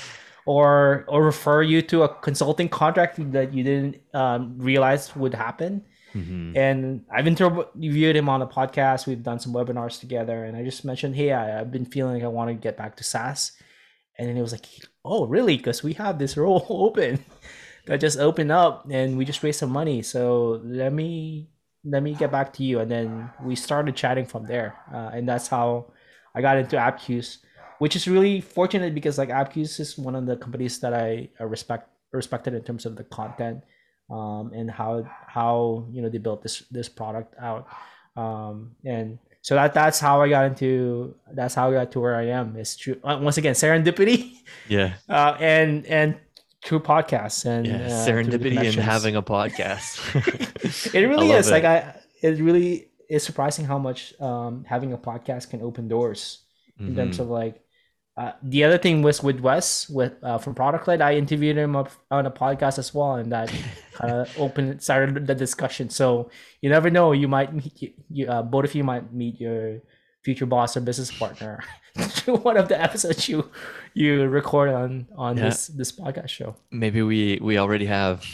or 0.47 1.05
or 1.09 1.25
refer 1.25 1.63
you 1.63 1.83
to 1.83 2.03
a 2.03 2.09
consulting 2.09 2.69
contract 2.69 3.19
that 3.33 3.53
you 3.53 3.63
didn't 3.63 3.97
um, 4.15 4.55
realize 4.59 5.15
would 5.17 5.35
happen. 5.35 5.85
Mm-hmm. 6.15 6.57
And 6.57 7.05
I've 7.15 7.29
interviewed 7.29 8.17
him 8.17 8.29
on 8.29 8.43
a 8.43 8.47
podcast. 8.47 9.07
We've 9.07 9.23
done 9.23 9.39
some 9.39 9.53
webinars 9.53 10.01
together, 10.01 10.45
and 10.45 10.57
I 10.57 10.65
just 10.65 10.85
mentioned, 10.85 11.15
hey, 11.15 11.33
I, 11.33 11.61
I've 11.61 11.71
been 11.71 11.85
feeling 11.85 12.15
like 12.15 12.25
I 12.25 12.29
want 12.29 12.49
to 12.49 12.55
get 12.55 12.77
back 12.77 12.97
to 12.97 13.05
SaaS 13.05 13.53
and 14.21 14.29
then 14.29 14.37
it 14.37 14.43
was 14.43 14.53
like, 14.53 14.67
oh, 15.03 15.27
really? 15.27 15.57
Because 15.57 15.83
we 15.83 15.95
have 15.95 16.19
this 16.19 16.37
role 16.37 16.67
open 16.69 17.25
that 17.87 18.01
just 18.01 18.19
opened 18.19 18.53
up 18.53 18.87
and 18.91 19.17
we 19.17 19.25
just 19.25 19.43
raised 19.43 19.59
some 19.59 19.71
money. 19.71 20.03
So 20.03 20.61
let 20.63 20.93
me 20.93 21.49
let 21.85 22.03
me 22.03 22.15
get 22.15 22.31
back 22.31 22.53
to 22.55 22.65
you. 22.65 22.81
And 22.81 22.91
then 22.91 23.31
we 23.43 23.57
started 23.57 23.97
chatting 23.97 24.27
from 24.27 24.47
there. 24.47 24.77
Uh, 24.93 25.11
and 25.13 25.29
that's 25.29 25.49
how 25.49 25.93
I 26.35 26.41
got 26.41 26.59
into 26.59 26.77
Appcues, 26.77 27.39
which 27.79 27.97
is 27.97 28.07
really 28.07 28.41
fortunate 28.41 28.95
because 28.95 29.19
like 29.19 29.31
Appcues 29.31 29.81
is 29.81 29.99
one 29.99 30.15
of 30.15 30.27
the 30.27 30.37
companies 30.37 30.81
that 30.81 30.95
I 30.95 31.29
respect 31.41 31.89
respected 32.13 32.55
in 32.55 32.63
terms 32.63 32.87
of 32.87 32.97
the 32.97 33.05
content 33.05 33.63
um, 34.11 34.51
and 34.55 34.71
how 34.71 35.07
how 35.27 35.87
you 35.91 36.03
know 36.03 36.09
they 36.09 36.19
built 36.19 36.43
this 36.43 36.61
this 36.71 36.89
product 36.89 37.35
out. 37.41 37.67
Um, 38.17 38.73
and 38.85 39.19
so 39.43 39.55
that 39.55 39.73
that's 39.73 40.01
how 40.01 40.21
I 40.21 40.29
got 40.29 40.45
into 40.45 41.15
that's 41.33 41.55
how 41.55 41.71
I 41.71 41.73
got 41.73 41.93
to 41.93 42.01
where 42.01 42.17
I 42.17 42.27
am. 42.27 42.57
It's 42.57 42.77
true. 42.77 42.97
Uh, 43.03 43.19
once 43.23 43.39
again, 43.39 43.55
serendipity. 43.55 44.33
Yeah. 44.69 44.95
Uh, 45.09 45.37
and 45.41 45.87
and 45.87 46.17
true 46.63 46.81
podcasts 46.81 47.45
and 47.45 47.67
yeah, 47.67 47.87
uh, 47.87 48.07
serendipity 48.07 48.59
and 48.59 48.77
having 48.77 49.17
a 49.17 49.23
podcast. 49.35 49.99
it 50.95 51.07
really 51.07 51.31
is. 51.31 51.49
It. 51.49 51.53
Like 51.53 51.65
I, 51.65 52.01
it 52.23 52.41
really 52.41 52.89
is 53.09 53.23
surprising 53.23 53.65
how 53.65 53.79
much 53.79 54.19
um, 54.21 54.65
having 54.65 54.93
a 54.93 54.99
podcast 54.99 55.51
can 55.51 55.63
open 55.63 55.89
doors 55.89 56.45
in 56.79 56.87
mm-hmm. 56.87 56.97
terms 56.97 57.19
of 57.19 57.29
like 57.29 57.61
uh, 58.17 58.33
the 58.43 58.65
other 58.65 58.77
thing 58.77 59.03
was 59.03 59.23
with 59.23 59.41
Wes 59.41 59.89
with 59.89 60.13
uh, 60.23 60.39
from 60.39 60.55
Product 60.55 60.87
Led. 60.87 61.01
I 61.01 61.15
interviewed 61.15 61.57
him 61.57 61.75
up 61.75 61.91
on 62.11 62.27
a 62.27 62.31
podcast 62.31 62.79
as 62.79 62.93
well, 62.93 63.15
and 63.15 63.33
that 63.33 63.53
kind 63.95 64.13
of 64.13 64.39
opened 64.39 64.83
started 64.83 65.27
the 65.27 65.35
discussion. 65.35 65.89
So 65.89 66.31
you 66.61 66.69
never 66.69 66.91
know, 66.91 67.13
you 67.13 67.29
might 67.29 67.55
meet 67.55 67.95
you, 68.11 68.29
uh, 68.29 68.43
both 68.43 68.65
of 68.67 68.75
you 68.75 68.85
might 68.85 69.13
meet 69.13 69.41
your 69.41 69.81
future 70.23 70.47
boss 70.47 70.77
or 70.77 70.81
business 70.81 71.11
partner 71.11 71.65
one 72.43 72.57
of 72.57 72.69
the 72.69 72.81
episodes 72.81 73.29
you 73.29 73.51
you 73.95 74.27
record 74.29 74.69
on 74.69 75.07
on 75.17 75.37
yeah. 75.37 75.45
this 75.45 75.67
this 75.69 75.93
podcast 75.93 76.29
show. 76.29 76.55
Maybe 76.71 77.03
we 77.03 77.39
we 77.43 77.59
already 77.59 77.87
have. 77.87 78.25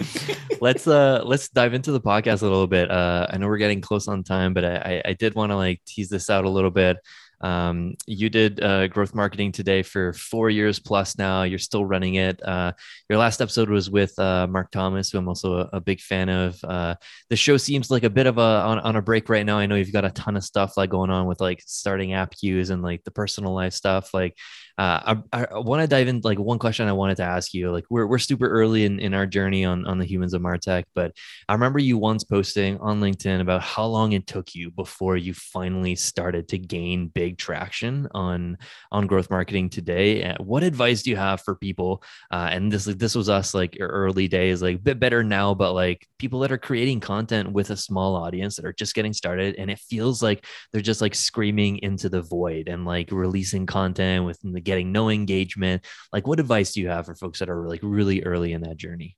let's 0.60 0.86
uh 0.86 1.22
let's 1.24 1.48
dive 1.48 1.74
into 1.74 1.92
the 1.92 2.00
podcast 2.00 2.42
a 2.42 2.46
little 2.46 2.66
bit. 2.66 2.90
Uh, 2.90 3.26
I 3.30 3.36
know 3.38 3.46
we're 3.46 3.58
getting 3.58 3.80
close 3.80 4.08
on 4.08 4.22
time, 4.22 4.54
but 4.54 4.64
I 4.64 5.02
I 5.04 5.12
did 5.14 5.34
want 5.34 5.50
to 5.50 5.56
like 5.56 5.82
tease 5.84 6.08
this 6.08 6.30
out 6.30 6.44
a 6.44 6.50
little 6.50 6.70
bit. 6.70 6.98
Um, 7.44 7.94
you 8.06 8.30
did 8.30 8.62
uh, 8.62 8.88
growth 8.88 9.14
marketing 9.14 9.52
today 9.52 9.82
for 9.82 10.12
four 10.14 10.50
years 10.50 10.78
plus 10.78 11.18
now. 11.18 11.42
You're 11.42 11.58
still 11.58 11.84
running 11.84 12.14
it. 12.14 12.42
Uh, 12.42 12.72
your 13.08 13.18
last 13.18 13.40
episode 13.40 13.68
was 13.68 13.90
with 13.90 14.18
uh, 14.18 14.46
Mark 14.46 14.70
Thomas, 14.70 15.10
who 15.10 15.18
I'm 15.18 15.28
also 15.28 15.58
a, 15.58 15.68
a 15.74 15.80
big 15.80 16.00
fan 16.00 16.28
of. 16.28 16.58
Uh, 16.64 16.94
the 17.28 17.36
show 17.36 17.56
seems 17.58 17.90
like 17.90 18.02
a 18.02 18.10
bit 18.10 18.26
of 18.26 18.38
a 18.38 18.40
on, 18.40 18.78
on, 18.80 18.96
a 18.96 19.02
break 19.02 19.28
right 19.28 19.44
now. 19.44 19.58
I 19.58 19.66
know 19.66 19.74
you've 19.74 19.92
got 19.92 20.06
a 20.06 20.10
ton 20.10 20.36
of 20.36 20.42
stuff 20.44 20.76
like 20.76 20.90
going 20.90 21.10
on 21.10 21.26
with 21.26 21.40
like 21.40 21.62
starting 21.66 22.12
app 22.14 22.24
Appcues 22.24 22.70
and 22.70 22.82
like 22.82 23.04
the 23.04 23.10
personal 23.10 23.54
life 23.54 23.74
stuff. 23.74 24.14
Like 24.14 24.36
uh, 24.76 25.14
I, 25.32 25.46
I 25.46 25.58
want 25.58 25.82
to 25.82 25.86
dive 25.86 26.08
in 26.08 26.20
like 26.24 26.38
one 26.38 26.58
question 26.58 26.88
I 26.88 26.92
wanted 26.92 27.16
to 27.18 27.22
ask 27.22 27.54
you. 27.54 27.70
Like 27.70 27.84
we're, 27.90 28.06
we're 28.06 28.18
super 28.18 28.48
early 28.48 28.84
in, 28.84 28.98
in 28.98 29.14
our 29.14 29.26
journey 29.26 29.64
on, 29.64 29.86
on 29.86 29.98
the 29.98 30.04
humans 30.04 30.34
of 30.34 30.42
Martech, 30.42 30.84
but 30.94 31.12
I 31.48 31.52
remember 31.52 31.78
you 31.78 31.96
once 31.98 32.24
posting 32.24 32.78
on 32.78 33.00
LinkedIn 33.00 33.40
about 33.40 33.62
how 33.62 33.86
long 33.86 34.12
it 34.12 34.26
took 34.26 34.54
you 34.54 34.70
before 34.70 35.16
you 35.16 35.34
finally 35.34 35.94
started 35.94 36.48
to 36.48 36.58
gain 36.58 37.08
big 37.08 37.38
traction 37.38 38.08
on 38.12 38.58
on 38.90 39.06
growth 39.06 39.30
marketing 39.30 39.70
today. 39.70 40.24
Uh, 40.24 40.36
what 40.42 40.62
advice 40.62 41.02
do 41.02 41.10
you 41.10 41.16
have 41.16 41.40
for 41.42 41.54
people? 41.54 42.02
Uh, 42.30 42.48
and 42.50 42.72
this 42.72 42.84
this 42.84 43.14
was 43.14 43.28
us 43.28 43.54
like 43.54 43.76
early 43.80 44.28
days, 44.28 44.62
like 44.62 44.76
a 44.76 44.80
bit 44.80 44.98
better 44.98 45.22
now, 45.22 45.54
but 45.54 45.72
like 45.72 46.06
people 46.18 46.40
that 46.40 46.52
are 46.52 46.58
creating 46.58 47.00
content 47.00 47.52
with 47.52 47.70
a 47.70 47.76
small 47.76 48.16
audience 48.16 48.56
that 48.56 48.64
are 48.64 48.72
just 48.72 48.94
getting 48.94 49.12
started, 49.12 49.54
and 49.56 49.70
it 49.70 49.78
feels 49.78 50.22
like 50.22 50.44
they're 50.72 50.80
just 50.80 51.00
like 51.00 51.14
screaming 51.14 51.78
into 51.78 52.08
the 52.08 52.22
void 52.22 52.68
and 52.68 52.84
like 52.84 53.10
releasing 53.12 53.66
content 53.66 54.24
with 54.24 54.40
the 54.42 54.63
getting 54.64 54.92
no 54.92 55.08
engagement. 55.08 55.84
Like 56.12 56.26
what 56.26 56.40
advice 56.40 56.72
do 56.72 56.80
you 56.80 56.88
have 56.88 57.06
for 57.06 57.14
folks 57.14 57.38
that 57.38 57.50
are 57.50 57.68
like 57.68 57.80
really 57.82 58.22
early 58.22 58.52
in 58.52 58.62
that 58.62 58.76
journey? 58.76 59.16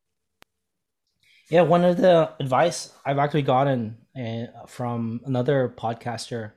Yeah 1.51 1.63
one 1.63 1.85
of 1.85 1.97
the 1.97 2.31
advice 2.41 2.91
i've 3.07 3.19
actually 3.19 3.43
gotten 3.43 3.97
uh, 4.19 4.67
from 4.67 5.21
another 5.27 5.73
podcaster 5.79 6.53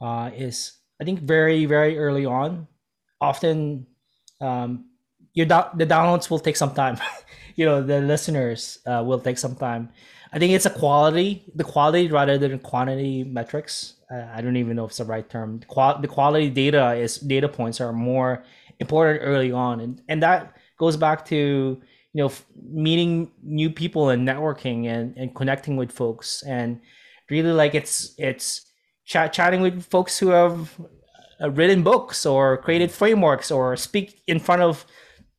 uh, 0.00 0.30
is 0.34 0.72
i 1.00 1.04
think 1.04 1.20
very 1.20 1.64
very 1.64 1.96
early 1.96 2.26
on 2.26 2.66
often 3.20 3.86
um, 4.40 4.86
your 5.32 5.46
do- 5.46 5.70
the 5.76 5.86
downloads 5.86 6.30
will 6.30 6.38
take 6.40 6.56
some 6.56 6.74
time. 6.74 6.98
You 7.56 7.64
know 7.64 7.80
the 7.80 8.02
listeners 8.04 8.84
uh, 8.84 9.00
will 9.00 9.18
take 9.18 9.38
some 9.38 9.56
time 9.56 9.88
i 10.32 10.38
think 10.38 10.52
it's 10.52 10.66
a 10.66 10.70
quality 10.70 11.44
the 11.54 11.64
quality 11.64 12.08
rather 12.08 12.38
than 12.38 12.58
quantity 12.58 13.24
metrics. 13.24 13.94
I 14.10 14.40
don't 14.40 14.56
even 14.56 14.76
know 14.76 14.84
if 14.84 14.90
it's 14.90 14.98
the 14.98 15.04
right 15.04 15.28
term. 15.28 15.60
Qual- 15.66 16.00
the 16.00 16.06
quality 16.06 16.48
data 16.48 16.94
is 16.94 17.18
data 17.18 17.48
points 17.48 17.80
are 17.80 17.92
more 17.92 18.44
important 18.78 19.20
early 19.22 19.50
on, 19.50 19.80
and 19.80 20.00
and 20.08 20.22
that 20.22 20.56
goes 20.78 20.96
back 20.96 21.24
to 21.26 21.36
you 22.12 22.22
know 22.22 22.30
meeting 22.70 23.32
new 23.42 23.70
people 23.70 24.10
and 24.10 24.26
networking 24.26 24.86
and 24.86 25.16
and 25.16 25.34
connecting 25.34 25.76
with 25.76 25.90
folks. 25.90 26.44
And 26.44 26.80
really 27.30 27.52
like 27.52 27.74
it's 27.74 28.14
it's 28.16 28.70
chat 29.04 29.32
chatting 29.32 29.60
with 29.60 29.84
folks 29.84 30.18
who 30.18 30.28
have 30.28 30.80
uh, 31.42 31.50
written 31.50 31.82
books 31.82 32.24
or 32.24 32.58
created 32.58 32.90
frameworks 32.90 33.50
or 33.50 33.76
speak 33.76 34.22
in 34.28 34.38
front 34.38 34.62
of 34.62 34.86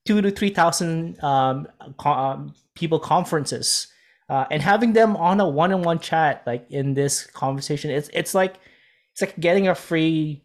two 0.05 0.21
to 0.21 0.29
three 0.29 0.49
thousand 0.49 1.21
um, 1.23 1.67
co- 1.97 2.11
um, 2.11 2.53
people 2.75 2.99
conferences 2.99 3.87
uh, 4.29 4.45
and 4.51 4.61
having 4.61 4.93
them 4.93 5.15
on 5.15 5.39
a 5.39 5.47
one-on-one 5.47 5.99
chat 5.99 6.43
like 6.45 6.65
in 6.69 6.93
this 6.93 7.25
conversation 7.25 7.89
it's 7.91 8.09
it's 8.13 8.33
like 8.33 8.55
it's 9.11 9.21
like 9.21 9.39
getting 9.39 9.67
a 9.67 9.75
free 9.75 10.43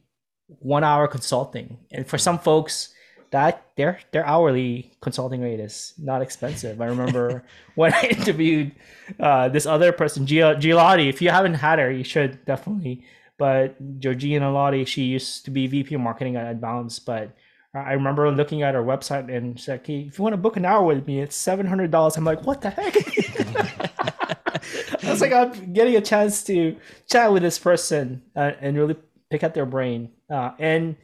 one 0.61 0.85
hour 0.85 1.09
consulting. 1.09 1.79
And 1.91 2.07
for 2.07 2.19
some 2.19 2.39
folks 2.39 2.95
that 3.31 3.65
their 3.77 3.99
their 4.11 4.27
hourly 4.27 4.93
consulting 5.01 5.41
rate 5.41 5.61
is 5.61 5.95
not 5.99 6.23
expensive. 6.23 6.81
I 6.81 6.87
remember 6.87 7.45
when 7.75 7.95
i 7.95 8.03
interviewed 8.03 8.73
uh, 9.21 9.49
this 9.49 9.67
other 9.67 9.93
person 9.93 10.27
Gia, 10.27 10.57
Gialotti. 10.59 11.09
if 11.09 11.23
you 11.23 11.31
haven't 11.31 11.55
had 11.55 11.79
her 11.79 11.91
you 11.91 12.05
should 12.05 12.45
definitely. 12.45 13.05
But 13.39 13.99
Georgiana 13.99 14.53
Laudi, 14.53 14.87
she 14.87 15.05
used 15.05 15.45
to 15.47 15.51
be 15.51 15.67
vp 15.67 15.95
of 15.95 16.01
marketing 16.01 16.37
at 16.37 16.61
Balance, 16.61 16.99
but 16.99 17.35
I 17.75 17.93
remember 17.93 18.31
looking 18.31 18.63
at 18.63 18.75
her 18.75 18.83
website 18.83 19.35
and 19.35 19.59
she's 19.59 19.69
like, 19.69 19.87
hey, 19.87 20.01
if 20.01 20.19
you 20.19 20.23
want 20.23 20.35
to 20.35 20.39
book 20.39 20.57
an 20.57 20.67
hour 20.67 20.85
with 20.85 21.07
me, 21.07 21.21
it's 21.21 21.37
seven 21.37 21.67
hundred 21.67 21.91
dollars. 21.91 22.17
I'm 22.17 22.25
like, 22.25 22.45
what 22.45 22.61
the 22.61 22.71
heck? 22.71 22.97
I 25.05 25.11
was 25.11 25.21
like, 25.21 25.33
I'm 25.33 25.73
getting 25.73 25.97
a 25.97 26.01
chance 26.01 26.45
to 26.45 26.77
chat 27.09 27.33
with 27.33 27.43
this 27.43 27.59
person 27.59 28.23
uh, 28.37 28.53
and 28.61 28.77
really 28.77 28.97
pick 29.31 29.43
at 29.43 29.55
their 29.55 29.67
brain. 29.67 30.11
Uh, 30.31 30.53
and 30.59 30.97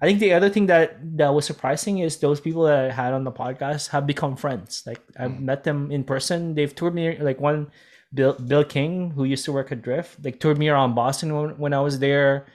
I 0.00 0.06
think 0.06 0.20
the 0.20 0.34
other 0.34 0.50
thing 0.50 0.66
that 0.66 0.98
that 1.16 1.34
was 1.34 1.46
surprising 1.46 1.98
is 1.98 2.18
those 2.18 2.40
people 2.40 2.64
that 2.64 2.90
I 2.90 2.92
had 2.92 3.12
on 3.12 3.24
the 3.24 3.32
podcast 3.32 3.88
have 3.88 4.06
become 4.06 4.36
friends. 4.36 4.84
Like 4.86 5.00
I've 5.18 5.32
mm. 5.32 5.40
met 5.40 5.64
them 5.64 5.90
in 5.90 6.04
person. 6.04 6.54
They've 6.54 6.74
toured 6.74 6.94
me. 6.94 7.18
Like 7.18 7.40
one, 7.40 7.70
Bill 8.12 8.34
Bill 8.34 8.64
King, 8.64 9.10
who 9.10 9.24
used 9.24 9.44
to 9.46 9.52
work 9.52 9.72
at 9.72 9.82
Drift, 9.82 10.24
like 10.24 10.40
toured 10.40 10.58
me 10.58 10.68
around 10.68 10.94
Boston 10.94 11.34
when, 11.34 11.58
when 11.58 11.72
I 11.72 11.80
was 11.80 11.98
there. 11.98 12.46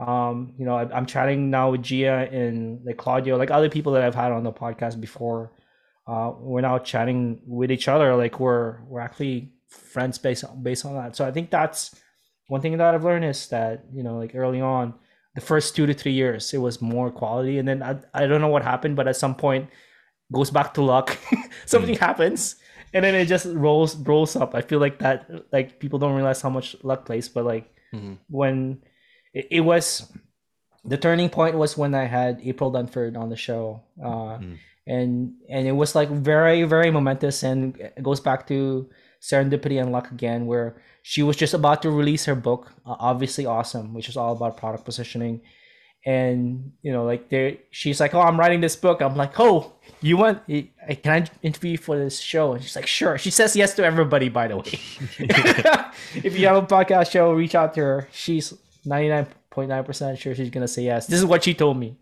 Um, 0.00 0.54
you 0.56 0.64
know, 0.64 0.76
I, 0.76 0.96
am 0.96 1.04
chatting 1.04 1.50
now 1.50 1.72
with 1.72 1.82
Gia 1.82 2.26
and 2.32 2.82
like 2.86 2.96
Claudio, 2.96 3.36
like 3.36 3.50
other 3.50 3.68
people 3.68 3.92
that 3.92 4.02
I've 4.02 4.14
had 4.14 4.32
on 4.32 4.44
the 4.44 4.52
podcast 4.52 4.98
before. 4.98 5.52
Uh, 6.06 6.32
we're 6.38 6.62
now 6.62 6.78
chatting 6.78 7.42
with 7.46 7.70
each 7.70 7.86
other, 7.86 8.16
like 8.16 8.40
we're 8.40 8.82
we're 8.84 9.00
actually 9.00 9.52
friends 9.68 10.16
based 10.18 10.42
on, 10.44 10.62
based 10.62 10.86
on 10.86 10.94
that. 10.94 11.16
So 11.16 11.26
I 11.26 11.30
think 11.30 11.50
that's 11.50 11.94
one 12.48 12.62
thing 12.62 12.78
that 12.78 12.94
I've 12.94 13.04
learned 13.04 13.26
is 13.26 13.46
that 13.48 13.84
you 13.92 14.02
know, 14.02 14.16
like 14.16 14.34
early 14.34 14.60
on, 14.60 14.94
the 15.34 15.42
first 15.42 15.76
two 15.76 15.86
to 15.86 15.92
three 15.92 16.12
years, 16.12 16.52
it 16.54 16.58
was 16.58 16.80
more 16.80 17.10
quality, 17.10 17.58
and 17.58 17.68
then 17.68 17.82
I 17.82 17.98
I 18.14 18.26
don't 18.26 18.40
know 18.40 18.48
what 18.48 18.62
happened, 18.62 18.96
but 18.96 19.06
at 19.06 19.16
some 19.16 19.34
point, 19.34 19.68
goes 20.32 20.50
back 20.50 20.72
to 20.74 20.82
luck. 20.82 21.18
Something 21.66 21.94
mm 21.94 22.00
happens, 22.00 22.56
and 22.94 23.04
then 23.04 23.14
it 23.14 23.26
just 23.26 23.46
rolls 23.46 23.96
rolls 23.96 24.34
up. 24.34 24.54
I 24.54 24.62
feel 24.62 24.80
like 24.80 24.98
that 25.00 25.30
like 25.52 25.78
people 25.78 25.98
don't 25.98 26.14
realize 26.14 26.40
how 26.40 26.50
much 26.50 26.74
luck 26.82 27.04
plays, 27.04 27.28
but 27.28 27.44
like 27.44 27.70
mm-hmm. 27.92 28.14
when 28.28 28.82
it, 29.32 29.48
it, 29.50 29.60
was 29.60 30.10
the 30.84 30.96
turning 30.96 31.28
point 31.28 31.56
was 31.56 31.76
when 31.76 31.94
I 31.94 32.04
had 32.04 32.40
April 32.42 32.72
Dunford 32.72 33.16
on 33.16 33.28
the 33.28 33.36
show. 33.36 33.82
Uh, 34.02 34.38
mm. 34.38 34.58
And 34.86 35.34
and 35.48 35.68
it 35.68 35.72
was 35.72 35.94
like 35.94 36.08
very 36.08 36.64
very 36.64 36.90
momentous, 36.90 37.42
and 37.42 37.76
it 37.76 38.02
goes 38.02 38.18
back 38.18 38.48
to 38.48 38.88
serendipity 39.20 39.80
and 39.80 39.92
luck 39.92 40.10
again, 40.10 40.46
where 40.46 40.80
she 41.02 41.22
was 41.22 41.36
just 41.36 41.54
about 41.54 41.82
to 41.82 41.90
release 41.90 42.24
her 42.24 42.34
book, 42.34 42.72
uh, 42.86 42.96
obviously 42.98 43.46
awesome, 43.46 43.94
which 43.94 44.08
is 44.08 44.16
all 44.16 44.32
about 44.32 44.56
product 44.56 44.84
positioning. 44.84 45.42
And 46.06 46.72
you 46.80 46.92
know, 46.92 47.04
like 47.04 47.28
there, 47.28 47.58
she's 47.70 48.00
like, 48.00 48.14
"Oh, 48.14 48.22
I'm 48.22 48.40
writing 48.40 48.62
this 48.62 48.74
book." 48.74 49.02
I'm 49.02 49.16
like, 49.16 49.38
"Oh, 49.38 49.74
you 50.00 50.16
want? 50.16 50.46
Can 50.48 50.72
I 51.06 51.26
interview 51.42 51.72
you 51.72 51.78
for 51.78 51.98
this 51.98 52.18
show?" 52.18 52.54
And 52.54 52.62
she's 52.62 52.74
like, 52.74 52.86
"Sure." 52.86 53.18
She 53.18 53.30
says 53.30 53.54
yes 53.54 53.74
to 53.74 53.84
everybody, 53.84 54.30
by 54.30 54.48
the 54.48 54.56
way. 54.56 54.64
if 56.24 56.38
you 56.38 56.46
have 56.46 56.56
a 56.56 56.66
podcast 56.66 57.10
show, 57.10 57.32
reach 57.32 57.54
out 57.54 57.74
to 57.74 57.80
her. 57.80 58.08
She's 58.12 58.54
99.9% 58.86 60.18
sure 60.18 60.34
she's 60.34 60.50
gonna 60.50 60.68
say 60.68 60.82
yes. 60.82 61.06
This 61.06 61.18
is 61.18 61.24
what 61.24 61.44
she 61.44 61.54
told 61.54 61.76
me. 61.76 61.96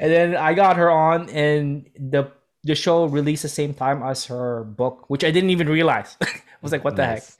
and 0.00 0.12
then 0.12 0.36
I 0.36 0.54
got 0.54 0.76
her 0.76 0.90
on, 0.90 1.28
and 1.30 1.86
the 1.98 2.30
the 2.64 2.74
show 2.74 3.06
released 3.06 3.42
the 3.42 3.48
same 3.48 3.74
time 3.74 4.02
as 4.02 4.26
her 4.26 4.64
book, 4.64 5.04
which 5.08 5.24
I 5.24 5.30
didn't 5.30 5.50
even 5.50 5.68
realize. 5.68 6.16
I 6.22 6.28
was 6.62 6.70
like, 6.70 6.84
what 6.84 6.96
the 6.96 7.06
nice. 7.06 7.36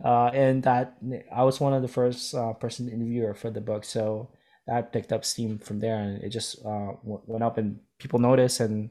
heck? 0.00 0.04
Uh, 0.04 0.30
and 0.32 0.62
that 0.62 0.96
I 1.34 1.42
was 1.42 1.58
one 1.58 1.72
of 1.72 1.82
the 1.82 1.88
first 1.88 2.34
uh, 2.34 2.52
person 2.52 2.88
interviewer 2.88 3.34
for 3.34 3.50
the 3.50 3.60
book, 3.60 3.84
so 3.84 4.28
that 4.66 4.92
picked 4.92 5.12
up 5.12 5.24
steam 5.24 5.58
from 5.58 5.80
there, 5.80 5.98
and 5.98 6.22
it 6.22 6.28
just 6.28 6.64
uh, 6.64 6.92
went 7.02 7.42
up, 7.42 7.58
and 7.58 7.80
people 7.98 8.18
noticed, 8.18 8.60
and 8.60 8.90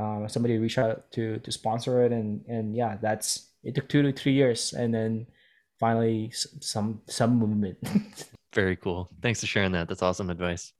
uh, 0.00 0.28
somebody 0.28 0.58
reached 0.58 0.78
out 0.78 1.10
to 1.12 1.38
to 1.38 1.50
sponsor 1.50 2.04
it, 2.04 2.12
and 2.12 2.44
and 2.46 2.76
yeah, 2.76 2.96
that's 3.00 3.48
it 3.64 3.74
took 3.74 3.88
two 3.88 4.02
to 4.02 4.12
three 4.12 4.32
years, 4.32 4.72
and 4.72 4.94
then 4.94 5.26
finally 5.80 6.30
some 6.32 7.00
some 7.08 7.36
movement. 7.36 7.78
Very 8.54 8.76
cool. 8.76 9.10
Thanks 9.20 9.40
for 9.40 9.46
sharing 9.46 9.72
that. 9.72 9.88
That's 9.88 10.02
awesome 10.02 10.30
advice. 10.30 10.72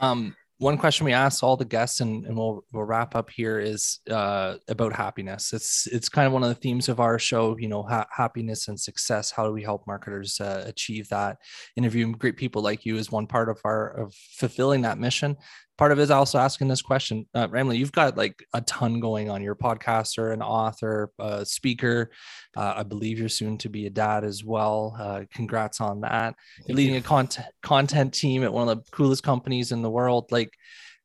Um, 0.00 0.34
one 0.58 0.76
question 0.76 1.04
we 1.04 1.12
ask 1.12 1.42
all 1.42 1.56
the 1.56 1.64
guests 1.64 2.00
and, 2.00 2.26
and 2.26 2.36
we'll 2.36 2.64
we'll 2.72 2.84
wrap 2.84 3.14
up 3.14 3.30
here 3.30 3.60
is 3.60 4.00
uh, 4.10 4.56
about 4.68 4.92
happiness 4.92 5.52
it's 5.52 5.86
it's 5.86 6.08
kind 6.08 6.26
of 6.26 6.32
one 6.32 6.42
of 6.42 6.48
the 6.48 6.54
themes 6.56 6.88
of 6.88 6.98
our 7.00 7.18
show 7.18 7.56
you 7.58 7.68
know 7.68 7.84
ha- 7.84 8.08
happiness 8.10 8.66
and 8.66 8.78
success 8.78 9.30
how 9.30 9.46
do 9.46 9.52
we 9.52 9.62
help 9.62 9.86
marketers 9.86 10.40
uh, 10.40 10.64
achieve 10.66 11.08
that 11.08 11.38
interviewing 11.76 12.12
great 12.12 12.36
people 12.36 12.60
like 12.60 12.84
you 12.84 12.96
is 12.96 13.12
one 13.12 13.26
part 13.26 13.48
of 13.48 13.60
our 13.64 13.90
of 13.90 14.12
fulfilling 14.14 14.82
that 14.82 14.98
mission 14.98 15.36
part 15.78 15.92
of 15.92 15.98
it 16.00 16.02
is 16.02 16.10
also 16.10 16.38
asking 16.38 16.66
this 16.66 16.82
question. 16.82 17.24
Uh, 17.32 17.46
Ramli, 17.46 17.78
you've 17.78 17.92
got 17.92 18.16
like 18.16 18.44
a 18.52 18.60
ton 18.62 18.98
going 18.98 19.30
on. 19.30 19.42
You're 19.42 19.52
a 19.52 19.56
podcaster, 19.56 20.32
an 20.32 20.42
author, 20.42 21.12
a 21.20 21.46
speaker. 21.46 22.10
Uh, 22.56 22.74
I 22.78 22.82
believe 22.82 23.18
you're 23.18 23.28
soon 23.28 23.56
to 23.58 23.68
be 23.68 23.86
a 23.86 23.90
dad 23.90 24.24
as 24.24 24.44
well. 24.44 24.96
Uh, 24.98 25.22
congrats 25.32 25.80
on 25.80 26.00
that. 26.00 26.34
You're 26.66 26.76
leading 26.76 26.96
a 26.96 27.00
content 27.00 27.46
content 27.62 28.12
team 28.12 28.42
at 28.42 28.52
one 28.52 28.68
of 28.68 28.84
the 28.84 28.90
coolest 28.90 29.22
companies 29.22 29.70
in 29.70 29.80
the 29.80 29.90
world. 29.90 30.30
Like, 30.32 30.50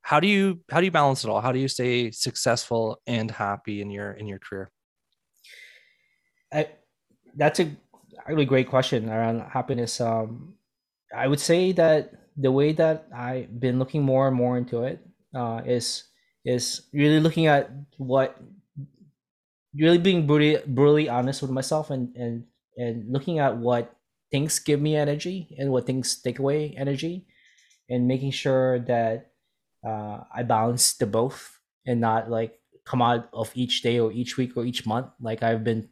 how 0.02 0.20
do 0.20 0.28
you 0.28 0.60
how 0.72 0.80
do 0.80 0.86
you 0.86 0.92
balance 0.92 1.24
it 1.24 1.30
all? 1.30 1.40
How 1.40 1.52
do 1.52 1.60
you 1.60 1.68
stay 1.68 2.10
successful 2.10 3.00
and 3.06 3.30
happy 3.30 3.80
in 3.82 3.92
your 3.92 4.12
in 4.12 4.28
your 4.28 4.40
career? 4.40 4.72
I, 6.52 6.68
that's 7.36 7.60
a 7.60 7.72
really 8.28 8.46
great 8.46 8.70
question 8.70 9.10
around 9.10 9.42
happiness. 9.42 10.02
Um, 10.02 10.56
I 11.16 11.28
would 11.28 11.40
say 11.40 11.74
that 11.74 12.23
the 12.38 12.52
way 12.52 12.74
that 12.74 13.08
I've 13.16 13.60
been 13.60 13.80
looking 13.80 14.04
more 14.04 14.28
and 14.28 14.36
more 14.36 14.58
into 14.58 14.84
it 14.84 15.00
uh, 15.36 15.62
is 15.66 16.06
is 16.46 16.90
really 16.94 17.20
looking 17.20 17.48
at 17.48 17.72
what 17.98 18.38
really 19.76 19.98
being 19.98 20.28
brutally, 20.28 20.62
brutally 20.68 21.10
honest 21.10 21.42
with 21.42 21.52
myself 21.52 21.90
and 21.90 22.16
and 22.16 22.46
and 22.78 23.12
looking 23.12 23.40
at 23.40 23.58
what 23.58 23.96
things 24.32 24.60
give 24.60 24.82
me 24.82 24.96
energy 24.96 25.56
and 25.60 25.70
what 25.72 25.86
things 25.86 26.22
take 26.22 26.40
away 26.40 26.74
energy 26.76 27.26
and 27.90 28.08
making 28.08 28.32
sure 28.32 28.80
that 28.80 29.32
uh, 29.86 30.24
I 30.34 30.42
balance 30.44 30.96
the 30.96 31.06
both 31.06 31.60
and 31.86 32.02
not 32.02 32.30
like 32.30 32.60
come 32.86 33.02
out 33.02 33.30
of 33.32 33.52
each 33.54 33.82
day 33.82 34.00
or 34.00 34.12
each 34.12 34.38
week 34.38 34.58
or 34.58 34.66
each 34.66 34.86
month 34.86 35.08
like 35.22 35.44
I've 35.44 35.64
been 35.64 35.90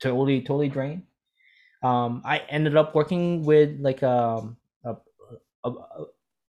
totally 0.00 0.40
totally 0.40 0.68
drained. 0.68 1.04
Um, 1.82 2.22
I 2.24 2.38
ended 2.48 2.76
up 2.76 2.94
working 2.94 3.44
with 3.44 3.78
like 3.80 4.02
um, 4.02 4.56
a, 5.64 5.72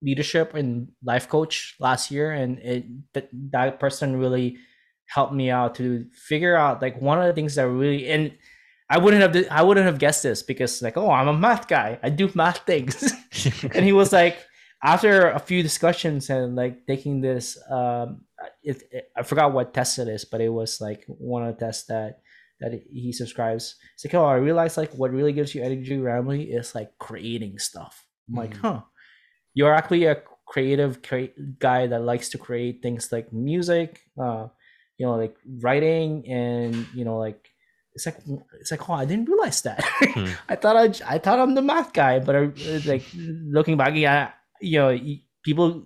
leadership 0.02 0.54
and 0.54 0.88
life 1.04 1.28
coach 1.28 1.76
last 1.78 2.10
year, 2.10 2.32
and 2.32 2.58
it 2.58 2.84
that, 3.14 3.28
that 3.50 3.80
person 3.80 4.16
really 4.16 4.58
helped 5.06 5.32
me 5.32 5.50
out 5.50 5.74
to 5.76 6.06
figure 6.12 6.56
out 6.56 6.80
like 6.82 7.00
one 7.00 7.20
of 7.20 7.26
the 7.26 7.32
things 7.32 7.54
that 7.54 7.68
really 7.68 8.08
and 8.08 8.32
I 8.88 8.98
wouldn't 8.98 9.22
have 9.22 9.46
I 9.50 9.62
wouldn't 9.62 9.86
have 9.86 9.98
guessed 9.98 10.22
this 10.22 10.42
because 10.42 10.82
like 10.82 10.96
oh 10.96 11.10
I'm 11.10 11.28
a 11.28 11.32
math 11.36 11.68
guy. 11.68 11.98
I 12.02 12.10
do 12.10 12.30
math 12.34 12.58
things. 12.66 13.12
And 13.74 13.84
he 13.84 13.92
was 13.92 14.12
like 14.12 14.36
after 14.84 15.30
a 15.30 15.38
few 15.38 15.62
discussions 15.62 16.28
and 16.30 16.54
like 16.56 16.86
taking 16.86 17.20
this 17.20 17.58
um 17.70 18.22
it, 18.62 18.82
it, 18.90 19.08
I 19.16 19.22
forgot 19.22 19.52
what 19.52 19.72
test 19.74 19.98
it 19.98 20.08
is 20.08 20.24
but 20.24 20.40
it 20.40 20.50
was 20.50 20.80
like 20.80 21.04
one 21.06 21.42
of 21.46 21.56
the 21.56 21.64
tests 21.64 21.86
that 21.86 22.20
that 22.60 22.72
he 22.90 23.12
subscribes. 23.12 23.76
It's 23.94 24.04
like 24.04 24.14
oh 24.14 24.24
I 24.24 24.36
realized 24.36 24.76
like 24.76 24.92
what 24.92 25.10
really 25.12 25.32
gives 25.32 25.54
you 25.54 25.62
energy 25.62 25.98
randomly 25.98 26.44
is 26.52 26.74
like 26.74 26.96
creating 26.98 27.58
stuff. 27.58 28.04
I'm 28.28 28.36
like 28.36 28.54
Mm-hmm. 28.54 28.66
huh 28.66 28.80
you're 29.54 29.74
actually 29.74 30.04
a 30.04 30.22
creative 30.46 31.02
cre- 31.02 31.34
guy 31.58 31.86
that 31.86 32.02
likes 32.02 32.28
to 32.30 32.38
create 32.38 32.82
things 32.82 33.10
like 33.12 33.32
music 33.32 34.00
uh 34.20 34.46
you 34.98 35.06
know 35.06 35.16
like 35.16 35.36
writing 35.60 36.28
and 36.28 36.86
you 36.94 37.04
know 37.04 37.18
like 37.18 37.48
it's 37.94 38.06
like 38.06 38.16
it's 38.60 38.70
like 38.70 38.88
oh 38.88 38.94
I 38.94 39.04
didn't 39.04 39.28
realize 39.28 39.62
that 39.62 39.84
Hmm. 40.00 40.26
I 40.48 40.56
thought 40.56 40.76
I 40.76 41.14
I 41.14 41.18
thought 41.18 41.38
I'm 41.38 41.54
the 41.54 41.62
math 41.62 41.92
guy 41.92 42.18
but 42.18 42.36
I, 42.36 42.50
like 42.86 43.04
looking 43.14 43.76
back 43.76 43.94
yeah 43.94 44.30
you 44.60 44.78
know 44.78 44.98
people 45.42 45.84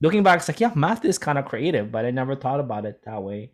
looking 0.00 0.22
back 0.22 0.38
it's 0.38 0.48
like 0.48 0.60
yeah 0.60 0.72
math 0.74 1.04
is 1.04 1.18
kind 1.18 1.38
of 1.38 1.44
creative 1.46 1.90
but 1.92 2.04
I 2.04 2.10
never 2.10 2.34
thought 2.36 2.60
about 2.60 2.84
it 2.86 3.00
that 3.04 3.22
way 3.22 3.52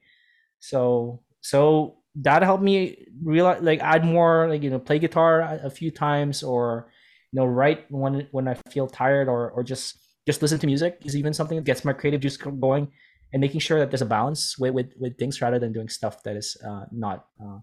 so 0.60 1.22
so 1.40 1.98
that 2.16 2.42
helped 2.42 2.62
me 2.62 3.06
realize 3.22 3.62
like 3.62 3.80
add 3.80 4.04
more 4.04 4.48
like 4.48 4.62
you 4.62 4.70
know 4.70 4.78
play 4.78 4.98
guitar 4.98 5.40
a, 5.40 5.60
a 5.64 5.70
few 5.70 5.90
times 5.90 6.42
or 6.42 6.88
know 7.36 7.46
write 7.46 7.84
when 7.90 8.26
when 8.32 8.48
I 8.48 8.54
feel 8.70 8.86
tired 8.86 9.28
or 9.28 9.50
or 9.50 9.62
just 9.62 9.98
just 10.26 10.42
listen 10.42 10.58
to 10.58 10.66
music 10.66 11.02
is 11.04 11.14
even 11.16 11.32
something 11.32 11.56
that 11.56 11.64
gets 11.64 11.84
my 11.84 11.92
creative 11.92 12.20
juice 12.20 12.36
going 12.36 12.88
and 13.32 13.40
making 13.40 13.60
sure 13.60 13.78
that 13.78 13.90
there's 13.90 14.02
a 14.02 14.06
balance 14.06 14.58
with 14.58 14.72
with, 14.74 14.92
with 14.98 15.18
things 15.18 15.40
rather 15.40 15.58
than 15.58 15.72
doing 15.72 15.88
stuff 15.88 16.22
that 16.24 16.36
is 16.36 16.56
uh, 16.66 16.84
not 16.90 17.26
uh, 17.40 17.58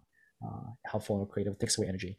uh, 0.45 0.67
helpful 0.85 1.17
or 1.17 1.27
creative 1.27 1.57
takes 1.59 1.77
away 1.77 1.87
energy 1.87 2.17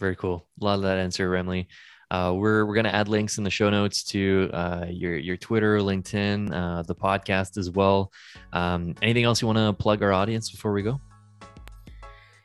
Very 0.00 0.16
cool. 0.16 0.48
A 0.60 0.64
lot 0.64 0.74
of 0.74 0.82
that 0.82 0.98
answer, 0.98 1.30
Ramli. 1.30 1.66
Uh, 2.10 2.32
we're 2.34 2.66
we're 2.66 2.74
gonna 2.74 2.90
add 3.00 3.08
links 3.08 3.38
in 3.38 3.44
the 3.44 3.50
show 3.50 3.70
notes 3.70 4.04
to 4.04 4.50
uh, 4.52 4.86
your 4.90 5.16
your 5.16 5.36
Twitter, 5.36 5.78
LinkedIn, 5.78 6.52
uh, 6.52 6.82
the 6.82 6.94
podcast 6.94 7.56
as 7.56 7.70
well. 7.70 8.10
Um, 8.52 8.94
anything 9.00 9.24
else 9.24 9.40
you 9.40 9.46
want 9.46 9.58
to 9.58 9.72
plug 9.72 10.02
our 10.02 10.12
audience 10.12 10.50
before 10.50 10.72
we 10.72 10.82
go? 10.82 11.00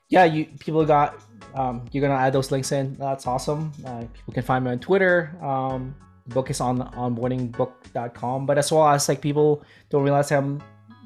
yeah 0.10 0.24
you 0.24 0.46
people 0.60 0.86
got 0.86 1.22
um, 1.56 1.86
you're 1.92 2.02
gonna 2.02 2.20
add 2.20 2.34
those 2.34 2.52
links 2.52 2.72
in. 2.72 2.96
That's 2.96 3.28
awesome. 3.28 3.72
Uh, 3.86 4.02
people 4.14 4.34
can 4.34 4.44
find 4.44 4.66
me 4.66 4.72
on 4.72 4.80
twitter. 4.80 5.36
Um, 5.42 5.96
the 6.28 6.34
book 6.34 6.50
is 6.50 6.60
on 6.62 6.80
onboardingbook.com 6.94 8.46
but 8.46 8.58
as 8.58 8.72
well 8.72 8.88
as 8.88 9.08
like 9.08 9.22
people 9.22 9.64
don't 9.90 10.04
realize 10.04 10.32
i'm 10.32 10.62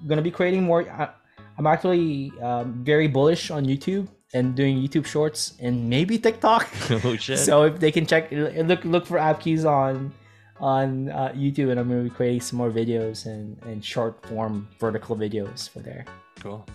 gonna 0.07 0.21
be 0.21 0.31
creating 0.31 0.63
more 0.63 0.89
I, 0.89 1.09
i'm 1.57 1.67
actually 1.67 2.31
um, 2.41 2.83
very 2.83 3.07
bullish 3.07 3.51
on 3.51 3.65
youtube 3.65 4.07
and 4.33 4.55
doing 4.55 4.77
youtube 4.77 5.05
shorts 5.05 5.53
and 5.59 5.89
maybe 5.89 6.17
tiktok. 6.17 6.67
Oh 7.03 7.15
shit! 7.15 7.39
so 7.39 7.63
if 7.63 7.79
they 7.79 7.91
can 7.91 8.05
check 8.05 8.31
look 8.31 8.83
look 8.85 9.05
for 9.05 9.17
Appcues 9.17 9.65
on 9.65 10.13
on 10.59 11.09
uh, 11.09 11.33
youtube 11.35 11.69
and 11.69 11.79
i'm 11.79 11.87
gonna 11.87 12.03
be 12.03 12.09
creating 12.09 12.41
some 12.41 12.57
more 12.57 12.71
videos 12.71 13.25
and 13.25 13.61
and 13.63 13.83
short 13.83 14.25
form 14.25 14.67
vertical 14.79 15.15
videos 15.15 15.69
for 15.69 15.79
there. 15.79 16.05
Cool. 16.39 16.65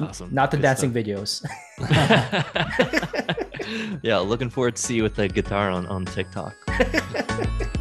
Awesome. 0.00 0.28
not 0.32 0.50
the 0.50 0.56
Good 0.56 0.62
dancing 0.62 0.90
stuff. 0.90 1.04
videos 1.04 1.44
yeah, 4.02 4.18
looking 4.18 4.50
forward 4.50 4.76
to 4.76 4.82
see 4.82 4.96
you 4.96 5.02
with 5.02 5.14
the 5.14 5.28
guitar 5.28 5.70
on 5.70 5.86
on 5.86 6.04
TikTok. 6.04 6.54